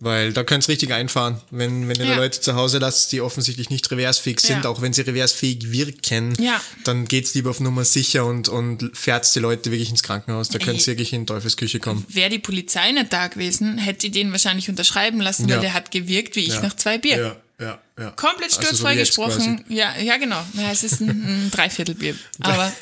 Weil 0.00 0.32
da 0.32 0.44
könnt 0.44 0.62
ihr 0.64 0.68
richtig 0.68 0.92
einfahren, 0.92 1.40
wenn, 1.50 1.88
wenn 1.88 1.96
ihr 1.98 2.06
Ja. 2.06 2.14
Leute 2.16 2.40
zu 2.40 2.54
Hause 2.54 2.78
lasst, 2.78 3.10
die 3.10 3.20
offensichtlich 3.20 3.68
nicht 3.68 3.90
reversfähig 3.90 4.38
sind, 4.38 4.62
Ja. 4.62 4.70
auch 4.70 4.80
wenn 4.80 4.92
sie 4.92 5.00
reversfähig 5.00 5.72
wirken, 5.72 6.36
Ja. 6.40 6.60
dann 6.84 7.06
geht's 7.08 7.34
lieber 7.34 7.50
auf 7.50 7.58
Nummer 7.58 7.84
sicher 7.84 8.24
und, 8.24 8.48
und 8.48 8.96
fährt 8.96 9.34
die 9.34 9.40
Leute 9.40 9.72
wirklich 9.72 9.90
ins 9.90 10.04
Krankenhaus. 10.04 10.50
Da 10.50 10.60
könnt 10.60 10.78
ihr 10.80 10.86
wirklich 10.86 11.12
in 11.12 11.26
Teufelsküche 11.26 11.80
kommen. 11.80 12.06
Wäre 12.10 12.30
die 12.30 12.38
Polizei 12.38 12.92
nicht 12.92 13.12
da 13.12 13.26
gewesen, 13.26 13.76
hätte 13.78 14.02
sie 14.02 14.10
den 14.12 14.30
wahrscheinlich 14.30 14.68
unterschreiben 14.68 15.20
lassen, 15.20 15.50
weil 15.50 15.60
der 15.60 15.74
hat 15.74 15.90
gewirkt 15.90 16.36
wie 16.36 16.44
ich 16.44 16.62
nach 16.62 16.76
zwei 16.76 16.98
Bier. 16.98 17.16
Ja, 17.58 17.66
ja, 17.66 17.78
ja. 17.98 18.10
Komplett 18.12 18.50
Also 18.50 18.60
so 18.60 18.66
sturzfrei 18.68 18.94
wie 18.94 18.98
jetzt 19.00 19.08
gesprochen. 19.16 19.64
Ja, 19.68 19.98
ja, 19.98 20.16
genau. 20.18 20.40
Ja, 20.54 20.70
es 20.70 20.84
ist 20.84 21.00
ein, 21.00 21.08
ein 21.08 21.50
Dreiviertelbier. 21.52 22.14
Aber 22.38 22.72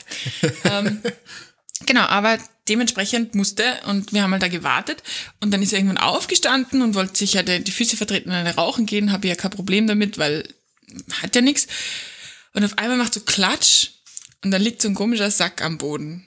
ähm, 0.64 1.01
genau, 1.87 2.03
aber 2.03 2.37
dementsprechend 2.69 3.35
musste 3.35 3.65
und 3.87 4.13
wir 4.13 4.23
haben 4.23 4.33
halt 4.33 4.43
da 4.43 4.49
gewartet 4.49 5.03
und 5.41 5.51
dann 5.53 5.63
ist 5.63 5.73
er 5.73 5.79
irgendwann 5.79 5.99
aufgestanden 5.99 6.83
und 6.83 6.95
wollte 6.95 7.17
sich 7.17 7.35
ja 7.35 7.43
die, 7.43 7.71
Füße 7.71 7.97
vertreten 7.97 8.31
und 8.31 8.37
eine 8.37 8.55
rauchen 8.55 8.87
gehen, 8.87 9.13
habe 9.13 9.27
ich 9.27 9.31
ja 9.31 9.37
kein 9.37 9.51
Problem 9.51 9.87
damit, 9.87 10.19
weil 10.19 10.49
hat 11.23 11.35
ja 11.35 11.43
nichts. 11.43 11.67
Und 12.55 12.65
auf 12.65 12.79
einmal 12.79 12.97
macht 12.97 13.15
so 13.15 13.21
Klatsch 13.21 13.91
und 14.45 14.51
dann 14.51 14.63
liegt 14.63 14.83
so 14.83 14.89
ein 14.89 14.95
komischer 14.95 15.31
Sack 15.31 15.63
am 15.63 15.79
Boden. 15.79 16.27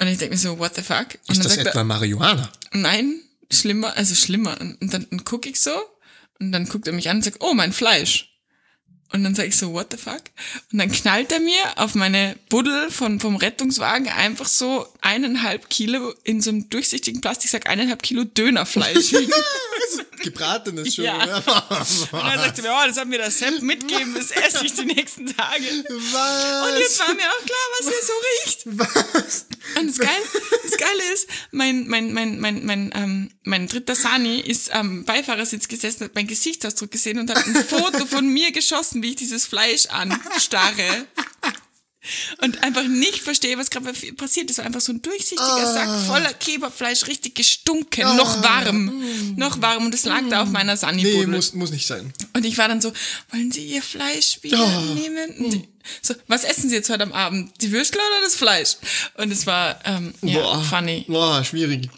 Und 0.00 0.08
ich 0.08 0.18
denke 0.18 0.34
mir 0.34 0.40
so, 0.40 0.58
what 0.58 0.74
the 0.74 0.82
fuck? 0.82 1.18
Und 1.28 1.38
Ist 1.38 1.44
dann 1.44 1.56
das 1.56 1.56
etwa 1.56 1.84
Marihuana? 1.84 2.50
er, 2.72 2.78
nein, 2.78 3.20
schlimmer, 3.50 3.96
also 3.96 4.14
schlimmer. 4.14 4.60
Und 4.60 4.80
und 4.82 4.92
dann, 4.92 5.06
dann 5.10 5.24
gucke 5.24 5.48
ich 5.48 5.60
so 5.60 5.72
und 6.40 6.52
dann 6.52 6.68
guckt 6.68 6.86
er 6.86 6.92
mich 6.92 7.08
an 7.08 7.18
und 7.18 7.24
sagt, 7.24 7.38
oh, 7.40 7.54
mein 7.54 7.72
Fleisch. 7.72 8.33
Und 9.12 9.22
dann 9.22 9.34
sage 9.34 9.48
ich 9.48 9.56
so, 9.56 9.72
what 9.72 9.88
the 9.92 9.96
fuck? 9.96 10.22
Und 10.72 10.78
dann 10.78 10.90
knallt 10.90 11.30
er 11.30 11.38
mir 11.38 11.62
auf 11.76 11.94
meine 11.94 12.36
Buddel 12.48 12.90
von, 12.90 13.20
vom 13.20 13.36
Rettungswagen 13.36 14.08
einfach 14.08 14.48
so 14.48 14.86
eineinhalb 15.00 15.70
Kilo 15.70 16.12
in 16.24 16.40
so 16.40 16.50
einem 16.50 16.68
durchsichtigen 16.68 17.20
Plastiksack, 17.20 17.68
eineinhalb 17.68 18.02
Kilo 18.02 18.24
Dönerfleisch 18.24 19.08
hin. 19.10 19.30
Gebratenes 20.20 20.94
schon. 20.94 21.04
Ja. 21.04 21.36
Und 21.36 22.12
dann 22.12 22.38
sagt 22.40 22.58
er 22.58 22.64
mir, 22.64 22.72
oh, 22.72 22.86
das 22.86 22.96
hat 22.96 23.06
mir 23.06 23.18
der 23.18 23.30
Sepp 23.30 23.62
mitgeben, 23.62 24.14
das 24.14 24.30
esse 24.30 24.64
ich 24.64 24.72
die 24.72 24.86
nächsten 24.86 25.26
Tage. 25.26 25.64
Was? 25.88 26.72
Und 26.72 26.78
jetzt 26.80 26.98
war 26.98 27.14
mir 27.14 27.28
auch 27.28 27.44
klar, 27.44 27.66
was 27.78 27.88
hier 27.88 28.02
so 28.02 28.12
riecht. 28.44 28.62
Was? 28.66 29.46
Und 29.78 29.88
das 29.88 29.98
Geile, 29.98 30.24
das 30.62 30.76
Geile 30.78 31.12
ist, 31.12 31.28
mein, 31.50 31.86
mein, 31.86 32.12
mein, 32.12 32.40
mein, 32.40 32.64
mein, 32.64 32.92
ähm, 32.94 33.30
mein 33.44 33.66
dritter 33.68 33.94
Sani 33.94 34.40
ist 34.40 34.72
am 34.72 35.04
Beifahrersitz 35.04 35.68
gesessen, 35.68 36.04
hat 36.04 36.14
meinen 36.14 36.26
Gesichtsausdruck 36.26 36.90
gesehen 36.90 37.18
und 37.18 37.30
hat 37.30 37.46
ein 37.46 37.54
Foto 37.54 38.06
von 38.06 38.26
mir 38.26 38.52
geschossen, 38.52 38.93
wie 39.02 39.10
ich 39.10 39.16
dieses 39.16 39.46
Fleisch 39.46 39.86
anstarre. 39.86 41.06
Und 42.42 42.62
einfach 42.62 42.84
nicht 42.86 43.20
verstehe, 43.20 43.56
was 43.56 43.70
gerade 43.70 43.90
passiert 44.12 44.50
ist. 44.50 44.60
Einfach 44.60 44.82
so 44.82 44.92
ein 44.92 45.00
durchsichtiger 45.00 45.72
Sack 45.72 45.88
voller 46.06 46.34
Kebabfleisch, 46.34 47.06
richtig 47.06 47.34
gestunken, 47.34 48.02
noch 48.16 48.42
warm. 48.42 49.02
Noch 49.36 49.62
warm. 49.62 49.86
Und 49.86 49.94
es 49.94 50.04
lag 50.04 50.20
da 50.28 50.42
auf 50.42 50.50
meiner 50.50 50.74
Nee, 50.74 50.78
Sani-Buddel. 50.78 51.28
muss, 51.28 51.54
muss 51.54 51.70
nicht 51.70 51.86
sein. 51.86 52.12
Und 52.34 52.44
ich 52.44 52.58
war 52.58 52.68
dann 52.68 52.82
so, 52.82 52.92
wollen 53.32 53.50
Sie 53.52 53.64
Ihr 53.64 53.80
Fleisch 53.82 54.38
wieder 54.42 54.58
Oh. 54.62 54.94
nehmen? 54.94 55.50
Die, 55.50 55.66
so, 56.02 56.14
was 56.28 56.44
essen 56.44 56.68
Sie 56.68 56.74
jetzt 56.76 56.90
heute 56.90 57.04
am 57.04 57.12
Abend? 57.14 57.50
Die 57.62 57.72
Würstel 57.72 57.98
oder 58.00 58.20
das 58.22 58.34
Fleisch? 58.34 58.76
Und 59.16 59.30
es 59.32 59.46
war, 59.46 59.80
ähm, 59.86 60.12
ja, 60.20 60.40
Boah. 60.42 60.62
funny. 60.62 61.06
Boah, 61.08 61.42
schwierig. 61.42 61.88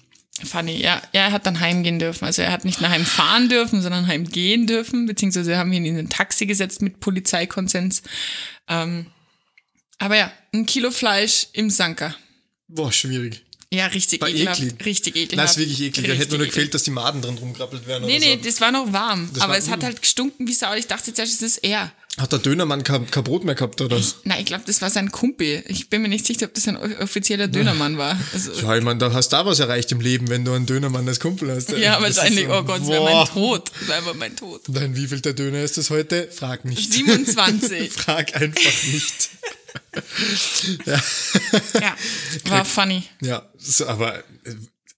Funny, 0.44 0.76
ja. 0.82 0.96
ja. 1.14 1.26
Er 1.26 1.32
hat 1.32 1.46
dann 1.46 1.60
heimgehen 1.60 1.98
dürfen. 1.98 2.24
Also 2.24 2.42
er 2.42 2.52
hat 2.52 2.64
nicht 2.64 2.80
nach 2.80 2.90
Heim 2.90 3.06
fahren 3.06 3.48
dürfen, 3.48 3.80
sondern 3.80 4.06
heimgehen 4.06 4.66
dürfen. 4.66 5.06
Beziehungsweise 5.06 5.50
wir 5.50 5.58
haben 5.58 5.72
ihn 5.72 5.86
in 5.86 5.96
ein 5.96 6.08
Taxi 6.10 6.46
gesetzt 6.46 6.82
mit 6.82 7.00
Polizeikonsens. 7.00 8.02
Ähm, 8.68 9.06
aber 9.98 10.16
ja, 10.16 10.32
ein 10.52 10.66
Kilo 10.66 10.90
Fleisch 10.90 11.46
im 11.52 11.70
Sanker. 11.70 12.14
Boah, 12.68 12.92
schwierig. 12.92 13.42
Ja, 13.72 13.86
richtig 13.86 14.20
War 14.20 14.28
ekelhaft. 14.28 14.60
eklig. 14.60 14.84
Richtig 14.86 15.16
ekelhaft. 15.16 15.44
Das 15.44 15.50
ist 15.52 15.58
wirklich 15.58 15.80
eklig. 15.80 16.06
Da 16.06 16.12
hätte 16.12 16.30
nur 16.36 16.40
eklig. 16.40 16.54
gefehlt, 16.54 16.74
dass 16.74 16.82
die 16.84 16.90
Maden 16.90 17.20
drin 17.22 17.36
rumkrabbelt 17.38 17.86
werden. 17.86 18.06
Nee, 18.06 18.18
nee, 18.18 18.36
so. 18.36 18.44
das 18.44 18.60
war 18.60 18.70
noch 18.70 18.92
warm. 18.92 19.28
Das 19.32 19.42
aber 19.42 19.52
war- 19.54 19.58
es 19.58 19.68
hat 19.70 19.82
halt 19.82 20.00
gestunken 20.02 20.46
wie 20.46 20.52
Sau. 20.52 20.74
Ich 20.74 20.86
dachte 20.86 21.12
zuerst, 21.12 21.32
es 21.34 21.42
ist 21.42 21.58
er. 21.64 21.92
Hat 22.18 22.32
der 22.32 22.38
Dönermann 22.38 22.82
kein, 22.82 23.10
kein 23.10 23.24
Brot 23.24 23.44
mehr 23.44 23.54
gehabt, 23.54 23.78
oder? 23.82 24.00
Nein, 24.24 24.40
ich 24.40 24.46
glaube, 24.46 24.64
das 24.66 24.80
war 24.80 24.88
sein 24.88 25.12
Kumpel. 25.12 25.62
Ich 25.68 25.90
bin 25.90 26.00
mir 26.00 26.08
nicht 26.08 26.24
sicher, 26.26 26.46
ob 26.46 26.54
das 26.54 26.66
ein 26.66 26.76
offizieller 27.02 27.46
Dönermann 27.46 27.98
war. 27.98 28.18
Also, 28.32 28.52
Ja, 28.52 28.74
ich 28.74 28.82
meine, 28.82 28.98
da 28.98 29.12
hast 29.12 29.34
du 29.34 29.36
auch 29.36 29.44
was 29.44 29.58
erreicht 29.58 29.92
im 29.92 30.00
Leben, 30.00 30.28
wenn 30.30 30.42
du 30.44 30.52
einen 30.54 30.64
Dönermann 30.64 31.06
als 31.06 31.20
Kumpel 31.20 31.54
hast. 31.54 31.70
ja, 31.72 32.00
Das 32.00 32.10
ist 32.10 32.16
wahrscheinlich. 32.16 32.46
so- 32.46 32.52
Oh 32.54 32.62
Gott, 32.62 32.80
das 32.80 32.88
wäre 32.88 33.04
mein 33.04 33.26
Tod. 33.26 33.70
Das 33.80 33.88
wäre 33.88 34.14
mein 34.14 34.36
Tod. 34.36 34.62
Dein 34.68 34.96
wievielter 34.96 35.34
Döner 35.34 35.62
ist 35.62 35.76
es 35.76 35.90
heute? 35.90 36.28
Frag 36.32 36.64
nicht. 36.64 36.90
27. 36.90 37.90
Frag 37.92 38.34
einfach 38.34 38.82
nicht. 38.92 39.28
ja. 40.86 41.02
Ja, 41.80 41.96
war 42.46 42.64
funny. 42.64 43.02
ja, 43.20 43.46
so, 43.58 43.86
aber 43.86 44.18
äh, 44.18 44.22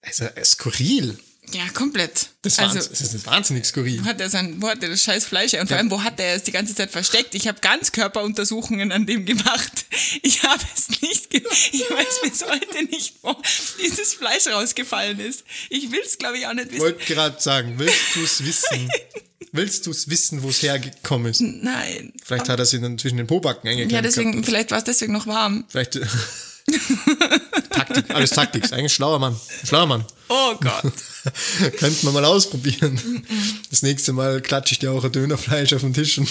also, 0.03 0.23
äh, 0.25 0.45
skurril. 0.45 1.17
Ja, 1.53 1.67
komplett. 1.73 2.29
Das, 2.41 2.59
also, 2.59 2.77
das 2.77 3.01
ist 3.01 3.25
wahnsinnig 3.25 3.65
skurril. 3.65 4.01
wo 4.03 4.05
hat 4.07 4.21
er 4.21 4.29
sein, 4.29 4.61
wo 4.61 4.69
hat 4.69 4.81
er 4.83 4.89
das 4.89 5.03
scheiß 5.03 5.25
Fleisch 5.25 5.53
her? 5.53 5.61
Und 5.61 5.67
vor 5.67 5.77
allem, 5.77 5.91
wo 5.91 6.03
hat 6.03 6.19
er 6.19 6.35
es 6.35 6.43
die 6.43 6.51
ganze 6.51 6.75
Zeit 6.75 6.91
versteckt? 6.91 7.35
Ich 7.35 7.47
habe 7.47 7.59
Ganzkörperuntersuchungen 7.61 8.91
an 8.91 9.05
dem 9.05 9.25
gemacht. 9.25 9.71
Ich 10.21 10.43
habe 10.43 10.63
es 10.75 11.01
nicht, 11.01 11.29
ge 11.29 11.41
ich 11.71 11.81
weiß 11.81 12.21
bis 12.23 12.45
heute 12.47 12.83
nicht, 12.85 13.15
wo 13.21 13.35
dieses 13.83 14.13
Fleisch 14.13 14.47
rausgefallen 14.47 15.19
ist. 15.19 15.43
Ich 15.69 15.91
will 15.91 16.01
es, 16.05 16.17
glaube 16.17 16.37
ich, 16.37 16.47
auch 16.47 16.53
nicht 16.53 16.67
Ich 16.67 16.71
wissen. 16.73 16.83
wollte 16.83 17.05
gerade 17.13 17.39
sagen, 17.41 17.73
willst 17.77 18.15
du 18.15 18.23
es 18.23 18.43
wissen? 18.45 18.89
willst 19.51 19.85
du 19.85 19.91
es 19.91 20.09
wissen, 20.09 20.41
wo 20.43 20.49
es 20.49 20.61
hergekommen 20.61 21.31
ist? 21.31 21.41
Nein. 21.41 22.13
Vielleicht 22.23 22.49
hat 22.49 22.59
er 22.59 22.65
sie 22.65 22.79
dann 22.79 22.97
zwischen 22.97 23.17
den 23.17 23.27
Pobacken 23.27 23.67
eingeklemmt. 23.69 23.91
Ja, 23.91 24.01
deswegen, 24.01 24.31
gehabt. 24.31 24.45
vielleicht 24.45 24.71
war 24.71 24.77
es 24.79 24.83
deswegen 24.85 25.13
noch 25.13 25.27
warm. 25.27 25.65
Vielleicht. 25.69 25.99
Taktik, 27.69 28.09
alles 28.11 28.29
Taktik. 28.31 28.63
Eigentlich 28.65 28.83
ein 28.83 28.89
schlauer 28.89 29.19
Mann. 29.19 29.33
Ein 29.61 29.67
schlauer 29.67 29.87
Mann. 29.87 30.05
Oh 30.29 30.55
Gott. 30.61 30.93
Könnten 31.77 32.05
wir 32.05 32.11
mal 32.11 32.25
ausprobieren. 32.25 33.25
Das 33.69 33.81
nächste 33.81 34.13
Mal 34.13 34.41
klatsche 34.41 34.73
ich 34.73 34.79
dir 34.79 34.91
auch 34.91 35.03
ein 35.03 35.11
Dönerfleisch 35.11 35.73
auf 35.73 35.81
den 35.81 35.93
Tisch 35.93 36.17
und 36.19 36.29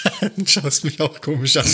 schaust 0.46 0.84
mich 0.84 1.00
auch 1.00 1.20
komisch 1.20 1.56
an. 1.56 1.66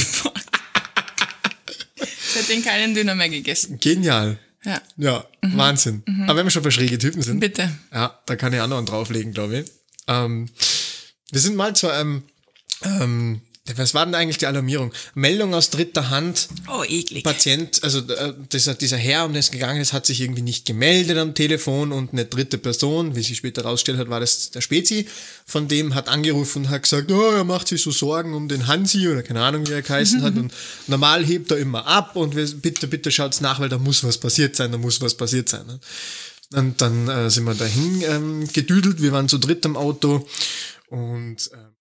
Seitdem 2.35 2.65
keinen 2.65 2.95
Döner 2.95 3.15
mehr 3.15 3.29
gegessen. 3.29 3.79
Genial. 3.79 4.39
Ja. 4.65 4.83
Ja, 4.97 5.25
Wahnsinn. 5.43 6.03
Aber 6.27 6.39
wenn 6.39 6.47
wir 6.47 6.51
schon 6.51 6.63
bei 6.63 6.71
schräge 6.71 6.99
Typen 6.99 7.23
sind. 7.23 7.39
Bitte. 7.41 7.71
Ja, 7.93 8.19
da 8.27 8.37
kann 8.37 8.53
ich 8.53 8.61
auch 8.61 8.67
noch 8.67 8.79
einen 8.79 8.87
drauflegen, 8.87 9.33
glaube 9.33 9.61
ich. 9.61 9.71
Ähm, 10.09 10.49
wir 11.31 11.41
sind 11.41 11.57
mal 11.57 11.77
zu 11.77 11.89
einem, 11.89 12.25
ähm, 12.83 13.43
was 13.75 13.95
war 13.95 14.05
denn 14.05 14.15
eigentlich 14.15 14.39
die 14.39 14.47
Alarmierung? 14.47 14.93
Meldung 15.15 15.55
aus 15.55 15.71
dritter 15.71 16.11
Hand. 16.11 16.49
Oh, 16.69 16.85
eklig. 16.85 17.25
Patient, 17.25 17.83
also 17.83 17.99
äh, 18.01 18.35
dieser, 18.53 18.75
dieser 18.75 18.97
Herr, 18.97 19.25
um 19.25 19.33
den 19.33 19.41
es 19.41 19.51
gegangen 19.51 19.81
ist, 19.81 19.93
hat 19.93 20.07
sich 20.07 20.21
irgendwie 20.21 20.43
nicht 20.43 20.67
gemeldet 20.67 21.19
am 21.19 21.35
Telefon 21.35 21.93
und 21.93 22.13
eine 22.13 22.27
dritte 22.27 22.59
Person, 22.59 23.17
wie 23.17 23.23
sich 23.23 23.37
später 23.39 23.65
herausstellt 23.65 23.99
hat, 23.99 24.09
war 24.09 24.21
das 24.21 24.51
der 24.51 24.61
Spezi, 24.61 25.07
von 25.45 25.67
dem 25.69 25.95
hat 25.95 26.09
angerufen 26.09 26.65
und 26.65 26.71
hat 26.71 26.85
gesagt, 26.85 27.11
oh, 27.11 27.31
er 27.33 27.45
macht 27.45 27.69
sich 27.69 27.83
so 27.83 27.91
Sorgen 27.91 28.35
um 28.35 28.49
den 28.49 28.67
Hansi 28.67 29.09
oder 29.09 29.23
keine 29.23 29.43
Ahnung, 29.43 29.67
wie 29.67 29.73
er 29.73 29.83
geheißen 29.83 30.23
hat 30.23 30.37
und 30.37 30.53
normal 30.87 31.25
hebt 31.25 31.51
er 31.51 31.59
immer 31.59 31.87
ab 31.87 32.15
und 32.15 32.37
wir, 32.37 32.47
bitte, 32.47 32.87
bitte 32.87 33.11
schaut's 33.11 33.41
nach, 33.41 33.59
weil 33.59 33.69
da 33.69 33.79
muss 33.79 34.05
was 34.05 34.19
passiert 34.19 34.55
sein, 34.55 34.71
da 34.73 34.79
muss 34.79 35.01
was 35.01 35.15
passiert 35.15 35.49
sein. 35.49 35.67
Ne? 35.67 35.81
Und 36.55 36.81
dann 36.81 37.09
äh, 37.09 37.29
sind 37.31 37.45
wir 37.45 37.55
dahin 37.55 38.03
ähm, 38.03 38.49
gedüdelt, 38.53 39.03
wir 39.03 39.13
waren 39.13 39.29
zu 39.29 39.39
dritt 39.39 39.65
im 39.65 39.77
Auto 39.77 40.27
und 40.89 41.51
äh, 41.53 41.76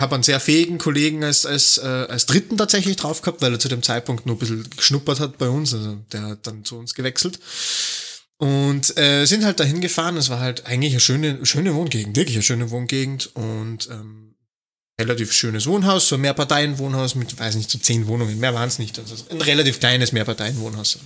habe 0.00 0.14
einen 0.14 0.22
sehr 0.22 0.40
fähigen 0.40 0.78
Kollegen 0.78 1.22
als, 1.22 1.46
als, 1.46 1.78
äh, 1.78 1.86
als 1.86 2.26
Dritten 2.26 2.56
tatsächlich 2.56 2.96
drauf 2.96 3.20
gehabt, 3.22 3.42
weil 3.42 3.52
er 3.52 3.58
zu 3.58 3.68
dem 3.68 3.82
Zeitpunkt 3.82 4.26
nur 4.26 4.36
ein 4.36 4.38
bisschen 4.38 4.68
geschnuppert 4.76 5.20
hat 5.20 5.38
bei 5.38 5.48
uns. 5.48 5.74
Also 5.74 5.98
der 6.12 6.22
hat 6.22 6.46
dann 6.46 6.64
zu 6.64 6.78
uns 6.78 6.94
gewechselt. 6.94 7.38
Und 8.38 8.96
äh, 8.98 9.26
sind 9.26 9.44
halt 9.44 9.60
dahin 9.60 9.82
gefahren. 9.82 10.16
Es 10.16 10.30
war 10.30 10.40
halt 10.40 10.64
eigentlich 10.64 10.94
eine 10.94 11.00
schöne, 11.00 11.44
schöne 11.44 11.74
Wohngegend, 11.74 12.16
wirklich 12.16 12.36
eine 12.36 12.42
schöne 12.42 12.70
Wohngegend 12.70 13.30
und 13.36 13.88
ähm, 13.90 14.34
relativ 14.98 15.32
schönes 15.32 15.66
Wohnhaus, 15.66 16.08
so 16.08 16.14
ein 16.14 16.22
Mehrparteienwohnhaus 16.22 17.14
mit, 17.14 17.38
weiß 17.38 17.56
nicht, 17.56 17.70
so 17.70 17.78
zehn 17.78 18.06
Wohnungen. 18.06 18.38
Mehr 18.38 18.54
waren 18.54 18.68
es 18.68 18.78
nicht. 18.78 18.98
Also 18.98 19.14
ein 19.30 19.42
relativ 19.42 19.80
kleines 19.80 20.12
Mehrparteienwohnhaus. 20.12 20.98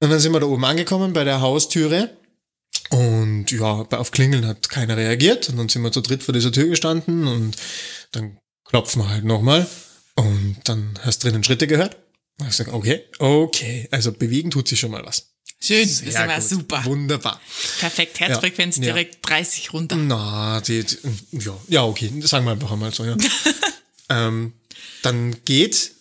Und 0.00 0.10
dann 0.10 0.20
sind 0.20 0.32
wir 0.32 0.40
da 0.40 0.46
oben 0.46 0.64
angekommen 0.64 1.12
bei 1.12 1.24
der 1.24 1.42
Haustüre. 1.42 2.10
Und 2.90 3.50
ja, 3.50 3.86
auf 3.90 4.10
Klingeln 4.10 4.46
hat 4.46 4.68
keiner 4.70 4.96
reagiert. 4.96 5.48
Und 5.48 5.56
dann 5.56 5.68
sind 5.68 5.82
wir 5.82 5.92
zu 5.92 6.00
dritt 6.00 6.22
vor 6.22 6.32
dieser 6.32 6.52
Tür 6.52 6.66
gestanden 6.68 7.26
und 7.26 7.56
dann 8.12 8.38
klopfen 8.64 9.02
wir 9.02 9.08
halt 9.10 9.24
nochmal. 9.24 9.66
Und 10.14 10.56
dann 10.64 10.98
hast 11.02 11.22
du 11.22 11.28
drinnen 11.28 11.44
Schritte 11.44 11.66
gehört. 11.66 11.96
Und 12.40 12.48
ich 12.48 12.54
sag, 12.54 12.72
okay, 12.72 13.04
okay, 13.18 13.88
also 13.90 14.12
bewegen 14.12 14.50
tut 14.50 14.68
sich 14.68 14.80
schon 14.80 14.90
mal 14.90 15.04
was. 15.04 15.30
Schön, 15.60 15.82
das 15.82 15.98
Sehr 15.98 16.28
war 16.28 16.38
gut. 16.38 16.48
super. 16.48 16.84
Wunderbar. 16.84 17.40
Perfekt, 17.80 18.20
Herzfrequenz 18.20 18.76
Ja. 18.76 18.82
Ja. 18.82 18.92
direkt 18.92 19.28
30 19.28 19.72
runter. 19.72 19.96
Na, 19.96 20.60
die, 20.60 20.84
ja, 21.32 21.58
ja, 21.68 21.84
okay, 21.84 22.12
das 22.20 22.30
sagen 22.30 22.44
wir 22.44 22.52
einfach 22.52 22.70
einmal 22.70 22.94
so, 22.94 23.04
ja. 23.04 23.16
ähm, 24.08 24.52
dann 25.02 25.36
geht 25.44 25.92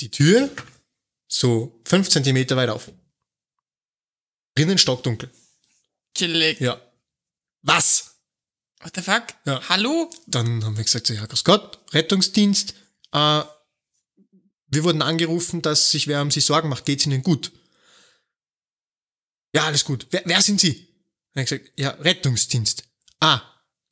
die 0.00 0.10
Tür 0.10 0.50
so 1.28 1.80
fünf 1.86 2.10
Zentimeter 2.10 2.56
weit 2.56 2.68
auf. 2.68 2.90
Drinnen 4.54 4.76
stockdunkel. 4.78 5.30
Chillig. 6.14 6.60
Ja. 6.60 6.80
Was? 7.62 8.14
What 8.80 8.92
the 8.94 9.02
fuck? 9.02 9.24
Ja. 9.46 9.68
Hallo? 9.68 10.10
Dann 10.26 10.64
haben 10.64 10.76
wir 10.76 10.84
gesagt, 10.84 11.06
so, 11.06 11.14
ja, 11.14 11.24
grüß 11.26 11.44
Gott, 11.44 11.78
Rettungsdienst, 11.92 12.74
äh, 13.12 13.42
wir 14.66 14.84
wurden 14.84 15.02
angerufen, 15.02 15.62
dass 15.62 15.90
sich 15.90 16.08
wer 16.08 16.20
um 16.20 16.30
Sie 16.30 16.40
Sorgen 16.40 16.68
macht, 16.68 16.84
geht's 16.84 17.06
Ihnen 17.06 17.22
gut? 17.22 17.52
Ja, 19.54 19.66
alles 19.66 19.84
gut. 19.84 20.08
Wer, 20.10 20.22
wer 20.24 20.42
sind 20.42 20.60
Sie? 20.60 20.88
Dann 21.32 21.44
hab 21.44 21.52
ich 21.52 21.58
gesagt, 21.62 21.78
ja, 21.78 21.90
Rettungsdienst. 21.90 22.84
Ah, 23.20 23.40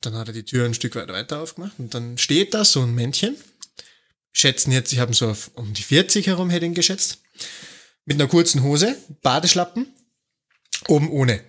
dann 0.01 0.15
hat 0.15 0.27
er 0.27 0.33
die 0.33 0.43
Tür 0.43 0.65
ein 0.65 0.73
Stück 0.73 0.95
weit 0.95 1.07
weiter 1.07 1.39
aufgemacht 1.39 1.79
und 1.79 1.93
dann 1.93 2.17
steht 2.17 2.53
da 2.53 2.65
so 2.65 2.81
ein 2.81 2.93
Männchen, 2.93 3.37
schätzen 4.33 4.71
jetzt, 4.71 4.91
ich 4.91 4.99
habe 4.99 5.13
so 5.13 5.29
auf 5.29 5.51
um 5.55 5.73
die 5.73 5.83
40 5.83 6.27
herum, 6.27 6.49
hätte 6.49 6.65
ich 6.65 6.71
ihn 6.71 6.75
geschätzt, 6.75 7.19
mit 8.05 8.19
einer 8.19 8.29
kurzen 8.29 8.63
Hose, 8.63 8.97
Badeschlappen, 9.21 9.87
oben 10.87 11.09
ohne. 11.09 11.43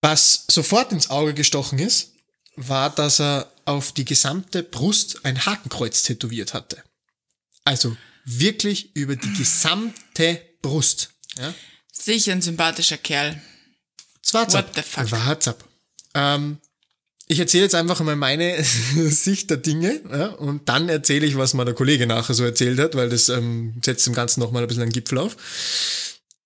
Was 0.00 0.44
sofort 0.48 0.92
ins 0.92 1.10
Auge 1.10 1.34
gestochen 1.34 1.78
ist, 1.78 2.12
war, 2.56 2.90
dass 2.90 3.20
er 3.20 3.52
auf 3.64 3.92
die 3.92 4.04
gesamte 4.04 4.62
Brust 4.62 5.24
ein 5.24 5.44
Hakenkreuz 5.46 6.02
tätowiert 6.02 6.54
hatte. 6.54 6.82
Also 7.64 7.96
wirklich 8.24 8.94
über 8.96 9.16
die 9.16 9.32
gesamte 9.34 10.40
Brust. 10.62 11.10
Ja? 11.38 11.54
Sicher 11.92 12.32
ein 12.32 12.42
sympathischer 12.42 12.98
Kerl. 12.98 13.40
War 14.32 14.52
What 14.52 14.74
the 14.74 14.82
fuck? 14.82 15.10
War 15.10 15.40
zap. 15.40 15.64
Ähm, 16.14 16.58
ich 17.26 17.38
erzähle 17.38 17.64
jetzt 17.64 17.74
einfach 17.74 18.00
mal 18.00 18.16
meine 18.16 18.62
Sicht 18.64 19.50
der 19.50 19.58
Dinge 19.58 20.00
ja, 20.10 20.26
und 20.26 20.68
dann 20.68 20.88
erzähle 20.88 21.26
ich, 21.26 21.36
was 21.36 21.54
mir 21.54 21.64
der 21.64 21.74
Kollege 21.74 22.06
nachher 22.06 22.34
so 22.34 22.44
erzählt 22.44 22.78
hat, 22.78 22.94
weil 22.94 23.08
das 23.08 23.28
ähm, 23.28 23.80
setzt 23.84 24.06
dem 24.06 24.14
Ganzen 24.14 24.40
nochmal 24.40 24.62
ein 24.62 24.68
bisschen 24.68 24.82
einen 24.82 24.92
Gipfel 24.92 25.18
auf. 25.18 25.36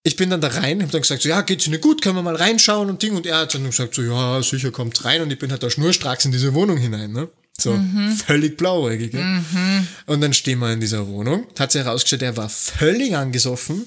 Ich 0.06 0.16
bin 0.16 0.28
dann 0.28 0.42
da 0.42 0.48
rein, 0.48 0.82
habe 0.82 0.92
dann 0.92 1.00
gesagt, 1.00 1.22
so, 1.22 1.30
ja, 1.30 1.40
geht's 1.40 1.66
Ihnen 1.66 1.80
gut, 1.80 2.02
können 2.02 2.16
wir 2.16 2.22
mal 2.22 2.36
reinschauen 2.36 2.90
und 2.90 3.02
Ding. 3.02 3.16
Und 3.16 3.26
er 3.26 3.38
hat 3.38 3.54
dann 3.54 3.64
gesagt, 3.64 3.94
so, 3.94 4.02
ja, 4.02 4.42
sicher, 4.42 4.70
kommt's 4.70 5.04
rein. 5.04 5.22
Und 5.22 5.32
ich 5.32 5.38
bin 5.38 5.50
halt 5.50 5.62
da 5.62 5.70
schnurstracks 5.70 6.26
in 6.26 6.32
diese 6.32 6.52
Wohnung 6.52 6.76
hinein, 6.76 7.12
ne? 7.12 7.28
So, 7.58 7.78
völlig 8.26 8.56
blauäugig. 8.56 9.12
Gell? 9.12 9.40
Und 10.06 10.20
dann 10.20 10.34
stehen 10.34 10.58
wir 10.58 10.72
in 10.72 10.80
dieser 10.80 11.06
Wohnung. 11.06 11.46
Hat 11.56 11.70
sich 11.70 11.84
herausgestellt, 11.84 12.22
er 12.22 12.36
war 12.36 12.48
völlig 12.48 13.16
angesoffen 13.16 13.86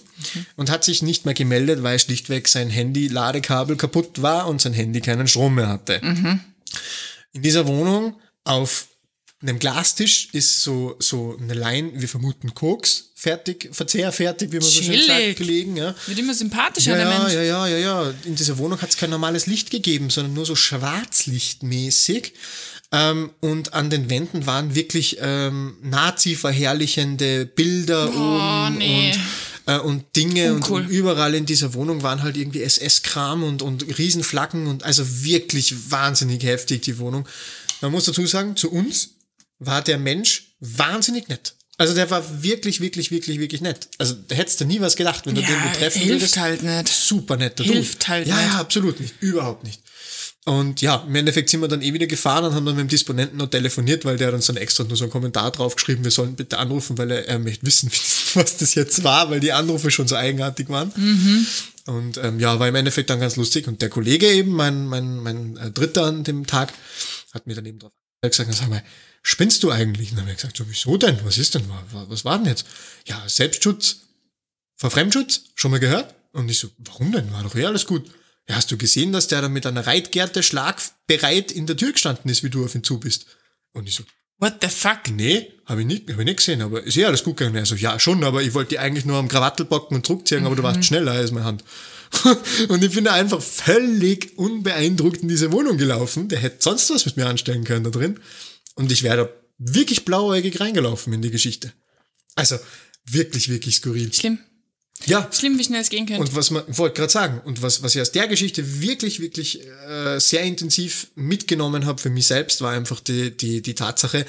und 0.55 0.71
hat 0.71 0.85
sich 0.85 1.03
nicht 1.03 1.25
mehr 1.25 1.33
gemeldet, 1.33 1.83
weil 1.83 1.99
schlichtweg 1.99 2.47
sein 2.47 2.69
Handy-Ladekabel 2.69 3.75
kaputt 3.75 4.21
war 4.21 4.47
und 4.47 4.61
sein 4.61 4.71
Handy 4.73 5.01
keinen 5.01 5.27
Strom 5.27 5.55
mehr 5.55 5.67
hatte. 5.67 5.99
In 7.33 7.41
dieser 7.41 7.67
Wohnung 7.67 8.15
auf 8.45 8.87
einem 9.41 9.59
Glastisch 9.59 10.29
ist 10.31 10.63
so, 10.63 10.95
so 10.99 11.37
eine 11.39 11.53
Line, 11.53 11.91
wir 11.93 12.09
vermuten 12.09 12.55
Koks, 12.55 13.11
fertig, 13.13 13.69
Verzehr 13.71 14.11
fertig, 14.11 14.51
wie 14.51 14.55
man 14.55 14.63
so 14.65 14.81
schön 14.81 14.93
Chillig. 14.93 15.05
sagt, 15.07 15.37
gelegen. 15.37 15.77
Ja. 15.77 15.93
Wird 16.07 16.17
immer 16.17 16.33
sympathischer, 16.33 16.91
Ja, 16.91 16.97
der 16.97 17.11
ja, 17.11 17.19
Mensch. 17.19 17.33
ja, 17.33 17.43
ja, 17.43 17.67
ja, 17.67 17.77
ja. 17.77 18.13
In 18.23 18.35
dieser 18.35 18.57
Wohnung 18.57 18.81
hat 18.81 18.89
es 18.89 18.97
kein 18.97 19.11
normales 19.11 19.45
Licht 19.45 19.69
gegeben, 19.69 20.09
sondern 20.09 20.33
nur 20.33 20.45
so 20.45 20.55
schwarzlichtmäßig. 20.55 22.33
Ähm, 22.91 23.31
und 23.41 23.73
an 23.73 23.89
den 23.89 24.09
Wänden 24.09 24.45
waren 24.47 24.73
wirklich 24.73 25.17
ähm, 25.19 25.77
Nazi-verherrlichende 25.83 27.45
Bilder 27.45 28.09
oben 28.09 28.77
nee. 28.77 29.11
und, 29.65 29.73
äh, 29.73 29.79
und 29.79 30.15
Dinge 30.15 30.53
Uncool. 30.53 30.81
und, 30.81 30.87
und 30.87 30.91
überall 30.91 31.35
in 31.35 31.45
dieser 31.45 31.73
Wohnung 31.73 32.01
waren 32.01 32.23
halt 32.23 32.37
irgendwie 32.37 32.61
SS-Kram 32.63 33.43
und, 33.43 33.61
und 33.61 33.85
Riesenflaggen 33.97 34.67
und 34.67 34.83
also 34.83 35.03
wirklich 35.23 35.91
wahnsinnig 35.91 36.43
heftig 36.43 36.81
die 36.83 36.97
Wohnung. 36.97 37.27
Man 37.81 37.91
muss 37.91 38.05
dazu 38.05 38.25
sagen, 38.25 38.55
zu 38.55 38.71
uns 38.71 39.16
war 39.59 39.81
der 39.81 39.97
Mensch 39.97 40.55
wahnsinnig 40.59 41.27
nett. 41.29 41.53
Also 41.79 41.93
der 41.93 42.09
war 42.09 42.41
wirklich, 42.41 42.81
wirklich, 42.81 43.11
wirklich, 43.11 43.39
wirklich 43.39 43.61
nett. 43.61 43.87
Also 43.99 44.15
da 44.27 44.33
hättest 44.35 44.59
du 44.61 44.65
nie 44.65 44.81
was 44.81 44.95
gedacht, 44.95 45.25
wenn 45.27 45.35
du 45.35 45.41
Ja, 45.41 45.47
den 45.47 45.71
betreffen 45.71 46.01
hilft 46.01 46.21
würdest. 46.21 46.37
halt 46.37 46.63
nicht. 46.63 46.87
Super 46.87 47.37
netter 47.37 47.63
Hilft 47.63 48.01
Dude. 48.01 48.07
halt 48.07 48.27
ja, 48.27 48.35
nicht. 48.35 48.53
Ja, 48.53 48.59
absolut 48.59 48.99
nicht. 48.99 49.13
Überhaupt 49.21 49.63
nicht. 49.63 49.81
Und 50.45 50.81
ja, 50.81 51.03
im 51.05 51.13
Endeffekt 51.13 51.49
sind 51.49 51.59
wir 51.59 51.67
dann 51.67 51.81
eh 51.81 51.93
wieder 51.93 52.07
gefahren 52.07 52.45
und 52.45 52.55
haben 52.55 52.65
dann 52.65 52.75
mit 52.75 52.85
dem 52.85 52.87
Disponenten 52.87 53.37
noch 53.37 53.49
telefoniert, 53.49 54.05
weil 54.05 54.17
der 54.17 54.27
hat 54.29 54.33
uns 54.33 54.45
dann 54.47 54.55
extra 54.57 54.85
nur 54.85 54.95
so 54.95 55.03
einen 55.03 55.11
Kommentar 55.11 55.51
draufgeschrieben, 55.51 56.03
wir 56.05 56.11
sollen 56.11 56.35
bitte 56.35 56.57
anrufen, 56.57 56.97
weil 56.97 57.11
er, 57.11 57.27
er 57.27 57.37
möchte 57.37 57.65
wissen, 57.65 57.91
was 58.33 58.57
das 58.57 58.73
jetzt 58.73 59.03
war, 59.03 59.29
weil 59.29 59.41
die 59.41 59.51
Anrufe 59.51 59.91
schon 59.91 60.07
so 60.07 60.15
eigenartig 60.15 60.69
waren. 60.69 61.45
Und 61.85 62.17
ähm, 62.17 62.39
ja, 62.39 62.57
war 62.59 62.67
im 62.67 62.75
Endeffekt 62.75 63.09
dann 63.09 63.19
ganz 63.19 63.35
lustig. 63.35 63.67
Und 63.67 63.81
der 63.81 63.89
Kollege 63.89 64.27
eben, 64.31 64.51
mein, 64.51 64.87
mein, 64.87 65.17
mein 65.17 65.57
äh, 65.57 65.69
Dritter 65.69 66.05
an 66.05 66.23
dem 66.23 66.47
Tag, 66.47 66.73
hat 67.33 67.45
mir 67.45 67.53
dann 67.55 67.65
eben 67.65 67.79
drauf 67.79 67.91
gesagt, 68.21 68.53
sag 68.53 68.69
mal, 68.69 68.83
spinnst 69.21 69.63
du 69.63 69.71
eigentlich? 69.71 70.11
Und 70.11 70.17
dann 70.17 70.25
habe 70.25 70.31
ich 70.31 70.37
gesagt, 70.37 70.57
so, 70.57 70.65
wieso 70.67 70.97
denn? 70.97 71.19
Was 71.23 71.37
ist 71.37 71.55
denn? 71.55 71.63
Was, 71.91 72.25
war 72.25 72.37
denn 72.37 72.47
jetzt? 72.47 72.65
Ja, 73.05 73.23
Selbstschutz 73.27 74.01
vor 74.75 74.91
Fremdschutz? 74.91 75.45
Schon 75.55 75.71
mal 75.71 75.79
gehört? 75.79 76.15
Und 76.33 76.49
ich 76.49 76.59
so, 76.59 76.69
warum 76.77 77.11
denn? 77.11 77.31
War 77.31 77.43
doch 77.43 77.55
eh 77.55 77.65
alles 77.65 77.85
gut. 77.85 78.09
Ja, 78.47 78.55
hast 78.55 78.71
du 78.71 78.77
gesehen, 78.77 79.11
dass 79.11 79.27
der 79.27 79.41
da 79.41 79.49
mit 79.49 79.65
einer 79.65 79.85
Reitgerte 79.85 80.43
schlagbereit 80.43 81.51
in 81.51 81.65
der 81.67 81.77
Tür 81.77 81.91
gestanden 81.91 82.29
ist, 82.31 82.43
wie 82.43 82.49
du 82.49 82.63
auf 82.63 82.75
ihn 82.75 82.83
zu 82.83 82.99
bist? 82.99 83.25
Und 83.73 83.87
ich 83.87 83.95
so, 83.95 84.03
What 84.39 84.57
the 84.61 84.67
fuck? 84.67 85.09
nee, 85.09 85.51
habe 85.65 85.81
ich 85.81 85.87
nicht, 85.87 86.09
hab 86.11 86.19
ich 86.19 86.25
nicht 86.25 86.37
gesehen, 86.37 86.61
aber 86.61 86.83
ist 86.83 86.95
eh 86.95 87.05
alles 87.05 87.23
gut 87.23 87.37
gegangen. 87.37 87.55
Er 87.55 87.65
so, 87.65 87.73
ja, 87.73 87.99
schon, 87.99 88.23
aber 88.23 88.43
ich 88.43 88.53
wollte 88.53 88.69
die 88.69 88.79
eigentlich 88.79 89.05
nur 89.05 89.17
am 89.17 89.27
Krawattel 89.27 89.65
bocken 89.65 89.97
und 89.97 90.05
zurückziehen, 90.05 90.45
aber 90.45 90.55
du 90.55 90.61
warst 90.61 90.85
schneller 90.85 91.13
als 91.13 91.31
meine 91.31 91.45
Hand. 91.45 91.63
und 92.69 92.83
ich 92.83 92.93
bin 92.93 93.03
da 93.03 93.13
einfach 93.13 93.41
völlig 93.41 94.37
unbeeindruckt 94.37 95.23
in 95.23 95.27
diese 95.27 95.51
Wohnung 95.51 95.77
gelaufen. 95.77 96.29
Der 96.29 96.39
hätte 96.39 96.57
sonst 96.59 96.91
was 96.91 97.07
mit 97.07 97.17
mir 97.17 97.25
anstellen 97.25 97.63
können 97.63 97.83
da 97.83 97.89
drin. 97.89 98.19
Und 98.77 98.91
ich 98.91 99.03
wäre 99.03 99.17
da 99.17 99.29
wirklich 99.57 100.05
blauäugig 100.05 100.59
reingelaufen 100.59 101.13
in 101.13 101.21
die 101.21 101.31
Geschichte. 101.31 101.73
Also, 102.35 102.57
wirklich, 103.05 103.49
wirklich 103.49 103.75
skurril. 103.75 104.13
Schlimm. 104.13 104.39
Ja, 105.05 105.29
Schlimm, 105.31 105.59
wie 105.59 105.63
schnell 105.63 105.81
es 105.81 105.89
gehen 105.89 106.07
könnte. 106.07 106.21
und 106.21 106.35
was 106.35 106.49
man, 106.49 106.63
wollte 106.67 106.95
gerade 106.95 107.11
sagen, 107.11 107.41
und 107.45 107.61
was, 107.61 107.83
was 107.83 107.93
ich 107.95 108.01
aus 108.01 108.11
der 108.11 108.27
Geschichte 108.27 108.81
wirklich, 108.81 109.19
wirklich 109.19 109.61
äh, 109.87 110.19
sehr 110.19 110.41
intensiv 110.41 111.07
mitgenommen 111.13 111.85
habe 111.85 112.01
für 112.01 112.09
mich 112.09 112.25
selbst, 112.25 112.61
war 112.61 112.73
einfach 112.73 112.99
die, 112.99 113.35
die, 113.35 113.61
die 113.61 113.75
Tatsache, 113.75 114.25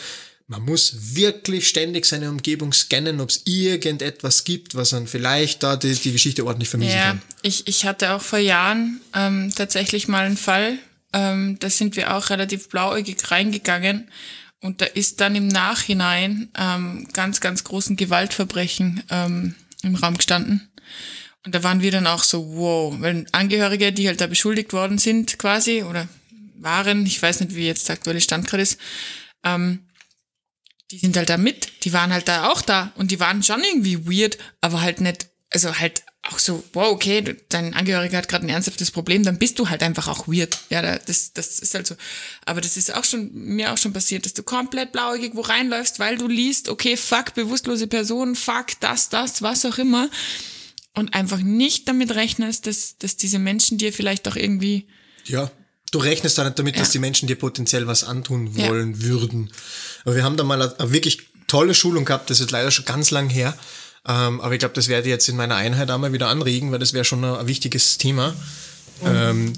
man 0.47 0.63
muss 0.63 1.15
wirklich 1.15 1.69
ständig 1.69 2.07
seine 2.07 2.31
Umgebung 2.31 2.73
scannen, 2.73 3.21
ob 3.21 3.31
es 3.31 3.43
irgendetwas 3.45 4.45
gibt, 4.45 4.75
was 4.75 4.93
man 4.93 5.07
vielleicht 5.07 5.63
da 5.63 5.77
die, 5.77 5.95
die 5.95 6.13
Geschichte 6.13 6.45
ordentlich 6.45 6.69
vermiesen 6.71 6.97
Ja, 6.97 7.09
kann. 7.09 7.23
ich, 7.43 7.67
ich 7.67 7.85
hatte 7.85 8.13
auch 8.13 8.23
vor 8.23 8.39
Jahren 8.39 9.01
ähm, 9.15 9.53
tatsächlich 9.55 10.09
mal 10.09 10.25
einen 10.25 10.37
Fall, 10.39 10.79
ähm, 11.13 11.59
da 11.59 11.71
sind 11.71 11.97
wir 11.97 12.15
auch 12.15 12.31
relativ 12.31 12.69
blauäugig 12.69 13.31
reingegangen. 13.31 14.11
Und 14.61 14.81
da 14.81 14.87
ist 14.87 15.21
dann 15.21 15.37
im 15.37 15.49
Nachhinein 15.49 16.49
ähm, 16.59 17.07
ganz, 17.13 17.41
ganz 17.41 17.63
großen 17.65 17.97
Gewaltverbrechen 17.97 19.05
ähm, 19.09 19.55
im 19.83 19.95
Raum 19.95 20.17
gestanden. 20.17 20.69
Und 21.45 21.55
da 21.55 21.63
waren 21.63 21.81
wir 21.81 21.93
dann 21.93 22.07
auch 22.07 22.25
so, 22.25 22.57
wow, 22.57 22.95
weil 22.99 23.27
Angehörige, 23.33 23.93
die 23.93 24.09
halt 24.09 24.21
da 24.21 24.27
beschuldigt 24.27 24.73
worden 24.73 24.99
sind 24.99 25.39
quasi 25.39 25.83
oder 25.85 26.09
waren, 26.57 27.07
ich 27.07 27.23
weiß 27.23 27.41
nicht, 27.41 27.55
wie 27.55 27.67
jetzt 27.67 27.89
der 27.89 27.95
aktuelle 27.95 28.21
Stand 28.21 28.49
gerade 28.49 28.65
ist, 28.65 28.81
ähm, 29.45 29.87
die 30.91 30.99
sind 30.99 31.17
halt 31.17 31.29
da 31.29 31.37
mit, 31.37 31.85
die 31.85 31.93
waren 31.93 32.13
halt 32.13 32.29
da 32.29 32.51
auch 32.51 32.63
da. 32.63 32.93
Und 32.97 33.11
die 33.11 33.21
waren 33.21 33.43
schon 33.43 33.63
irgendwie 33.63 34.07
weird, 34.07 34.39
aber 34.61 34.81
halt 34.81 35.01
nicht, 35.01 35.29
also 35.51 35.75
halt 35.79 36.03
auch 36.31 36.39
so, 36.39 36.63
wow, 36.73 36.89
okay, 36.93 37.37
dein 37.49 37.75
Angehöriger 37.75 38.19
hat 38.19 38.29
gerade 38.29 38.47
ein 38.47 38.49
ernsthaftes 38.51 38.91
Problem, 38.91 39.23
dann 39.25 39.39
bist 39.39 39.59
du 39.59 39.69
halt 39.69 39.83
einfach 39.83 40.09
auch 40.09 40.29
weird. 40.29 40.59
Ja, 40.71 40.83
da- 40.83 40.99
das, 40.99 41.33
das 41.33 41.59
ist 41.59 41.75
halt 41.75 41.87
so. 41.87 41.95
Aber 42.45 42.61
das 42.61 42.77
ist 42.77 42.95
auch 42.95 43.05
schon, 43.05 43.31
mir 43.33 43.73
auch 43.73 43.79
schon 43.79 43.93
passiert, 43.93 44.25
dass 44.27 44.35
du 44.35 44.43
komplett 44.43 44.93
blauäugig 44.93 45.33
wo 45.35 45.41
reinläufst, 45.41 45.99
weil 45.99 46.19
du 46.19 46.29
liest, 46.29 46.69
okay, 46.69 46.97
fuck, 46.97 47.35
bewusstlose 47.35 47.87
Person, 47.87 48.35
fuck, 48.35 48.67
das, 48.81 49.09
das, 49.09 49.43
was 49.43 49.65
auch 49.65 49.79
immer. 49.79 50.09
Und 50.95 51.15
einfach 51.15 51.39
nicht 51.39 51.87
damit 51.89 52.15
rechnest, 52.15 52.67
dass, 52.67 52.99
dass 52.99 53.17
diese 53.17 53.39
Menschen 53.39 53.79
dir 53.79 53.93
vielleicht 53.93 54.27
auch 54.29 54.37
irgendwie, 54.37 54.87
Ja. 55.25 55.51
Du 55.91 56.01
rechnest 56.01 56.37
da 56.37 56.45
nicht 56.45 56.59
damit, 56.59 56.75
Ja. 56.77 56.83
dass 56.83 56.91
die 56.91 56.99
Menschen 56.99 57.29
dir 57.29 57.37
potenziell 57.37 57.87
was 57.87 58.05
antun 58.05 58.53
Ja. 58.55 58.69
wollen 58.69 59.01
würden. 59.03 59.51
Aber 60.05 60.17
wir 60.17 60.23
haben 60.23 60.37
da 60.37 60.45
mal 60.45 60.61
eine, 60.61 60.79
eine 60.79 60.93
wirklich 60.93 61.21
tolle 61.47 61.75
Schulung 61.75 62.05
gehabt, 62.05 62.29
das 62.29 62.41
ist 62.41 62.51
leider 62.51 62.71
schon 62.71 62.85
ganz 62.85 63.11
lang 63.11 63.31
her. 63.31 63.57
Ähm, 64.09 64.41
aber 64.41 64.55
ich 64.55 64.59
glaube, 64.59 64.75
das 64.75 64.89
werde 64.89 65.07
ich 65.07 65.11
jetzt 65.13 65.29
in 65.29 65.37
meiner 65.37 65.57
Einheit 65.57 65.91
einmal 65.91 66.13
wieder 66.13 66.29
anregen, 66.29 66.73
weil 66.73 66.79
das 66.79 66.95
wäre 66.95 67.05
schon 67.05 67.23
ein, 67.25 67.47
wichtiges 67.47 67.99
Thema. 67.99 68.35
Ähm, 69.05 69.53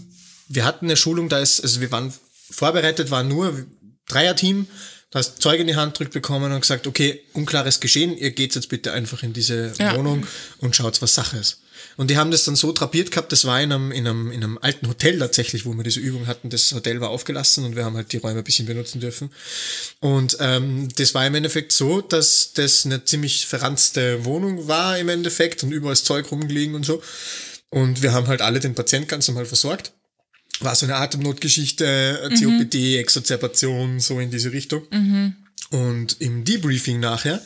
wir 0.48 0.64
hatten 0.64 0.86
eine 0.86 0.96
Schulung, 0.96 1.28
da 1.28 1.38
ist, 1.38 1.60
also 1.60 1.80
wir 1.80 1.92
waren 1.92 2.12
vorbereitet, 2.50 3.12
waren 3.12 3.28
nur 3.28 3.64
Dreierteam, 4.08 4.66
da 5.10 5.20
hast 5.20 5.40
Zeug 5.40 5.60
in 5.60 5.68
die 5.68 5.76
Hand 5.76 5.98
drückt 5.98 6.12
bekommen 6.12 6.52
und 6.52 6.60
gesagt, 6.60 6.88
okay, 6.88 7.20
unklares 7.32 7.78
Geschehen, 7.78 8.16
ihr 8.16 8.32
geht 8.32 8.56
jetzt 8.56 8.68
bitte 8.68 8.92
einfach 8.92 9.22
in 9.22 9.32
diese 9.32 9.72
Ja. 9.78 9.96
Wohnung 9.96 10.26
und 10.58 10.74
schaut, 10.74 11.00
was 11.00 11.14
Sache 11.14 11.38
ist. 11.38 11.59
Und 11.96 12.10
die 12.10 12.16
haben 12.16 12.30
das 12.30 12.44
dann 12.44 12.56
so 12.56 12.72
drapiert 12.72 13.10
gehabt, 13.10 13.32
das 13.32 13.44
war 13.44 13.60
in 13.60 13.72
einem, 13.72 13.92
in 13.92 14.06
einem, 14.06 14.32
in 14.32 14.42
einem 14.42 14.58
alten 14.58 14.88
Hotel 14.88 15.18
tatsächlich, 15.18 15.66
wo 15.66 15.72
wir 15.74 15.84
diese 15.84 16.00
Übung 16.00 16.26
hatten. 16.26 16.50
Das 16.50 16.72
Hotel 16.72 17.00
war 17.00 17.10
aufgelassen 17.10 17.64
und 17.64 17.76
wir 17.76 17.84
haben 17.84 17.96
halt 17.96 18.12
die 18.12 18.18
Räume 18.18 18.38
ein 18.38 18.44
bisschen 18.44 18.66
benutzen 18.66 19.00
dürfen. 19.00 19.30
Und 20.00 20.36
ähm, 20.40 20.88
das 20.96 21.14
war 21.14 21.26
im 21.26 21.34
Endeffekt 21.34 21.72
so, 21.72 22.00
dass 22.00 22.52
das 22.54 22.86
eine 22.86 23.04
ziemlich 23.04 23.46
verranzte 23.46 24.24
Wohnung 24.24 24.68
war 24.68 24.98
im 24.98 25.08
Endeffekt 25.08 25.62
und 25.62 25.72
überall 25.72 25.92
das 25.92 26.04
Zeug 26.04 26.30
rumgelegen 26.30 26.74
und 26.74 26.84
so. 26.86 27.02
Und 27.68 28.02
wir 28.02 28.12
haben 28.12 28.26
halt 28.26 28.42
alle 28.42 28.60
den 28.60 28.74
Patienten 28.74 29.08
ganz 29.08 29.28
normal 29.28 29.46
versorgt. 29.46 29.92
War 30.60 30.74
so 30.74 30.86
eine 30.86 30.96
Atemnotgeschichte, 30.96 32.28
Mhm. 32.30 32.34
COPD, 32.34 32.98
Exozerbation, 32.98 34.00
so 34.00 34.20
in 34.20 34.30
diese 34.30 34.52
Richtung. 34.52 34.86
Und 35.70 36.20
im 36.20 36.44
Debriefing 36.44 37.00
nachher, 37.00 37.40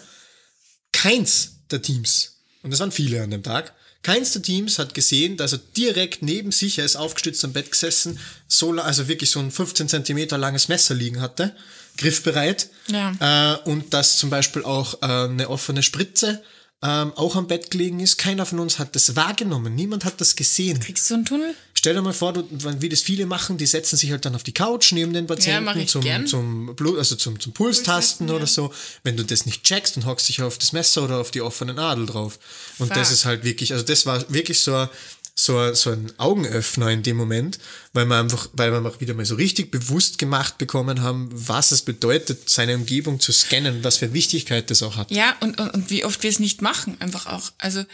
keins 0.93 1.57
der 1.70 1.82
Teams, 1.82 2.41
und 2.62 2.70
das 2.70 2.80
waren 2.80 2.93
viele 2.93 3.22
an 3.22 3.30
dem 3.30 3.43
Tag, 3.43 3.74
keins 4.05 4.33
der 4.33 4.43
Teams 4.43 4.79
hat 4.79 4.95
gesehen, 4.95 5.37
dass 5.37 5.53
er 5.53 5.61
direkt 5.77 6.23
neben 6.23 6.53
sich, 6.53 6.79
er 6.79 6.85
ist 6.85 6.95
aufgestützt 6.95 7.45
am 7.45 7.53
Bett 7.53 7.71
gesessen, 7.73 8.21
so, 8.47 8.71
also 8.73 9.09
wirklich 9.09 9.31
so 9.31 9.41
ein 9.41 9.51
15 9.51 9.89
Zentimeter 9.89 10.39
langes 10.39 10.69
Messer 10.69 10.95
liegen 10.95 11.21
hatte, 11.21 11.57
griffbereit. 11.97 12.69
Ja. 12.87 13.57
Äh, 13.65 13.69
und 13.69 13.93
dass 13.93 14.17
zum 14.17 14.31
Beispiel 14.31 14.63
auch 14.63 15.03
äh, 15.03 15.07
eine 15.07 15.49
offene 15.49 15.83
Spritze 15.83 16.43
ähm, 16.85 17.12
auch 17.16 17.35
am 17.35 17.47
Bett 17.47 17.70
gelegen 17.70 17.99
ist. 18.01 18.18
Keiner 18.18 18.45
von 18.45 18.61
uns 18.61 18.78
hat 18.78 18.95
das 18.95 19.16
wahrgenommen. 19.16 19.74
Niemand 19.74 20.05
hat 20.05 20.20
das 20.20 20.37
gesehen. 20.37 20.80
Kriegst 20.80 21.09
du 21.09 21.14
einen 21.14 21.24
Tunnel? 21.24 21.55
Stell 21.72 21.95
dir 21.95 22.03
mal 22.03 22.12
vor, 22.12 22.35
du, 22.35 22.47
wie 22.51 22.91
das 22.91 23.01
viele 23.01 23.24
machen, 23.24 23.57
die 23.57 23.64
setzen 23.64 23.97
sich 23.97 24.11
halt 24.11 24.26
dann 24.26 24.35
auf 24.35 24.43
die 24.43 24.53
Couch 24.53 24.93
neben 24.93 25.14
den 25.14 25.26
Patienten 25.26 25.78
ich 25.78 25.89
zum, 25.89 26.03
gern. 26.03 26.26
zum, 26.26 26.76
Blut, 26.76 26.99
also 26.99 27.16
zum, 27.16 27.41
zum 27.41 27.55
Pulstasten 27.55 28.28
oder 28.28 28.41
ja. 28.41 28.47
so. 28.47 28.70
Wenn 29.03 29.16
du 29.16 29.24
das 29.24 29.47
nicht 29.47 29.64
checkst 29.64 29.97
und 29.97 30.05
hockst 30.05 30.28
dich 30.28 30.43
auf 30.43 30.59
das 30.59 30.72
Messer 30.72 31.05
oder 31.05 31.20
auf 31.20 31.30
die 31.30 31.41
offene 31.41 31.72
Nadel 31.72 32.05
drauf. 32.05 32.39
Und 32.78 32.91
das 32.91 33.09
Fuck. 33.09 33.16
ist 33.16 33.24
halt 33.24 33.45
wirklich, 33.45 33.72
also 33.72 33.85
das 33.85 34.05
war 34.05 34.22
wirklich 34.30 34.61
so 34.61 34.74
ein, 34.74 34.89
so, 35.37 35.59
ein- 35.59 35.74
so 35.74 35.91
ein 35.91 36.12
Augenöffner 36.18 36.91
in 36.91 37.03
dem 37.03 37.16
Moment, 37.16 37.59
weil 37.93 38.07
wir 38.07 38.16
einfach, 38.18 38.49
weil 38.53 38.70
wir 38.72 38.89
auch 38.89 39.01
wieder 39.01 39.14
mal 39.14 39.24
so 39.26 39.35
richtig 39.35 39.70
bewusst 39.70 40.18
gemacht 40.18 40.59
bekommen 40.59 41.03
haben, 41.03 41.28
was 41.32 41.72
es 41.72 41.82
bedeutet, 41.82 42.49
seine 42.49 42.74
Umgebung 42.76 43.18
zu 43.20 43.32
scannen, 43.32 43.82
was 43.82 43.97
für 43.99 44.12
Wichtigkeit 44.12 44.70
das 44.70 44.82
auch 44.82 44.97
hat. 44.97 45.11
Ja, 45.11 45.37
und, 45.41 45.59
und, 45.61 45.70
und 45.70 45.91
wie 45.91 46.05
oft 46.05 46.22
wir 46.22 46.30
es 46.30 46.39
nicht 46.39 46.62
machen, 46.62 46.97
einfach 47.01 47.26
auch. 47.26 47.53
Also 47.59 47.85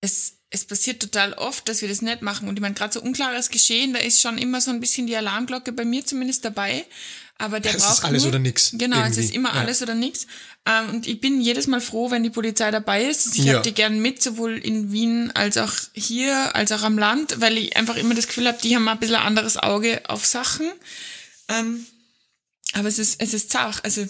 es, 0.00 0.34
es 0.50 0.64
passiert 0.64 1.00
total 1.00 1.32
oft, 1.34 1.68
dass 1.68 1.80
wir 1.82 1.88
das 1.88 2.02
nicht 2.02 2.22
machen. 2.22 2.48
Und 2.48 2.56
ich 2.56 2.60
meine, 2.60 2.74
gerade 2.74 2.92
so 2.92 3.00
unklares 3.00 3.50
Geschehen, 3.50 3.92
da 3.92 4.00
ist 4.00 4.20
schon 4.20 4.38
immer 4.38 4.60
so 4.60 4.70
ein 4.70 4.80
bisschen 4.80 5.06
die 5.06 5.16
Alarmglocke 5.16 5.72
bei 5.72 5.84
mir 5.84 6.04
zumindest 6.04 6.44
dabei. 6.44 6.84
Aber 7.42 7.58
der 7.60 7.72
Es 7.74 7.78
ist 7.78 7.86
braucht 7.88 8.04
alles 8.04 8.22
nur, 8.22 8.30
oder 8.30 8.38
nix, 8.38 8.70
Genau, 8.74 8.96
es 8.98 9.02
irgendwie. 9.02 9.20
ist 9.20 9.34
immer 9.34 9.54
Ja. 9.54 9.60
alles 9.60 9.82
oder 9.82 9.94
nichts. 9.94 10.26
Ähm, 10.64 10.90
und 10.90 11.06
ich 11.08 11.20
bin 11.20 11.40
jedes 11.40 11.66
Mal 11.66 11.80
froh, 11.80 12.10
wenn 12.10 12.22
die 12.22 12.30
Polizei 12.30 12.70
dabei 12.70 13.04
ist. 13.04 13.36
Ich 13.36 13.44
Ja. 13.44 13.54
habe 13.54 13.62
die 13.68 13.74
gern 13.74 14.00
mit, 14.00 14.22
sowohl 14.22 14.58
in 14.58 14.92
Wien 14.92 15.30
als 15.34 15.58
auch 15.58 15.72
hier, 15.92 16.54
als 16.54 16.70
auch 16.72 16.82
am 16.82 16.98
Land, 16.98 17.40
weil 17.40 17.58
ich 17.58 17.76
einfach 17.76 17.96
immer 17.96 18.14
das 18.14 18.28
Gefühl 18.28 18.46
habe, 18.46 18.58
die 18.62 18.76
haben 18.76 18.86
ein 18.88 18.98
bisschen 19.00 19.16
ein 19.16 19.26
anderes 19.26 19.56
Auge 19.56 20.02
auf 20.08 20.24
Sachen. 20.24 20.70
Ähm, 21.48 21.84
aber 22.74 22.88
es 22.88 22.98
ist, 22.98 23.20
es 23.20 23.34
ist 23.34 23.50
zart. 23.50 23.84
Also 23.84 24.06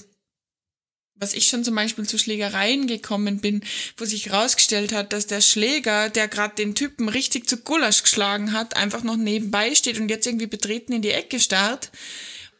was 1.14 1.34
ich 1.34 1.46
schon 1.48 1.62
zum 1.64 1.76
Beispiel 1.76 2.04
zu 2.06 2.18
Schlägereien 2.18 2.86
gekommen 2.88 3.40
bin, 3.40 3.62
wo 3.96 4.04
sich 4.04 4.26
herausgestellt 4.26 4.92
hat, 4.92 5.12
dass 5.12 5.26
der 5.28 5.40
Schläger, 5.40 6.10
der 6.10 6.26
gerade 6.26 6.56
den 6.56 6.74
Typen 6.74 7.08
richtig 7.08 7.48
zu 7.48 7.58
Gulasch 7.58 8.02
geschlagen 8.02 8.52
hat, 8.52 8.76
einfach 8.76 9.04
noch 9.04 9.16
nebenbei 9.16 9.74
steht 9.76 9.98
und 10.00 10.08
jetzt 10.08 10.26
irgendwie 10.26 10.46
betreten 10.48 10.92
in 10.92 11.00
die 11.02 11.10
Ecke 11.12 11.38
starrt. 11.38 11.90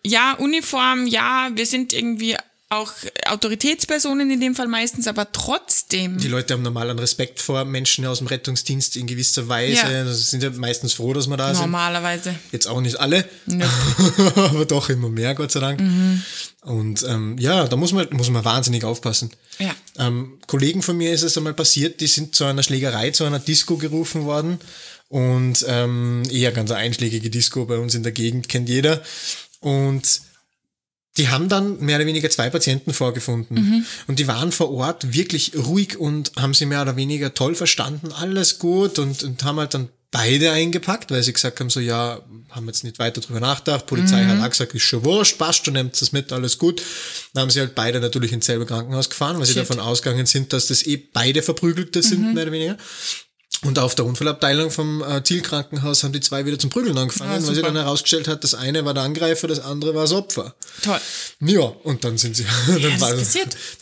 Ja, 0.05 0.35
Uniform, 0.35 1.07
ja, 1.07 1.51
wir 1.55 1.67
sind 1.67 1.93
irgendwie 1.93 2.37
auch 2.73 2.93
Autoritätspersonen 3.27 4.31
in 4.31 4.41
dem 4.41 4.55
Fall 4.55 4.67
meistens, 4.67 5.07
aber 5.07 5.31
trotzdem. 5.31 6.19
Die 6.19 6.29
Leute 6.29 6.55
haben 6.55 6.63
normal 6.63 6.89
einen 6.89 6.99
Respekt 6.99 7.41
vor 7.41 7.65
Menschen 7.67 8.07
aus 8.07 8.19
dem 8.19 8.27
Rettungsdienst 8.27 8.97
in 8.97 9.07
gewisser 9.07 9.47
Weise. 9.49 9.83
Ja. 9.83 10.01
Also 10.01 10.15
sind 10.15 10.43
ja 10.43 10.51
meistens 10.51 10.95
froh, 10.95 11.13
dass 11.13 11.27
wir 11.29 11.37
da 11.37 11.55
sind. 11.55 11.63
Normalerweise. 11.63 12.35
Jetzt 12.51 12.67
auch 12.67 12.81
nicht 12.81 12.99
alle, 12.99 13.29
Nö. 13.45 13.65
aber 14.37 14.65
doch 14.65 14.89
immer 14.89 15.11
mehr, 15.11 15.35
Gott 15.35 15.53
sei 15.53 15.61
Dank. 15.61 15.83
Und 16.63 17.05
ähm, 17.07 17.37
ja, 17.39 17.69
da 17.69 17.77
muss 17.77 17.93
man, 17.93 18.09
muss 18.13 18.31
man 18.31 18.45
wahnsinnig 18.45 18.85
aufpassen. 18.85 19.31
Ja. 19.59 19.75
Ähm, 19.99 20.39
Kollegen 20.47 20.81
von 20.81 20.97
mir 20.97 21.13
ist 21.13 21.23
es 21.23 21.37
einmal 21.37 21.55
passiert, 21.55 22.01
die 22.01 22.07
sind 22.07 22.35
zu 22.35 22.45
einer 22.45 22.63
Schlägerei, 22.63 23.11
zu 23.11 23.25
einer 23.25 23.39
Disco 23.39 23.77
gerufen 23.77 24.25
worden. 24.25 24.59
Und 25.09 25.63
ähm, 25.69 26.23
eher 26.31 26.53
ganz 26.53 26.71
einschlägige 26.71 27.29
Disco 27.29 27.67
bei 27.67 27.77
uns 27.77 27.95
in 27.95 28.03
der 28.03 28.13
Gegend, 28.13 28.49
kennt 28.49 28.71
jeder. 28.71 29.03
Und 29.63 30.21
die 31.17 31.29
haben 31.29 31.49
dann 31.49 31.79
mehr 31.81 31.97
oder 31.97 32.07
weniger 32.07 32.31
zwei 32.31 32.49
Patienten 32.51 32.93
vorgefunden. 32.93 33.57
Und 34.07 34.19
die 34.19 34.27
waren 34.29 34.53
vor 34.53 34.71
Ort 34.73 35.13
wirklich 35.13 35.53
ruhig 35.57 35.99
und 35.99 36.33
haben 36.37 36.55
sie 36.55 36.67
mehr 36.67 36.83
oder 36.83 36.97
weniger 36.97 37.35
toll 37.35 37.55
verstanden, 37.55 38.13
alles 38.13 38.59
gut 38.59 38.99
und, 38.99 39.23
und 39.23 39.45
haben 39.45 39.59
halt 39.59 39.75
dann 39.75 39.89
beide 40.11 40.53
eingepackt, 40.53 41.11
weil 41.11 41.23
sie 41.23 41.33
gesagt 41.33 41.59
haben, 41.59 41.71
so 41.71 41.81
ja, 41.81 42.21
haben 42.51 42.67
jetzt 42.67 42.85
nicht 42.85 42.99
weiter 42.99 43.21
drüber 43.21 43.41
nachgedacht. 43.41 43.87
Polizei 43.87 44.25
hat 44.25 44.41
auch 44.41 44.51
gesagt, 44.51 44.75
ist 44.75 44.83
schon 44.83 45.05
wurscht, 45.05 45.39
passt, 45.39 45.67
du 45.67 45.71
nimmst 45.71 46.03
das 46.03 46.13
mit, 46.13 46.33
alles 46.33 46.59
gut. 46.59 46.83
Dann 47.33 47.43
haben 47.43 47.51
sie 47.51 47.61
halt 47.61 47.75
beide 47.75 47.99
natürlich 47.99 48.33
ins 48.33 48.47
selbe 48.47 48.67
Krankenhaus 48.67 49.09
gefahren, 49.09 49.39
weil 49.39 49.47
sie 49.47 49.55
Shit. 49.55 49.63
davon 49.63 49.81
ausgegangen 49.81 50.27
sind, 50.27 50.53
dass 50.53 50.67
das 50.67 50.87
eh 50.87 50.97
beide 50.97 51.43
Verprügelte 51.43 52.03
sind, 52.03 52.35
mehr 52.35 52.45
oder 52.45 52.53
weniger. 52.53 52.77
Und 53.65 53.79
auf 53.79 53.95
der 53.95 54.05
Unfallabteilung 54.07 54.73
vom 54.73 55.05
äh, 55.05 55.23
Zielkrankenhaus 55.23 56.03
haben 56.03 56.13
die 56.13 56.19
zwei 56.21 56.45
wieder 56.47 56.59
zum 56.59 56.71
Prügeln 56.71 56.99
angefangen, 56.99 57.31
Ah, 57.31 57.35
weil 57.35 57.55
super. 57.55 57.69
dann 57.69 57.77
herausgestellt 57.77 58.27
hat, 58.27 58.43
das 58.43 58.55
eine 58.55 58.85
war 58.85 58.93
der 58.93 59.05
Angreifer, 59.05 59.47
das 59.47 59.61
andere 59.61 59.95
war 59.95 60.03
das 60.03 60.13
Opfer. 60.13 60.55
Toll. 60.83 60.99
Ja, 61.41 61.61
und 61.61 62.03
dann 62.03 62.19
sind 62.19 62.35
sie, 62.35 62.45
dann, 62.67 62.83
das 62.83 63.01
war, 63.01 63.11
dann 63.13 63.21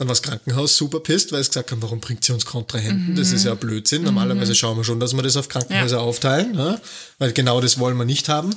war 0.00 0.06
das 0.08 0.20
Krankenhaus 0.22 0.76
super 0.76 1.00
pisst, 1.00 1.32
weil 1.32 1.40
es 1.40 1.48
gesagt 1.48 1.70
haben, 1.70 1.80
warum 1.80 1.98
bringt 2.00 2.22
sie 2.24 2.32
uns 2.34 2.44
Kontrahenten? 2.44 3.16
Das 3.16 3.32
ist 3.32 3.44
ja 3.44 3.54
Blödsinn. 3.54 4.02
Normalerweise 4.02 4.54
schauen 4.54 4.76
wir 4.76 4.84
schon, 4.84 5.00
dass 5.00 5.14
wir 5.14 5.22
das 5.22 5.36
auf 5.38 5.48
Krankenhäuser 5.48 5.96
Ja. 5.96 6.02
aufteilen, 6.02 6.54
ja? 6.58 6.78
weil 7.18 7.32
genau 7.32 7.60
das 7.62 7.78
wollen 7.78 7.96
wir 7.96 8.04
nicht 8.04 8.28
haben. 8.28 8.54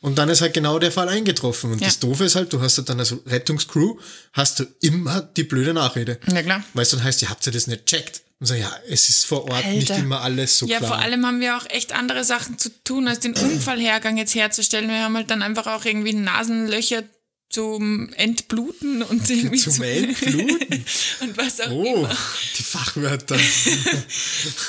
Und 0.00 0.18
dann 0.18 0.28
ist 0.28 0.42
halt 0.42 0.52
genau 0.54 0.78
der 0.78 0.92
Fall 0.92 1.08
eingetroffen. 1.08 1.72
Und 1.72 1.80
Ja. 1.80 1.86
das 1.86 1.98
Doofe 1.98 2.24
ist 2.24 2.36
halt, 2.36 2.52
du 2.52 2.60
hast 2.60 2.76
halt 2.76 2.88
dann 2.90 3.00
als 3.00 3.14
Rettungscrew, 3.26 3.96
hast 4.34 4.60
du 4.60 4.64
immer 4.80 5.22
die 5.22 5.44
blöde 5.44 5.72
Nachrede. 5.72 6.18
Ja, 6.30 6.42
klar. 6.42 6.62
Weil 6.74 6.82
es 6.82 6.90
dann 6.90 7.02
heißt, 7.02 7.22
ihr 7.22 7.30
habt 7.30 7.44
ja 7.46 7.52
das 7.52 7.66
nicht 7.66 7.86
checkt. 7.86 8.20
Und 8.40 8.46
so, 8.46 8.54
ja, 8.54 8.72
es 8.88 9.08
ist 9.08 9.26
vor 9.26 9.50
Ort 9.50 9.66
nicht 9.66 9.90
Alter. 9.90 10.02
immer 10.02 10.20
alles 10.20 10.58
so 10.58 10.66
Ja, 10.66 10.78
klar. 10.78 10.90
vor 10.90 10.98
allem 10.98 11.26
haben 11.26 11.40
wir 11.40 11.56
auch 11.56 11.66
echt 11.70 11.92
andere 11.92 12.22
Sachen 12.22 12.56
zu 12.56 12.70
tun, 12.84 13.08
als 13.08 13.18
den 13.20 13.34
Unfallhergang 13.34 14.16
jetzt 14.16 14.34
herzustellen. 14.36 14.88
Wir 14.88 15.02
haben 15.02 15.16
halt 15.16 15.30
dann 15.30 15.42
einfach 15.42 15.66
auch 15.66 15.84
irgendwie 15.84 16.12
Nasenlöcher 16.12 17.02
zum 17.50 18.12
Entbluten 18.12 19.02
und 19.02 19.28
irgendwie 19.30 19.56
Zum 19.58 19.82
Entbluten? 19.82 20.84
und 21.20 21.36
was 21.38 21.60
auch 21.62 21.70
Oh, 21.70 21.84
immer. 22.04 22.16
die 22.58 22.62
Fachwörter. 22.62 23.36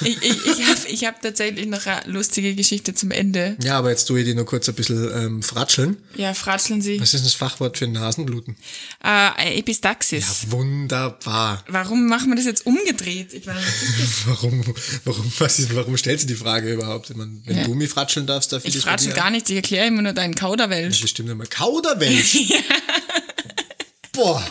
Ich, 0.02 0.18
ich, 0.22 0.46
ich 0.46 0.66
habe 0.66 0.80
ich 0.88 1.06
hab 1.06 1.22
tatsächlich 1.22 1.68
noch 1.68 1.86
eine 1.86 2.02
lustige 2.12 2.56
Geschichte 2.56 2.94
zum 2.94 3.12
Ende. 3.12 3.58
ja, 3.62 3.78
aber 3.78 3.90
jetzt 3.90 4.06
tue 4.06 4.20
ich 4.22 4.26
die 4.26 4.34
nur 4.34 4.46
kurz 4.46 4.68
ein 4.70 4.76
bisschen 4.76 5.10
ähm, 5.14 5.44
fratscheln. 5.44 5.98
Ja, 6.16 6.34
fratscheln 6.34 6.82
Sie. 6.82 7.00
Was 7.02 7.14
ist 7.14 7.26
das 7.26 7.34
Fachwort 7.34 7.78
für 7.78 7.88
Nasenbluten? 7.88 8.56
Äh, 9.04 9.60
Epistaxis. 9.60 10.46
Wunderbar. 10.50 11.64
Warum 11.68 12.08
machen 12.08 12.30
wir 12.30 12.36
das 12.38 12.46
jetzt 12.46 12.66
umgedreht? 12.66 13.34
Ich 13.34 13.46
meine, 13.46 13.60
was 13.60 13.84
ist 13.84 14.00
das? 14.00 14.10
Warum, 14.28 14.64
warum, 15.06 15.32
was 15.40 15.60
ist, 15.60 15.76
warum 15.76 15.98
stellst 15.98 16.24
du 16.24 16.28
die 16.30 16.36
Frage 16.36 16.72
überhaupt? 16.74 17.10
Ich 17.10 17.16
meine, 17.16 17.32
wenn 17.46 17.58
Ja. 17.58 17.64
du 17.66 17.74
mich 17.76 17.90
fratscheln 17.90 18.26
darfst, 18.26 18.52
darf 18.54 18.64
ich, 18.66 18.78
fratschel 18.80 19.12
gar 19.14 19.30
nichts, 19.32 19.50
ich 19.50 19.58
erkläre 19.58 19.88
immer 19.88 20.02
nur 20.02 20.14
deinen 20.14 20.36
Kauderwelsch. 20.36 21.02
Das 21.02 21.10
stimmt 21.10 21.30
immer. 21.30 21.46
Kauderwelsch. 21.46 22.38
Boah. 24.14 24.44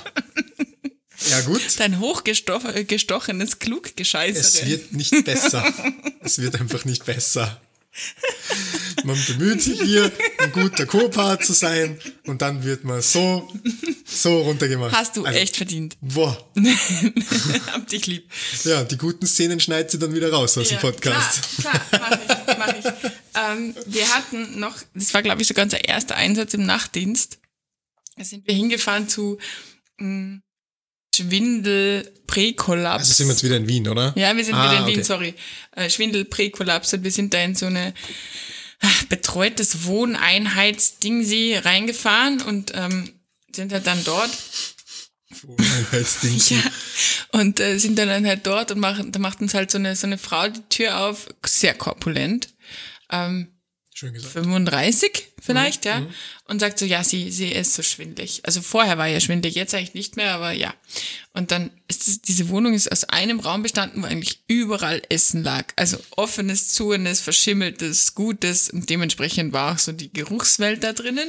Ja 1.30 1.40
gut. 1.42 1.62
Dein 1.78 1.98
hochgestochenes 2.00 3.58
Kluggescheißere. 3.58 4.40
Es 4.40 4.66
wird 4.66 4.92
nicht 4.92 5.24
besser. 5.24 5.64
es 6.20 6.38
wird 6.38 6.60
einfach 6.60 6.84
nicht 6.84 7.04
besser. 7.04 7.60
Man 9.04 9.18
bemüht 9.26 9.60
sich 9.62 9.80
hier, 9.82 10.12
ein 10.38 10.52
guter 10.52 10.86
Co-Part 10.86 11.44
zu 11.44 11.52
sein 11.52 11.98
und 12.26 12.42
dann 12.42 12.62
wird 12.62 12.84
man 12.84 13.02
so, 13.02 13.52
so 14.04 14.42
runtergemacht. 14.42 14.94
Hast 14.94 15.16
du 15.16 15.24
Also, 15.24 15.38
echt 15.38 15.56
verdient. 15.56 15.96
Boah. 16.00 16.36
Hab 17.72 17.86
dich 17.88 18.06
lieb. 18.06 18.30
Ja, 18.64 18.84
die 18.84 18.96
guten 18.96 19.26
Szenen 19.26 19.58
schneidet 19.60 19.90
sie 19.90 19.98
dann 19.98 20.14
wieder 20.14 20.30
raus 20.32 20.56
aus 20.58 20.68
dem 20.68 20.78
Podcast. 20.78 21.40
Klar, 21.60 21.80
klar 21.90 22.10
mach 22.10 22.68
ich. 22.74 22.82
Mach 22.82 22.92
ich. 22.92 23.10
Ähm, 23.34 23.74
wir 23.86 24.08
hatten 24.14 24.60
noch, 24.60 24.76
das 24.94 25.12
war 25.14 25.22
glaube 25.22 25.42
ich 25.42 25.48
sogar 25.48 25.64
unser 25.64 25.84
erster 25.84 26.14
Einsatz 26.16 26.54
im 26.54 26.64
Nachtdienst. 26.66 27.38
Da 28.18 28.24
sind 28.24 28.46
wir 28.46 28.54
hingefahren 28.54 29.08
zu 29.08 29.38
mh, 29.98 30.40
Schwindel 31.14 32.12
Präkollaps. 32.26 33.00
Also 33.04 33.14
sind 33.14 33.26
wir 33.28 33.32
jetzt 33.32 33.42
wieder 33.44 33.56
in 33.56 33.66
Wien, 33.68 33.88
oder? 33.88 34.12
Ja, 34.16 34.36
wir 34.36 34.44
sind 34.44 34.54
Ah, 34.54 34.70
wieder 34.70 34.80
in 34.80 34.86
Wien, 34.86 34.96
okay. 34.96 35.04
sorry. 35.04 35.34
Äh, 35.72 35.90
Schwindel 35.90 36.24
Präkollaps 36.24 36.92
und 36.94 37.02
wir 37.04 37.10
sind 37.10 37.32
da 37.34 37.40
in 37.42 37.54
so 37.54 37.66
eine 37.66 37.94
ach, 38.80 39.04
betreutes 39.04 39.84
Wohneinheitsdingsi 39.84 41.56
reingefahren 41.62 42.42
und 42.42 42.72
ähm, 42.74 43.10
sind 43.54 43.72
halt 43.72 43.86
dann 43.86 44.02
dort 44.04 44.30
Einheitsding. 45.58 46.40
Ja. 46.50 46.62
Und 47.40 47.60
äh, 47.60 47.78
sind 47.78 47.98
dann 47.98 48.26
halt 48.26 48.46
dort 48.46 48.70
und 48.70 48.80
machen, 48.80 49.12
da 49.12 49.18
macht 49.18 49.40
uns 49.40 49.52
halt 49.54 49.70
so 49.70 49.78
eine, 49.78 49.94
so 49.94 50.06
eine 50.06 50.18
Frau 50.18 50.48
die 50.48 50.62
Tür 50.70 51.00
auf, 51.00 51.28
sehr 51.44 51.74
korpulent. 51.74 52.48
Ähm, 53.10 53.48
Schön 53.98 54.14
gesagt. 54.14 54.32
35 54.32 55.24
vielleicht, 55.42 55.84
Mhm. 55.84 55.90
ja. 55.90 56.06
Und 56.46 56.60
sagt 56.60 56.78
so, 56.78 56.84
ja, 56.86 57.02
sie, 57.02 57.32
sie 57.32 57.48
ist 57.50 57.74
so 57.74 57.82
schwindlig. 57.82 58.42
Also 58.44 58.62
vorher 58.62 58.96
war 58.96 59.08
ja 59.08 59.18
schwindlig, 59.18 59.56
jetzt 59.56 59.74
eigentlich 59.74 59.94
nicht 59.94 60.16
mehr, 60.16 60.34
aber 60.34 60.52
ja. 60.52 60.72
Und 61.32 61.50
dann 61.50 61.70
ist 61.88 62.06
es, 62.06 62.22
diese 62.22 62.48
Wohnung 62.48 62.74
ist 62.74 62.92
aus 62.92 63.02
einem 63.04 63.40
Raum 63.40 63.64
bestanden, 63.64 64.02
wo 64.02 64.06
eigentlich 64.06 64.38
überall 64.46 65.02
Essen 65.08 65.42
lag. 65.42 65.64
Also 65.74 65.98
offenes, 66.10 66.68
zuenes, 66.68 67.20
verschimmeltes, 67.20 68.14
gutes. 68.14 68.70
Und 68.70 68.88
dementsprechend 68.88 69.52
war 69.52 69.74
auch 69.74 69.78
so 69.80 69.90
die 69.90 70.12
Geruchswelt 70.12 70.84
da 70.84 70.92
drinnen. 70.92 71.28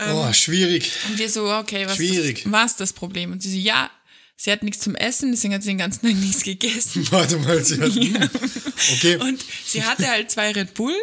Oh, 0.00 0.32
schwierig. 0.32 0.90
Und 1.08 1.16
wir 1.16 1.30
so, 1.30 1.48
okay, 1.48 1.86
was 1.86 1.94
Schwierig. 1.94 2.42
Das, 2.42 2.52
was 2.52 2.70
ist 2.72 2.80
das 2.80 2.92
Problem? 2.92 3.30
Und 3.30 3.40
sie 3.40 3.52
so, 3.52 3.56
ja, 3.58 3.88
sie 4.36 4.50
hat 4.50 4.64
nichts 4.64 4.80
zum 4.80 4.96
Essen, 4.96 5.30
deswegen 5.30 5.54
hat 5.54 5.62
sie 5.62 5.68
den 5.68 5.78
ganzen 5.78 6.02
Tag 6.02 6.14
nichts 6.20 6.42
gegessen. 6.42 7.06
Warte 7.12 7.36
mal, 7.38 7.64
sie 7.64 7.80
hat, 7.80 7.92
Okay, 8.94 9.14
Und 9.16 9.44
sie 9.64 9.84
hatte 9.84 10.08
halt 10.08 10.28
zwei 10.28 10.50
Red 10.50 10.74
Bull. 10.74 10.96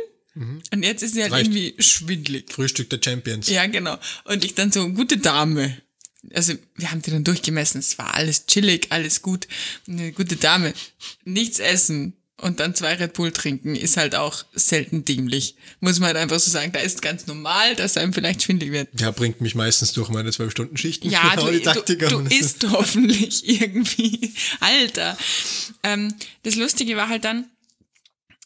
Und 0.74 0.84
jetzt 0.84 1.04
ist 1.04 1.14
sie 1.14 1.22
halt 1.24 1.32
Reicht. 1.32 1.48
irgendwie 1.52 1.82
schwindlig. 1.82 2.52
Frühstück 2.52 2.90
der 2.90 3.00
Champions. 3.04 3.50
Ja, 3.50 3.66
genau. 3.68 3.98
Und 4.26 4.44
ich 4.44 4.56
dann 4.56 4.72
so, 4.72 4.88
gute 4.90 5.18
Dame. 5.18 5.78
Also, 6.34 6.54
wir 6.76 6.92
haben 6.92 7.02
die 7.02 7.12
dann 7.12 7.24
durchgemessen. 7.24 7.80
Es 7.80 7.98
war 7.98 8.14
alles 8.16 8.46
chillig, 8.48 8.88
alles 8.90 9.22
gut. 9.22 9.48
Eine 9.88 10.12
gute 10.12 10.36
Dame. 10.36 10.74
Nichts 11.24 11.60
essen 11.60 12.14
und 12.40 12.60
dann 12.60 12.76
zwei 12.76 12.94
Red 12.94 13.14
Bull 13.14 13.32
trinken 13.32 13.76
ist 13.76 13.98
halt 13.98 14.14
auch 14.14 14.46
selten 14.54 15.04
dämlich. 15.06 15.56
Muss 15.80 16.00
man 16.00 16.08
halt 16.08 16.18
einfach 16.18 16.40
so 16.40 16.52
sagen. 16.52 16.72
Da 16.72 16.80
ist 16.80 17.02
ganz 17.02 17.26
normal, 17.26 17.76
dass 17.76 17.98
einem 17.98 18.14
vielleicht 18.14 18.44
schwindelig 18.44 18.74
wird. 18.74 18.90
Ja, 19.00 19.10
bringt 19.12 19.42
mich 19.42 19.56
meistens 19.56 19.94
durch 19.94 20.10
meine 20.10 20.32
zwölf 20.32 20.52
Stunden 20.52 20.78
Schichten. 20.78 21.10
Ja, 21.10 21.34
Genau, 21.36 21.50
du, 21.50 21.84
du, 21.96 21.96
du 21.98 22.20
isst 22.36 22.70
hoffentlich 22.70 23.48
irgendwie. 23.62 24.34
Alter. 24.60 25.18
Ähm, 25.82 26.14
das 26.44 26.56
Lustige 26.56 26.96
war 26.96 27.10
halt 27.10 27.26
dann, 27.26 27.46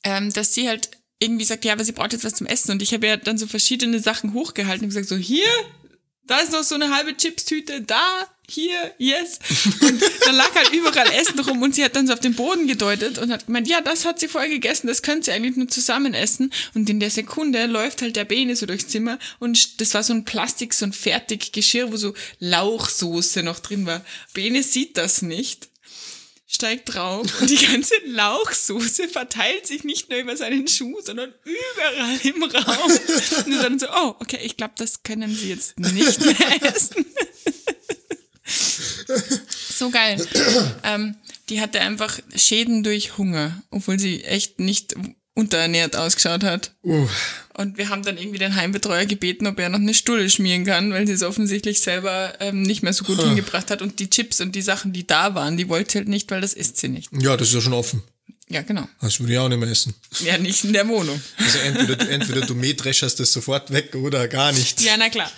ähm, 0.03 0.31
dass 0.31 0.53
sie 0.53 0.69
halt 0.69 0.89
irgendwie 1.21 1.45
sagt, 1.45 1.63
ja, 1.65 1.73
aber 1.73 1.83
sie 1.83 1.91
braucht 1.91 2.13
jetzt 2.13 2.25
was 2.25 2.35
zum 2.35 2.47
Essen. 2.47 2.71
Und 2.71 2.81
ich 2.81 2.93
habe 2.93 3.07
ja 3.07 3.17
dann 3.17 3.37
so 3.37 3.47
verschiedene 3.47 3.99
Sachen 3.99 4.33
hochgehalten 4.33 4.85
und 4.85 4.89
gesagt, 4.89 5.07
so 5.07 5.15
hier, 5.15 5.45
da 6.25 6.39
ist 6.39 6.51
noch 6.51 6.63
so 6.63 6.75
eine 6.75 6.95
halbe 6.95 7.15
Chipstüte, 7.15 7.81
da, 7.81 8.27
hier, 8.49 8.93
yes. 8.97 9.39
Und 9.81 10.01
dann 10.25 10.35
lag 10.35 10.53
halt 10.55 10.71
überall 10.71 11.11
Essen 11.13 11.39
rum 11.39 11.61
und 11.61 11.75
sie 11.75 11.83
hat 11.83 11.95
dann 11.95 12.07
so 12.07 12.13
auf 12.13 12.19
den 12.19 12.35
Boden 12.35 12.67
gedeutet 12.67 13.17
und 13.17 13.31
hat 13.31 13.45
gemeint, 13.47 13.67
ja, 13.67 13.81
das 13.81 14.05
hat 14.05 14.19
sie 14.19 14.27
vorher 14.27 14.49
gegessen, 14.49 14.87
das 14.87 15.01
könnt 15.01 15.25
sie 15.25 15.31
eigentlich 15.31 15.55
nur 15.55 15.67
zusammen 15.67 16.13
essen. 16.13 16.51
Und 16.73 16.89
in 16.89 16.99
der 16.99 17.09
Sekunde 17.09 17.65
läuft 17.65 18.01
halt 18.01 18.15
der 18.15 18.25
Bene 18.25 18.55
so 18.55 18.65
durchs 18.65 18.87
Zimmer 18.87 19.19
und 19.39 19.81
das 19.81 19.93
war 19.93 20.03
so 20.03 20.13
ein 20.13 20.25
Plastik, 20.25 20.73
so 20.73 20.85
ein 20.85 20.93
Fertiggeschirr, 20.93 21.91
wo 21.91 21.97
so 21.97 22.13
Lauchsoße 22.39 23.43
noch 23.43 23.59
drin 23.59 23.85
war. 23.85 24.03
Bene 24.33 24.63
sieht 24.63 24.97
das 24.97 25.21
nicht 25.21 25.70
steigt 26.61 26.93
drauf 26.93 27.41
und 27.41 27.49
die 27.49 27.65
ganze 27.65 27.95
Lauchsoße 28.05 29.07
verteilt 29.07 29.65
sich 29.65 29.83
nicht 29.83 30.11
nur 30.11 30.19
über 30.19 30.37
seinen 30.37 30.67
Schuh, 30.67 31.01
sondern 31.01 31.33
überall 31.43 32.19
im 32.23 32.43
Raum. 32.43 32.91
Und 33.47 33.63
dann 33.63 33.79
so, 33.79 33.87
oh, 33.89 34.15
okay, 34.19 34.37
ich 34.43 34.57
glaube, 34.57 34.75
das 34.77 35.01
können 35.01 35.35
sie 35.35 35.49
jetzt 35.49 35.79
nicht 35.79 36.23
mehr 36.23 36.75
essen. 36.75 37.03
so 39.75 39.89
geil. 39.89 40.23
Ähm, 40.83 41.15
die 41.49 41.61
hatte 41.61 41.81
einfach 41.81 42.19
Schäden 42.35 42.83
durch 42.83 43.17
Hunger, 43.17 43.63
obwohl 43.71 43.97
sie 43.97 44.23
echt 44.23 44.59
nicht 44.59 44.95
unterernährt 45.33 45.95
ausgeschaut 45.95 46.43
hat. 46.43 46.71
Uh, 46.83 47.07
Und 47.55 47.77
wir 47.77 47.89
haben 47.89 48.03
dann 48.03 48.17
irgendwie 48.17 48.37
den 48.39 48.55
Heimbetreuer 48.55 49.05
gebeten, 49.05 49.47
ob 49.47 49.59
er 49.59 49.69
noch 49.69 49.79
eine 49.79 49.93
Stulle 49.93 50.29
schmieren 50.29 50.65
kann, 50.65 50.91
weil 50.91 51.07
sie 51.07 51.13
es 51.13 51.23
offensichtlich 51.23 51.79
selber 51.81 52.33
ähm, 52.39 52.61
nicht 52.63 52.83
mehr 52.83 52.93
so 52.93 53.03
gut 53.05 53.21
hingebracht 53.21 53.71
hat. 53.71 53.81
Und 53.81 53.99
die 53.99 54.09
Chips 54.09 54.41
und 54.41 54.53
die 54.53 54.61
Sachen, 54.61 54.91
die 54.93 55.07
da 55.07 55.33
waren, 55.35 55.57
die 55.57 55.69
wollte 55.69 55.91
sie 55.93 55.97
halt 55.99 56.07
nicht, 56.09 56.29
weil 56.31 56.41
das 56.41 56.53
isst 56.53 56.77
sie 56.77 56.89
nicht. 56.89 57.09
ja, 57.19 57.37
das 57.37 57.47
ist 57.49 57.53
ja 57.53 57.61
schon 57.61 57.73
offen. 57.73 58.03
Ja, 58.49 58.61
genau. 58.63 58.85
Das 58.99 59.17
würde 59.21 59.31
ich 59.31 59.39
auch 59.39 59.47
nicht 59.47 59.59
mehr 59.59 59.69
essen. 59.69 59.93
Ja, 60.25 60.37
nicht 60.37 60.65
in 60.65 60.73
der 60.73 60.85
Wohnung. 60.89 61.21
Also 61.37 61.57
entweder, 61.59 61.95
du- 61.95 62.09
entweder 62.09 62.41
du 62.41 62.53
mähdrescherst 62.53 63.17
das 63.21 63.31
sofort 63.31 63.71
weg 63.71 63.95
oder 63.95 64.27
gar 64.27 64.51
nicht. 64.51 64.81
Ja, 64.81 64.97
na 64.97 65.07
klar. 65.09 65.31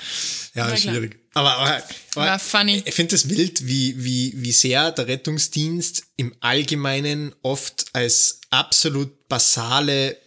Ja, 0.54 0.68
klar. 0.68 0.78
schwierig. 0.78 1.20
Aber, 1.34 1.52
aber, 1.58 1.84
aber 2.16 2.26
War 2.26 2.40
funny. 2.40 2.84
ich 2.86 2.94
finde 2.94 3.16
es 3.16 3.28
wild, 3.28 3.66
wie, 3.66 4.04
wie, 4.04 4.34
wie 4.36 4.52
sehr 4.52 4.92
der 4.92 5.08
Rettungsdienst 5.08 6.04
im 6.16 6.36
Allgemeinen 6.42 7.34
oft 7.42 7.86
als 7.94 8.40
absolut 8.52 9.28
basale 9.28 10.18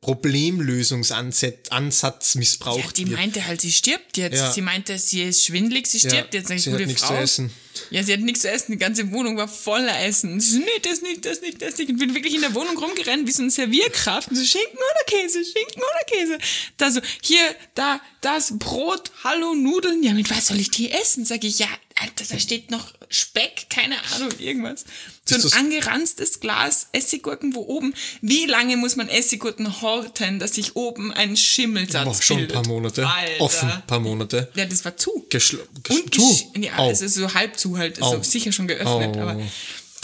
Problemlösungsansatz 0.00 1.68
Ansatz 1.70 2.34
Ja, 2.34 2.38
missbraucht 2.40 2.96
die 2.96 3.08
wird. 3.08 3.18
meinte 3.18 3.46
halt, 3.46 3.60
sie 3.60 3.72
stirbt 3.72 4.16
jetzt. 4.16 4.36
Ja. 4.36 4.52
Sie 4.52 4.60
meinte, 4.62 4.98
sie 4.98 5.22
ist 5.22 5.44
schwindlig, 5.44 5.86
sie 5.86 6.00
stirbt 6.00 6.34
jetzt. 6.34 6.50
Eine 6.50 6.60
sie 6.60 6.70
gute 6.70 6.82
hat 6.82 6.88
nichts 6.88 7.02
Frau. 7.02 7.14
zu 7.16 7.20
essen. 7.22 7.50
Ja, 7.90 8.02
sie 8.02 8.12
hat 8.12 8.20
nichts 8.20 8.40
zu 8.40 8.50
essen. 8.50 8.72
Die 8.72 8.78
ganze 8.78 9.10
Wohnung 9.12 9.36
war 9.36 9.46
voller 9.48 10.04
Essen. 10.04 10.32
Und 10.32 10.40
sie 10.40 10.50
so, 10.54 10.58
nee, 10.58 10.66
das 10.82 11.00
nicht, 11.02 11.24
das 11.24 11.40
nicht, 11.40 11.62
das 11.62 11.78
nicht. 11.78 11.88
Und 11.90 11.98
bin 11.98 12.14
wirklich 12.14 12.34
in 12.34 12.40
der 12.40 12.54
Wohnung 12.54 12.76
rumgerannt 12.76 13.26
wie 13.26 13.32
so 13.32 13.42
ein 13.42 13.50
Servierkraft. 13.50 14.28
Und 14.30 14.36
so, 14.36 14.44
Schinken 14.44 14.76
oder 14.76 15.04
Käse, 15.18 15.44
Schinken 15.44 15.82
oder 15.82 16.04
Käse. 16.18 16.38
Da 16.76 16.90
so, 16.90 17.00
hier, 17.22 17.38
da, 17.74 18.00
das 18.20 18.58
Brot, 18.58 19.12
hallo, 19.22 19.54
Nudeln. 19.54 20.02
Ja, 20.02 20.12
mit 20.12 20.28
was 20.30 20.48
soll 20.48 20.58
ich 20.58 20.70
die 20.70 20.90
essen? 20.90 21.24
Sag 21.24 21.44
ich, 21.44 21.58
ja, 21.60 21.68
Alter, 22.00 22.24
da 22.28 22.38
steht 22.38 22.70
noch 22.70 22.92
Speck, 23.10 23.66
keine 23.70 23.96
Ahnung, 24.14 24.30
irgendwas. 24.38 24.84
So 25.24 25.34
ein 25.36 25.52
angeranztes 25.66 26.40
Glas 26.40 26.88
Essiggurken, 26.92 27.54
wo 27.54 27.60
oben, 27.62 27.94
wie 28.20 28.46
lange 28.46 28.76
muss 28.76 28.96
man 28.96 29.08
Essiggurken 29.08 29.80
horten, 29.82 30.38
dass 30.38 30.54
sich 30.54 30.76
oben 30.76 31.12
ein 31.12 31.36
Schimmelsatz 31.36 32.04
Boah, 32.04 32.22
schon 32.22 32.36
ein 32.36 32.40
bildet? 32.46 32.54
paar 32.54 32.66
Monate. 32.66 33.06
Alter. 33.06 33.40
Offen, 33.40 33.70
ein 33.70 33.86
paar 33.86 34.00
Monate. 34.00 34.50
Ja, 34.54 34.64
das 34.66 34.84
war 34.84 34.96
zu. 34.96 35.26
Geschl 35.30 35.58
Und 35.90 36.10
gesch- 36.14 36.44
Ja, 36.62 36.78
Au. 36.78 36.90
es 36.90 37.00
ist 37.00 37.14
so 37.14 37.32
halb 37.34 37.58
zu 37.58 37.76
halt, 37.78 37.98
ist 37.98 38.02
Au. 38.02 38.16
so 38.16 38.22
sicher 38.22 38.52
schon 38.52 38.68
geöffnet, 38.68 39.16
Au. 39.16 39.20
aber 39.20 39.40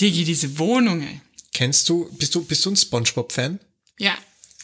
Digi, 0.01 0.25
diese 0.25 0.59
Wohnung, 0.59 1.03
ey. 1.03 1.21
Kennst 1.53 1.89
du, 1.89 2.09
bist 2.19 2.35
du, 2.35 2.45
bist 2.45 2.65
du 2.65 2.71
ein 2.71 2.77
Spongebob-Fan? 2.77 3.61
Ja. 3.99 4.15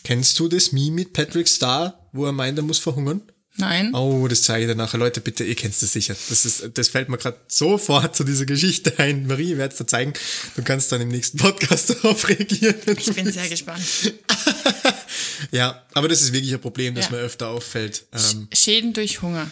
Kennst 0.02 0.38
du 0.40 0.48
das 0.48 0.72
Meme 0.72 0.90
mit 0.92 1.12
Patrick 1.12 1.46
Star, 1.46 2.08
wo 2.12 2.24
er 2.26 2.32
meint, 2.32 2.58
er 2.58 2.62
muss 2.64 2.78
verhungern? 2.78 3.20
Nein. 3.56 3.94
Oh, 3.94 4.26
das 4.28 4.42
zeige 4.42 4.64
ich 4.64 4.70
dir 4.70 4.76
nachher. 4.76 4.96
Leute, 4.98 5.20
bitte, 5.20 5.44
ihr 5.44 5.54
kennt 5.54 5.74
das 5.80 5.92
sicher. 5.92 6.14
Das, 6.28 6.44
ist, 6.46 6.70
das 6.74 6.88
fällt 6.88 7.08
mir 7.08 7.18
gerade 7.18 7.36
sofort 7.48 8.16
zu 8.16 8.24
dieser 8.24 8.46
Geschichte 8.46 8.98
ein. 8.98 9.26
Marie, 9.26 9.52
ich 9.52 9.58
werde 9.58 9.72
es 9.72 9.78
dir 9.78 9.86
zeigen. 9.86 10.12
Du 10.56 10.62
kannst 10.62 10.90
dann 10.92 11.00
im 11.00 11.08
nächsten 11.08 11.36
Podcast 11.38 11.90
darauf 12.02 12.28
reagieren. 12.28 12.76
Ich 12.96 13.12
bin 13.12 13.30
sehr 13.30 13.48
gespannt. 13.48 13.82
ja, 15.50 15.82
aber 15.94 16.08
das 16.08 16.22
ist 16.22 16.32
wirklich 16.32 16.52
ein 16.54 16.60
Problem, 16.60 16.94
das 16.94 17.06
Ja. 17.06 17.12
mir 17.12 17.18
öfter 17.18 17.48
auffällt. 17.48 18.04
Ähm, 18.12 18.48
Schäden 18.52 18.92
durch 18.92 19.22
Hunger 19.22 19.50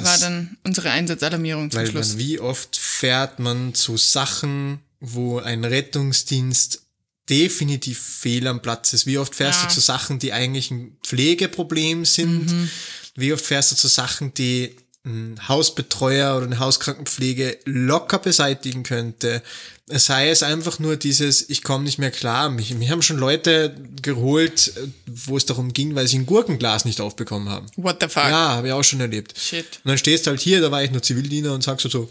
war 0.00 0.18
dann 0.18 0.56
unsere 0.64 0.90
Einsatzalarmierung 0.90 1.70
zum 1.70 1.80
weil 1.80 1.90
Schluss. 1.90 2.10
man, 2.10 2.18
wie 2.18 2.38
oft 2.40 2.76
fährt 2.76 3.38
man 3.38 3.74
zu 3.74 3.96
Sachen, 3.98 4.80
wo 5.00 5.38
ein 5.38 5.64
Rettungsdienst 5.64 6.82
definitiv 7.28 8.00
fehl 8.00 8.46
am 8.46 8.62
Platz 8.62 8.92
ist. 8.94 9.06
Wie 9.06 9.18
oft 9.18 9.34
fährst 9.34 9.60
Ja. 9.62 9.68
du 9.68 9.74
zu 9.74 9.80
Sachen, 9.80 10.18
die 10.18 10.32
eigentlich 10.32 10.70
ein 10.70 10.96
Pflegeproblem 11.04 12.04
sind? 12.04 12.46
Mhm. 12.50 12.70
Wie 13.14 13.32
oft 13.32 13.44
fährst 13.44 13.72
du 13.72 13.76
zu 13.76 13.88
Sachen, 13.88 14.34
die 14.34 14.76
ein 15.04 15.48
Hausbetreuer 15.48 16.36
oder 16.36 16.46
eine 16.46 16.60
Hauskrankenpflege 16.60 17.58
locker 17.64 18.18
beseitigen 18.18 18.82
könnte? 18.82 19.42
Sei 19.88 20.30
es 20.30 20.42
einfach 20.42 20.78
nur 20.78 20.96
dieses, 20.96 21.50
ich 21.50 21.62
komme 21.62 21.84
nicht 21.84 21.98
mehr 21.98 22.12
klar. 22.12 22.50
Mich, 22.50 22.74
mich 22.74 22.90
haben 22.90 23.02
schon 23.02 23.18
Leute 23.18 23.76
geholt, 24.00 24.72
wo 25.06 25.36
es 25.36 25.44
darum 25.44 25.72
ging, 25.72 25.94
weil 25.94 26.06
sie 26.06 26.18
ein 26.18 26.26
Gurkenglas 26.26 26.84
nicht 26.84 27.00
aufbekommen 27.00 27.48
haben. 27.48 27.66
What 27.76 27.98
the 28.00 28.08
fuck? 28.08 28.24
Ja, 28.24 28.50
habe 28.50 28.68
ich 28.68 28.72
auch 28.72 28.84
schon 28.84 29.00
erlebt. 29.00 29.38
Shit. 29.38 29.80
Und 29.84 29.88
dann 29.88 29.98
stehst 29.98 30.26
du 30.26 30.30
halt 30.30 30.40
hier, 30.40 30.60
da 30.60 30.70
war 30.70 30.82
ich 30.82 30.92
nur 30.92 31.02
Zivildiener 31.02 31.52
und 31.52 31.62
sagst 31.62 31.82
so, 31.82 31.88
so 31.88 32.10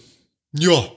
ja, 0.53 0.91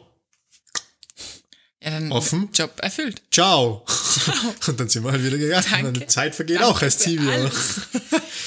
Ja, 1.85 1.91
dann 1.91 2.11
Offen. 2.13 2.49
Job 2.55 2.73
erfüllt. 2.81 3.21
ciao. 3.31 3.85
Und 4.67 4.81
dann 4.81 4.89
sind 4.89 5.05
wir 5.05 5.13
halt 5.13 5.23
wieder 5.23 5.37
gegangen. 5.37 5.67
Danke. 5.71 5.87
Und 5.89 6.01
die 6.01 6.07
Zeit 6.07 6.35
vergeht 6.35 6.57
Danke 6.57 6.69
auch 6.71 6.81
als 6.83 6.99
Zivi. 6.99 7.29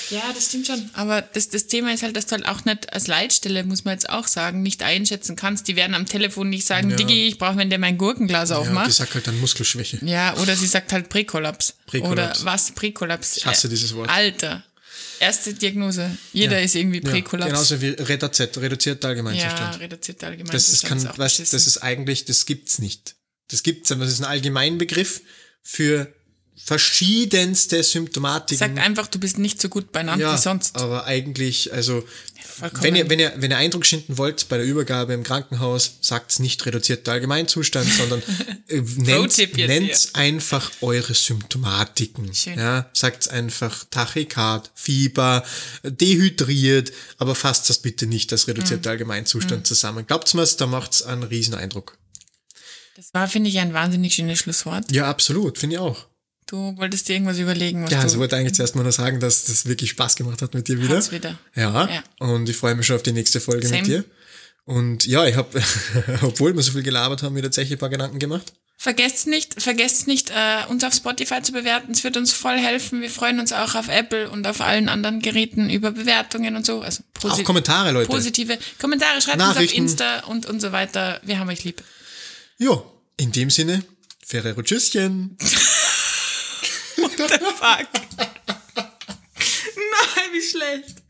Ja, 0.09 0.21
das 0.33 0.45
stimmt 0.47 0.67
schon. 0.67 0.89
Aber 0.93 1.21
das, 1.21 1.49
das 1.49 1.67
Thema 1.67 1.93
ist 1.93 2.01
halt, 2.01 2.15
dass 2.15 2.25
du 2.27 2.31
halt 2.35 2.45
auch 2.47 2.63
nicht 2.65 2.93
als 2.93 3.07
Leitstelle, 3.07 3.63
muss 3.65 3.83
man 3.83 3.93
jetzt 3.93 4.09
auch 4.09 4.25
sagen, 4.27 4.61
nicht 4.61 4.81
einschätzen 4.81 5.35
kannst. 5.35 5.67
Die 5.67 5.75
werden 5.75 5.93
am 5.95 6.05
Telefon 6.05 6.49
nicht 6.49 6.65
sagen, 6.65 6.89
Ja. 6.91 6.95
Diggi, 6.95 7.27
ich 7.27 7.37
brauche, 7.37 7.57
wenn 7.57 7.69
der 7.69 7.77
mein 7.79 7.97
Gurkenglas 7.97 8.49
Ja, 8.49 8.55
die 8.55 8.61
aufmacht. 8.61 8.91
sagt 8.93 9.15
halt 9.15 9.27
dann 9.27 9.37
Muskelschwäche. 9.39 9.99
Ja, 10.05 10.35
oder 10.37 10.55
sie 10.55 10.67
sagt 10.67 10.93
halt 10.93 11.09
Präkollaps. 11.09 11.73
Präkollaps. 11.87 12.41
Oder 12.41 12.45
was? 12.51 12.71
Präkollaps. 12.71 13.37
Ich 13.37 13.45
hasse 13.45 13.67
Äh, 13.67 13.69
dieses 13.71 13.93
Wort. 13.95 14.09
Alter. 14.09 14.63
Erste 15.19 15.53
Diagnose. 15.53 16.15
Jeder 16.31 16.61
ist 16.61 16.75
irgendwie 16.75 17.01
Ja, 17.03 17.09
Präkollaps. 17.11 17.51
genauso 17.51 17.81
wie 17.81 17.89
REDAZ, 17.89 18.57
reduziert 18.57 19.03
ja, 19.03 19.09
Allgemeinzustand. 19.09 19.79
reduziert 19.81 20.23
allgemein. 20.23 20.51
das 20.53 20.69
ist, 20.69 20.85
kann, 20.85 21.03
weißt, 21.17 21.39
das 21.41 21.67
ist 21.67 21.77
eigentlich, 21.79 22.23
das 22.25 22.45
gibt's 22.45 22.79
nicht. 22.79 23.15
Das 23.49 23.63
gibt's, 23.63 23.91
aber 23.91 24.03
das 24.05 24.13
ist 24.13 24.19
ein 24.19 24.25
Allgemeinbegriff 24.25 25.21
für 25.63 26.13
verschiedenste 26.59 27.83
Symptomatiken. 27.83 28.57
Sagt 28.57 28.79
einfach, 28.79 29.07
du 29.07 29.19
bist 29.19 29.37
nicht 29.37 29.61
so 29.61 29.69
gut 29.69 29.91
beieinander 29.91 30.25
ja, 30.25 30.33
wie 30.33 30.41
sonst. 30.41 30.75
aber 30.77 31.05
eigentlich, 31.05 31.71
also 31.71 32.03
Vollkommen. 32.43 32.83
wenn 32.83 32.95
ihr, 32.95 33.09
wenn 33.09 33.19
ihr, 33.19 33.33
wenn 33.37 33.51
ihr 33.51 33.57
Eindruck 33.57 33.85
schinden 33.85 34.17
wollt 34.17 34.49
bei 34.49 34.57
der 34.57 34.65
Übergabe 34.65 35.13
im 35.13 35.21
Krankenhaus, 35.23 35.97
sagt's 36.01 36.39
nicht 36.39 36.65
reduzierter 36.65 37.11
Allgemeinzustand, 37.11 37.87
sondern 37.93 38.23
äh, 38.67 38.81
nennt, 38.97 39.37
nennt's 39.57 40.15
einfach 40.15 40.71
eure 40.81 41.13
Symptomatiken. 41.13 42.33
Schön. 42.33 42.57
Ja, 42.57 42.89
sagt's 42.93 43.27
einfach 43.27 43.85
Tachykard, 43.91 44.71
Fieber, 44.73 45.45
dehydriert, 45.83 46.91
aber 47.19 47.35
fasst 47.35 47.69
das 47.69 47.79
bitte 47.79 48.07
nicht 48.07 48.31
als 48.31 48.47
Mhm. 48.47 48.53
reduzierter 48.53 48.89
Allgemeinzustand 48.89 49.67
zusammen. 49.67 50.07
Glaubt's 50.07 50.33
mir's, 50.33 50.57
da 50.57 50.65
macht's 50.65 51.03
einen 51.03 51.23
riesen 51.23 51.53
Eindruck. 51.53 51.97
Das 52.97 53.13
war, 53.13 53.27
finde 53.27 53.49
ich, 53.49 53.59
ein 53.59 53.73
wahnsinnig 53.73 54.15
schönes 54.15 54.39
Schlusswort. 54.39 54.91
Ja, 54.91 55.07
absolut, 55.07 55.59
finde 55.59 55.75
ich 55.75 55.79
auch. 55.79 56.07
Du 56.47 56.75
wolltest 56.77 57.07
dir 57.07 57.13
irgendwas 57.13 57.37
überlegen, 57.37 57.83
was 57.83 57.91
Ja, 57.91 57.99
also 57.99 58.15
ich 58.15 58.19
wollte 58.19 58.37
eigentlich 58.37 58.55
zuerst 58.55 58.75
mal 58.75 58.81
noch 58.83 58.91
sagen, 58.91 59.19
dass 59.19 59.45
das 59.45 59.67
wirklich 59.67 59.91
Spaß 59.91 60.15
gemacht 60.15 60.41
hat 60.41 60.55
mit 60.55 60.67
dir 60.67 60.81
wieder. 60.81 60.95
Hat's 60.97 61.11
wieder. 61.11 61.37
Ja, 61.55 61.87
Ja. 61.87 62.03
und 62.19 62.49
ich 62.49 62.57
freue 62.57 62.73
mich 62.73 62.87
schon 62.87 62.95
auf 62.95 63.03
die 63.03 63.11
nächste 63.11 63.39
Folge 63.39 63.67
Same. 63.67 63.81
mit 63.81 63.87
dir. 63.87 64.03
Und 64.65 65.05
ja, 65.05 65.25
ich 65.27 65.35
habe, 65.35 65.61
obwohl 66.23 66.55
wir 66.55 66.63
so 66.63 66.71
viel 66.71 66.81
gelabert 66.83 67.21
haben, 67.21 67.33
mir 67.35 67.43
tatsächlich 67.43 67.77
ein 67.77 67.79
paar 67.79 67.89
Gedanken 67.89 68.17
gemacht. 68.17 68.53
Vergesst 68.79 69.27
nicht, 69.27 69.61
vergesst 69.61 70.07
nicht, 70.07 70.31
äh, 70.31 70.65
uns 70.69 70.83
auf 70.83 70.93
Spotify 70.93 71.41
zu 71.43 71.51
bewerten. 71.51 71.91
Es 71.91 72.03
wird 72.03 72.17
uns 72.17 72.31
voll 72.33 72.57
helfen. 72.57 73.01
Wir 73.01 73.09
freuen 73.11 73.39
uns 73.39 73.53
auch 73.53 73.75
auf 73.75 73.89
Apple 73.89 74.29
und 74.29 74.47
auf 74.47 74.61
allen 74.61 74.89
anderen 74.89 75.19
Geräten 75.19 75.69
über 75.69 75.91
Bewertungen 75.91 76.55
und 76.55 76.65
so. 76.65 76.81
Also 76.81 77.03
Auch 77.23 77.43
Kommentare, 77.43 77.91
Leute. 77.91 78.07
positive 78.09 78.57
Kommentare. 78.79 79.21
Schreibt 79.21 79.41
uns 79.41 79.57
auf. 79.57 79.73
Insta 79.73 80.19
und, 80.25 80.45
und 80.47 80.61
so 80.61 80.71
weiter. 80.71 81.19
Wir 81.23 81.39
haben 81.39 81.49
euch 81.49 81.63
lieb. 81.63 81.83
Ja, 82.59 82.83
in 83.17 83.31
dem 83.31 83.51
Sinne, 83.51 83.83
Ferrero 84.25 84.63
Tschüsschen. 84.63 85.37
Fuck. 85.39 87.17
Nein, 89.75 90.29
wie 90.31 90.41
schlecht. 90.41 91.03